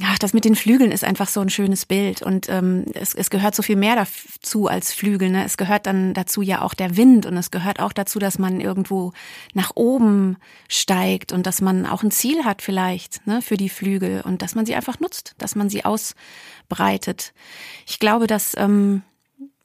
ja, 0.00 0.14
das 0.18 0.32
mit 0.32 0.46
den 0.46 0.56
Flügeln 0.56 0.90
ist 0.90 1.04
einfach 1.04 1.28
so 1.28 1.40
ein 1.40 1.50
schönes 1.50 1.84
Bild 1.84 2.22
und 2.22 2.48
ähm, 2.48 2.86
es, 2.94 3.14
es 3.14 3.28
gehört 3.28 3.54
so 3.54 3.62
viel 3.62 3.76
mehr 3.76 3.94
dazu 3.94 4.66
als 4.66 4.94
Flügel. 4.94 5.28
Ne? 5.28 5.44
Es 5.44 5.58
gehört 5.58 5.86
dann 5.86 6.14
dazu 6.14 6.40
ja 6.40 6.62
auch 6.62 6.72
der 6.74 6.96
Wind 6.96 7.26
und 7.26 7.36
es 7.36 7.50
gehört 7.50 7.80
auch 7.80 7.92
dazu, 7.92 8.18
dass 8.18 8.38
man 8.38 8.60
irgendwo 8.60 9.12
nach 9.52 9.72
oben 9.76 10.38
steigt 10.68 11.32
und 11.32 11.46
dass 11.46 11.60
man 11.60 11.84
auch 11.86 12.02
ein 12.02 12.10
Ziel 12.10 12.44
hat 12.44 12.62
vielleicht 12.62 13.24
ne, 13.26 13.42
für 13.42 13.56
die 13.56 13.68
Flügel 13.68 14.22
und 14.22 14.40
dass 14.40 14.54
man 14.54 14.64
sie 14.64 14.74
einfach 14.74 14.98
nutzt, 15.00 15.34
dass 15.36 15.54
man 15.54 15.68
sie 15.68 15.84
ausbreitet. 15.84 17.34
Ich 17.86 18.00
glaube, 18.00 18.26
dass 18.26 18.56
ähm, 18.56 19.02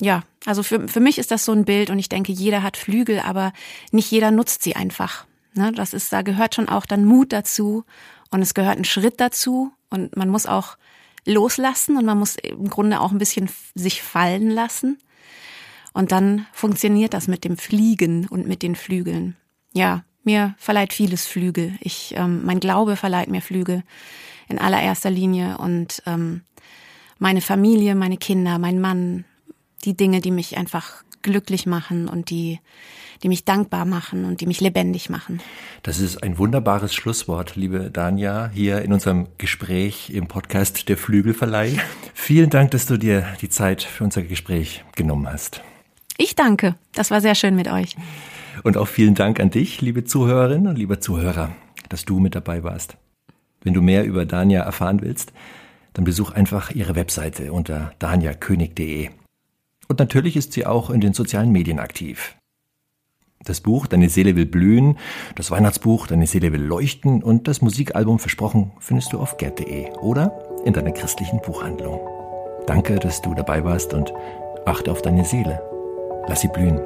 ja, 0.01 0.23
also 0.45 0.63
für, 0.63 0.87
für 0.87 0.99
mich 0.99 1.17
ist 1.17 1.31
das 1.31 1.45
so 1.45 1.51
ein 1.51 1.65
Bild 1.65 1.89
und 1.89 1.99
ich 1.99 2.09
denke, 2.09 2.31
jeder 2.31 2.63
hat 2.63 2.77
Flügel, 2.77 3.19
aber 3.19 3.53
nicht 3.91 4.09
jeder 4.11 4.31
nutzt 4.31 4.63
sie 4.63 4.75
einfach. 4.75 5.25
Ne? 5.53 5.71
Das 5.71 5.93
ist, 5.93 6.11
da 6.13 6.21
gehört 6.21 6.55
schon 6.55 6.69
auch 6.69 6.85
dann 6.85 7.05
Mut 7.05 7.33
dazu 7.33 7.83
und 8.31 8.41
es 8.41 8.53
gehört 8.53 8.77
ein 8.77 8.85
Schritt 8.85 9.19
dazu 9.19 9.71
und 9.89 10.15
man 10.15 10.29
muss 10.29 10.45
auch 10.45 10.77
loslassen 11.25 11.97
und 11.97 12.05
man 12.05 12.17
muss 12.17 12.35
im 12.35 12.69
Grunde 12.69 13.01
auch 13.01 13.11
ein 13.11 13.17
bisschen 13.17 13.49
sich 13.75 14.01
fallen 14.01 14.49
lassen. 14.49 14.97
Und 15.93 16.11
dann 16.11 16.45
funktioniert 16.53 17.13
das 17.13 17.27
mit 17.27 17.43
dem 17.43 17.57
Fliegen 17.57 18.27
und 18.27 18.47
mit 18.47 18.61
den 18.63 18.75
Flügeln. 18.75 19.35
Ja, 19.73 20.03
mir 20.23 20.55
verleiht 20.57 20.93
vieles 20.93 21.25
Flügel. 21.25 21.75
Ich, 21.81 22.13
ähm, 22.15 22.45
mein 22.45 22.59
Glaube 22.59 22.95
verleiht 22.95 23.29
mir 23.29 23.41
Flügel 23.41 23.83
in 24.47 24.59
allererster 24.59 25.09
Linie 25.09 25.57
und 25.57 26.01
ähm, 26.05 26.41
meine 27.17 27.41
Familie, 27.41 27.95
meine 27.95 28.17
Kinder, 28.17 28.59
mein 28.59 28.79
Mann, 28.79 29.25
die 29.85 29.95
Dinge, 29.95 30.21
die 30.21 30.31
mich 30.31 30.57
einfach 30.57 31.03
glücklich 31.21 31.65
machen 31.65 32.07
und 32.07 32.29
die, 32.29 32.59
die 33.23 33.27
mich 33.27 33.45
dankbar 33.45 33.85
machen 33.85 34.25
und 34.25 34.41
die 34.41 34.45
mich 34.45 34.61
lebendig 34.61 35.09
machen. 35.09 35.41
Das 35.83 35.99
ist 35.99 36.23
ein 36.23 36.37
wunderbares 36.37 36.93
Schlusswort, 36.93 37.55
liebe 37.55 37.91
Danja, 37.91 38.49
hier 38.53 38.81
in 38.81 38.93
unserem 38.93 39.27
Gespräch 39.37 40.09
im 40.11 40.27
Podcast 40.27 40.89
der 40.89 40.97
Flügelverleih. 40.97 41.77
Vielen 42.13 42.49
Dank, 42.49 42.71
dass 42.71 42.85
du 42.85 42.97
dir 42.97 43.25
die 43.41 43.49
Zeit 43.49 43.83
für 43.83 44.03
unser 44.03 44.23
Gespräch 44.23 44.83
genommen 44.95 45.27
hast. 45.31 45.61
Ich 46.17 46.35
danke. 46.35 46.75
Das 46.93 47.11
war 47.11 47.21
sehr 47.21 47.35
schön 47.35 47.55
mit 47.55 47.69
euch. 47.69 47.95
Und 48.63 48.77
auch 48.77 48.87
vielen 48.87 49.15
Dank 49.15 49.39
an 49.39 49.51
dich, 49.51 49.81
liebe 49.81 50.03
Zuhörerinnen 50.03 50.67
und 50.67 50.77
lieber 50.77 50.99
Zuhörer, 50.99 51.51
dass 51.87 52.03
du 52.03 52.19
mit 52.19 52.35
dabei 52.35 52.63
warst. 52.63 52.97
Wenn 53.61 53.73
du 53.73 53.81
mehr 53.81 54.05
über 54.05 54.25
Danja 54.25 54.61
erfahren 54.61 55.01
willst, 55.01 55.33
dann 55.93 56.05
besuch 56.05 56.31
einfach 56.31 56.71
ihre 56.71 56.95
Webseite 56.95 57.51
unter 57.51 57.93
daniakönig.de. 57.99 59.09
Und 59.89 59.99
natürlich 59.99 60.37
ist 60.37 60.53
sie 60.53 60.65
auch 60.65 60.91
in 60.91 61.01
den 61.01 61.13
sozialen 61.13 61.51
Medien 61.51 61.79
aktiv. 61.79 62.35
Das 63.43 63.61
Buch 63.61 63.87
Deine 63.87 64.09
Seele 64.09 64.35
will 64.35 64.45
blühen, 64.45 64.97
das 65.35 65.49
Weihnachtsbuch 65.49 66.07
Deine 66.07 66.27
Seele 66.27 66.53
will 66.53 66.61
leuchten 66.61 67.23
und 67.23 67.47
das 67.47 67.61
Musikalbum 67.61 68.19
Versprochen 68.19 68.71
findest 68.79 69.13
du 69.13 69.19
auf 69.19 69.37
gerd.de 69.37 69.91
oder 70.01 70.61
in 70.65 70.73
deiner 70.73 70.91
christlichen 70.91 71.41
Buchhandlung. 71.41 71.99
Danke, 72.67 72.99
dass 72.99 73.21
du 73.21 73.33
dabei 73.33 73.63
warst 73.63 73.93
und 73.93 74.13
achte 74.65 74.91
auf 74.91 75.01
deine 75.01 75.25
Seele. 75.25 75.61
Lass 76.27 76.41
sie 76.41 76.49
blühen. 76.49 76.79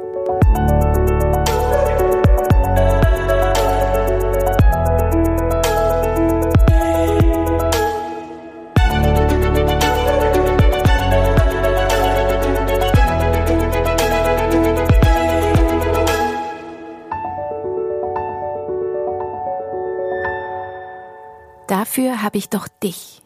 Dafür 21.94 22.24
habe 22.24 22.40
ich 22.40 22.50
doch 22.50 22.68
dich. 22.82 23.22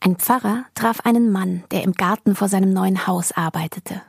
Ein 0.00 0.16
Pfarrer 0.16 0.64
traf 0.74 1.02
einen 1.04 1.30
Mann, 1.30 1.62
der 1.70 1.84
im 1.84 1.92
Garten 1.92 2.34
vor 2.34 2.48
seinem 2.48 2.72
neuen 2.72 3.06
Haus 3.06 3.30
arbeitete. 3.30 4.02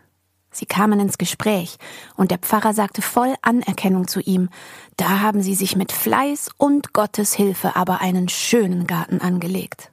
Sie 0.49 0.65
kamen 0.65 0.99
ins 0.99 1.19
Gespräch, 1.19 1.77
und 2.15 2.31
der 2.31 2.39
Pfarrer 2.39 2.73
sagte 2.73 3.03
voll 3.03 3.35
Anerkennung 3.43 4.07
zu 4.07 4.19
ihm, 4.21 4.49
da 4.95 5.19
haben 5.19 5.43
Sie 5.43 5.53
sich 5.53 5.75
mit 5.75 5.91
Fleiß 5.91 6.49
und 6.57 6.91
Gottes 6.91 7.35
Hilfe 7.35 7.75
aber 7.75 8.01
einen 8.01 8.29
schönen 8.29 8.87
Garten 8.87 9.21
angelegt. 9.21 9.91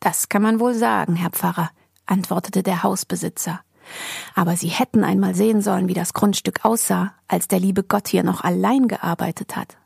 Das 0.00 0.30
kann 0.30 0.40
man 0.40 0.58
wohl 0.58 0.72
sagen, 0.72 1.16
Herr 1.16 1.32
Pfarrer, 1.32 1.70
antwortete 2.06 2.62
der 2.62 2.82
Hausbesitzer. 2.82 3.60
Aber 4.34 4.56
Sie 4.56 4.68
hätten 4.68 5.04
einmal 5.04 5.34
sehen 5.34 5.60
sollen, 5.60 5.86
wie 5.86 5.92
das 5.94 6.14
Grundstück 6.14 6.64
aussah, 6.64 7.12
als 7.26 7.46
der 7.46 7.60
liebe 7.60 7.82
Gott 7.82 8.08
hier 8.08 8.22
noch 8.22 8.40
allein 8.42 8.88
gearbeitet 8.88 9.54
hat. 9.54 9.76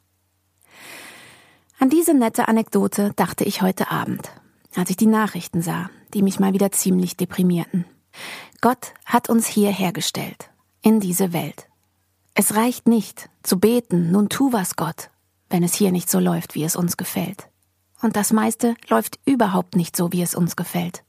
An 1.82 1.90
diese 1.90 2.14
nette 2.14 2.46
Anekdote 2.46 3.12
dachte 3.16 3.42
ich 3.42 3.60
heute 3.60 3.90
Abend, 3.90 4.30
als 4.76 4.88
ich 4.90 4.96
die 4.96 5.08
Nachrichten 5.08 5.62
sah, 5.62 5.90
die 6.14 6.22
mich 6.22 6.38
mal 6.38 6.52
wieder 6.52 6.70
ziemlich 6.70 7.16
deprimierten. 7.16 7.86
Gott 8.60 8.94
hat 9.04 9.28
uns 9.28 9.48
hierher 9.48 9.92
gestellt, 9.92 10.48
in 10.82 11.00
diese 11.00 11.32
Welt. 11.32 11.66
Es 12.34 12.54
reicht 12.54 12.86
nicht, 12.86 13.30
zu 13.42 13.58
beten, 13.58 14.12
nun 14.12 14.28
tu 14.28 14.52
was 14.52 14.76
Gott, 14.76 15.10
wenn 15.50 15.64
es 15.64 15.74
hier 15.74 15.90
nicht 15.90 16.08
so 16.08 16.20
läuft, 16.20 16.54
wie 16.54 16.62
es 16.62 16.76
uns 16.76 16.96
gefällt. 16.96 17.48
Und 18.00 18.14
das 18.14 18.32
meiste 18.32 18.76
läuft 18.86 19.18
überhaupt 19.24 19.74
nicht 19.74 19.96
so, 19.96 20.12
wie 20.12 20.22
es 20.22 20.36
uns 20.36 20.54
gefällt. 20.54 21.02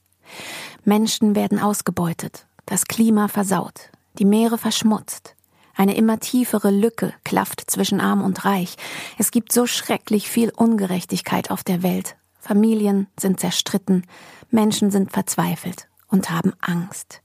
Menschen 0.85 1.35
werden 1.35 1.59
ausgebeutet, 1.59 2.47
das 2.65 2.85
Klima 2.85 3.27
versaut, 3.27 3.91
die 4.17 4.25
Meere 4.25 4.57
verschmutzt, 4.57 5.32
eine 5.75 5.95
immer 5.95 6.19
tiefere 6.19 6.69
Lücke 6.69 7.13
klafft 7.23 7.69
zwischen 7.69 7.99
arm 7.99 8.21
und 8.21 8.45
reich. 8.45 8.75
Es 9.17 9.31
gibt 9.31 9.51
so 9.51 9.65
schrecklich 9.65 10.29
viel 10.29 10.49
Ungerechtigkeit 10.49 11.51
auf 11.51 11.63
der 11.63 11.83
Welt. 11.83 12.15
Familien 12.39 13.07
sind 13.19 13.39
zerstritten, 13.39 14.05
Menschen 14.51 14.91
sind 14.91 15.11
verzweifelt 15.11 15.87
und 16.07 16.29
haben 16.29 16.53
Angst. 16.61 17.21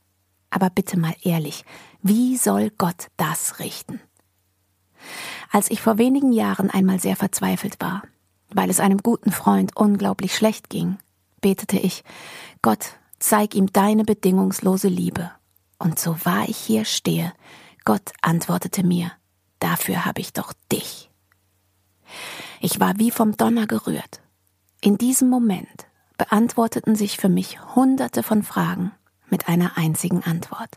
Aber 0.50 0.70
bitte 0.70 0.98
mal 0.98 1.14
ehrlich, 1.22 1.64
wie 2.02 2.36
soll 2.36 2.70
Gott 2.70 3.08
das 3.16 3.58
richten? 3.58 4.00
Als 5.50 5.70
ich 5.70 5.80
vor 5.80 5.98
wenigen 5.98 6.32
Jahren 6.32 6.70
einmal 6.70 7.00
sehr 7.00 7.16
verzweifelt 7.16 7.80
war, 7.80 8.02
weil 8.50 8.70
es 8.70 8.80
einem 8.80 8.98
guten 8.98 9.32
Freund 9.32 9.76
unglaublich 9.76 10.34
schlecht 10.34 10.70
ging, 10.70 10.98
betete 11.40 11.78
ich, 11.78 12.02
Gott, 12.62 12.94
zeig 13.18 13.54
ihm 13.54 13.72
deine 13.72 14.04
bedingungslose 14.04 14.88
Liebe. 14.88 15.30
Und 15.78 15.98
so 15.98 16.16
wahr 16.24 16.48
ich 16.48 16.56
hier 16.56 16.84
stehe, 16.84 17.32
Gott 17.88 18.12
antwortete 18.20 18.84
mir, 18.84 19.12
dafür 19.60 20.04
habe 20.04 20.20
ich 20.20 20.34
doch 20.34 20.52
dich. 20.70 21.10
Ich 22.60 22.80
war 22.80 22.98
wie 22.98 23.10
vom 23.10 23.34
Donner 23.38 23.66
gerührt. 23.66 24.20
In 24.82 24.98
diesem 24.98 25.30
Moment 25.30 25.86
beantworteten 26.18 26.96
sich 26.96 27.16
für 27.16 27.30
mich 27.30 27.58
hunderte 27.74 28.22
von 28.22 28.42
Fragen 28.42 28.92
mit 29.30 29.48
einer 29.48 29.78
einzigen 29.78 30.22
Antwort. 30.22 30.68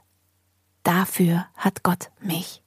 Dafür 0.83 1.47
hat 1.57 1.83
Gott 1.83 2.11
mich. 2.21 2.63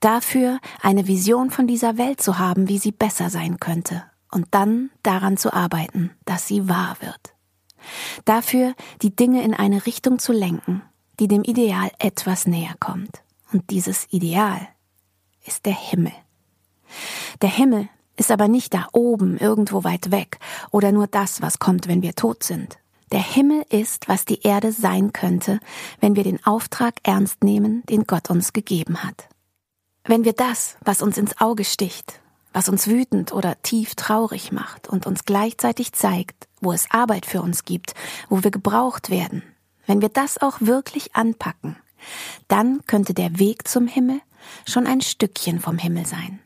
Dafür 0.00 0.58
eine 0.82 1.06
Vision 1.06 1.52
von 1.52 1.68
dieser 1.68 1.96
Welt 1.98 2.20
zu 2.20 2.36
haben, 2.36 2.68
wie 2.68 2.78
sie 2.78 2.90
besser 2.90 3.30
sein 3.30 3.60
könnte, 3.60 4.02
und 4.32 4.48
dann 4.50 4.90
daran 5.04 5.36
zu 5.36 5.52
arbeiten, 5.52 6.10
dass 6.24 6.48
sie 6.48 6.68
wahr 6.68 6.96
wird. 6.98 7.32
Dafür 8.24 8.74
die 9.02 9.14
Dinge 9.14 9.44
in 9.44 9.54
eine 9.54 9.86
Richtung 9.86 10.18
zu 10.18 10.32
lenken, 10.32 10.82
die 11.20 11.28
dem 11.28 11.44
Ideal 11.44 11.92
etwas 12.00 12.48
näher 12.48 12.74
kommt. 12.80 13.22
Und 13.52 13.70
dieses 13.70 14.06
Ideal 14.10 14.68
ist 15.46 15.66
der 15.66 15.74
Himmel. 15.74 16.12
Der 17.42 17.48
Himmel 17.48 17.88
ist 18.16 18.30
aber 18.30 18.48
nicht 18.48 18.74
da 18.74 18.88
oben, 18.92 19.38
irgendwo 19.38 19.84
weit 19.84 20.10
weg, 20.10 20.38
oder 20.70 20.92
nur 20.92 21.06
das, 21.06 21.40
was 21.40 21.58
kommt, 21.58 21.88
wenn 21.88 22.02
wir 22.02 22.14
tot 22.14 22.42
sind. 22.42 22.78
Der 23.12 23.22
Himmel 23.22 23.64
ist, 23.70 24.08
was 24.08 24.24
die 24.26 24.42
Erde 24.42 24.72
sein 24.72 25.12
könnte, 25.12 25.60
wenn 26.00 26.14
wir 26.14 26.24
den 26.24 26.44
Auftrag 26.44 26.96
ernst 27.04 27.42
nehmen, 27.42 27.82
den 27.88 28.04
Gott 28.04 28.28
uns 28.28 28.52
gegeben 28.52 29.02
hat. 29.02 29.28
Wenn 30.04 30.24
wir 30.24 30.34
das, 30.34 30.76
was 30.84 31.00
uns 31.00 31.16
ins 31.16 31.40
Auge 31.40 31.64
sticht, 31.64 32.20
was 32.52 32.68
uns 32.68 32.86
wütend 32.86 33.32
oder 33.32 33.60
tief 33.62 33.94
traurig 33.94 34.52
macht 34.52 34.88
und 34.88 35.06
uns 35.06 35.24
gleichzeitig 35.24 35.92
zeigt, 35.92 36.48
wo 36.60 36.72
es 36.72 36.90
Arbeit 36.90 37.24
für 37.24 37.40
uns 37.40 37.64
gibt, 37.64 37.94
wo 38.28 38.42
wir 38.42 38.50
gebraucht 38.50 39.10
werden, 39.10 39.42
wenn 39.86 40.02
wir 40.02 40.08
das 40.08 40.38
auch 40.38 40.60
wirklich 40.60 41.14
anpacken, 41.14 41.76
dann 42.48 42.84
könnte 42.86 43.14
der 43.14 43.38
Weg 43.38 43.68
zum 43.68 43.86
Himmel 43.86 44.20
schon 44.66 44.86
ein 44.86 45.00
Stückchen 45.00 45.60
vom 45.60 45.78
Himmel 45.78 46.06
sein. 46.06 46.40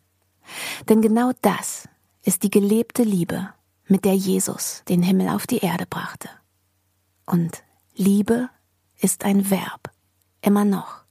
Denn 0.88 1.02
genau 1.02 1.32
das 1.42 1.88
ist 2.24 2.42
die 2.42 2.50
gelebte 2.50 3.02
Liebe, 3.02 3.48
mit 3.86 4.04
der 4.04 4.14
Jesus 4.14 4.82
den 4.88 5.02
Himmel 5.02 5.28
auf 5.28 5.46
die 5.46 5.58
Erde 5.58 5.86
brachte. 5.88 6.28
Und 7.26 7.62
Liebe 7.94 8.48
ist 9.00 9.24
ein 9.24 9.50
Verb, 9.50 9.90
immer 10.40 10.64
noch. 10.64 11.02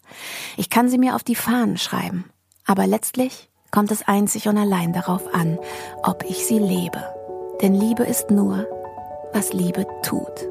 Ich 0.57 0.69
kann 0.69 0.89
sie 0.89 0.97
mir 0.97 1.15
auf 1.15 1.23
die 1.23 1.35
Fahnen 1.35 1.77
schreiben, 1.77 2.25
aber 2.65 2.87
letztlich 2.87 3.49
kommt 3.71 3.91
es 3.91 4.07
einzig 4.07 4.47
und 4.47 4.57
allein 4.57 4.93
darauf 4.93 5.33
an, 5.33 5.57
ob 6.03 6.23
ich 6.27 6.45
sie 6.45 6.59
lebe. 6.59 7.03
Denn 7.61 7.73
Liebe 7.73 8.03
ist 8.03 8.31
nur, 8.31 8.67
was 9.33 9.53
Liebe 9.53 9.87
tut. 10.03 10.47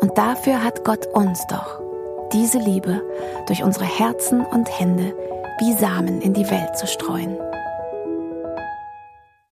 Und 0.00 0.18
dafür 0.18 0.62
hat 0.62 0.84
Gott 0.84 1.06
uns 1.06 1.46
doch 1.46 1.85
diese 2.32 2.58
Liebe 2.58 3.02
durch 3.46 3.62
unsere 3.62 3.84
Herzen 3.84 4.44
und 4.44 4.68
Hände 4.78 5.14
wie 5.60 5.72
Samen 5.72 6.20
in 6.20 6.34
die 6.34 6.48
Welt 6.50 6.76
zu 6.76 6.86
streuen. 6.86 7.36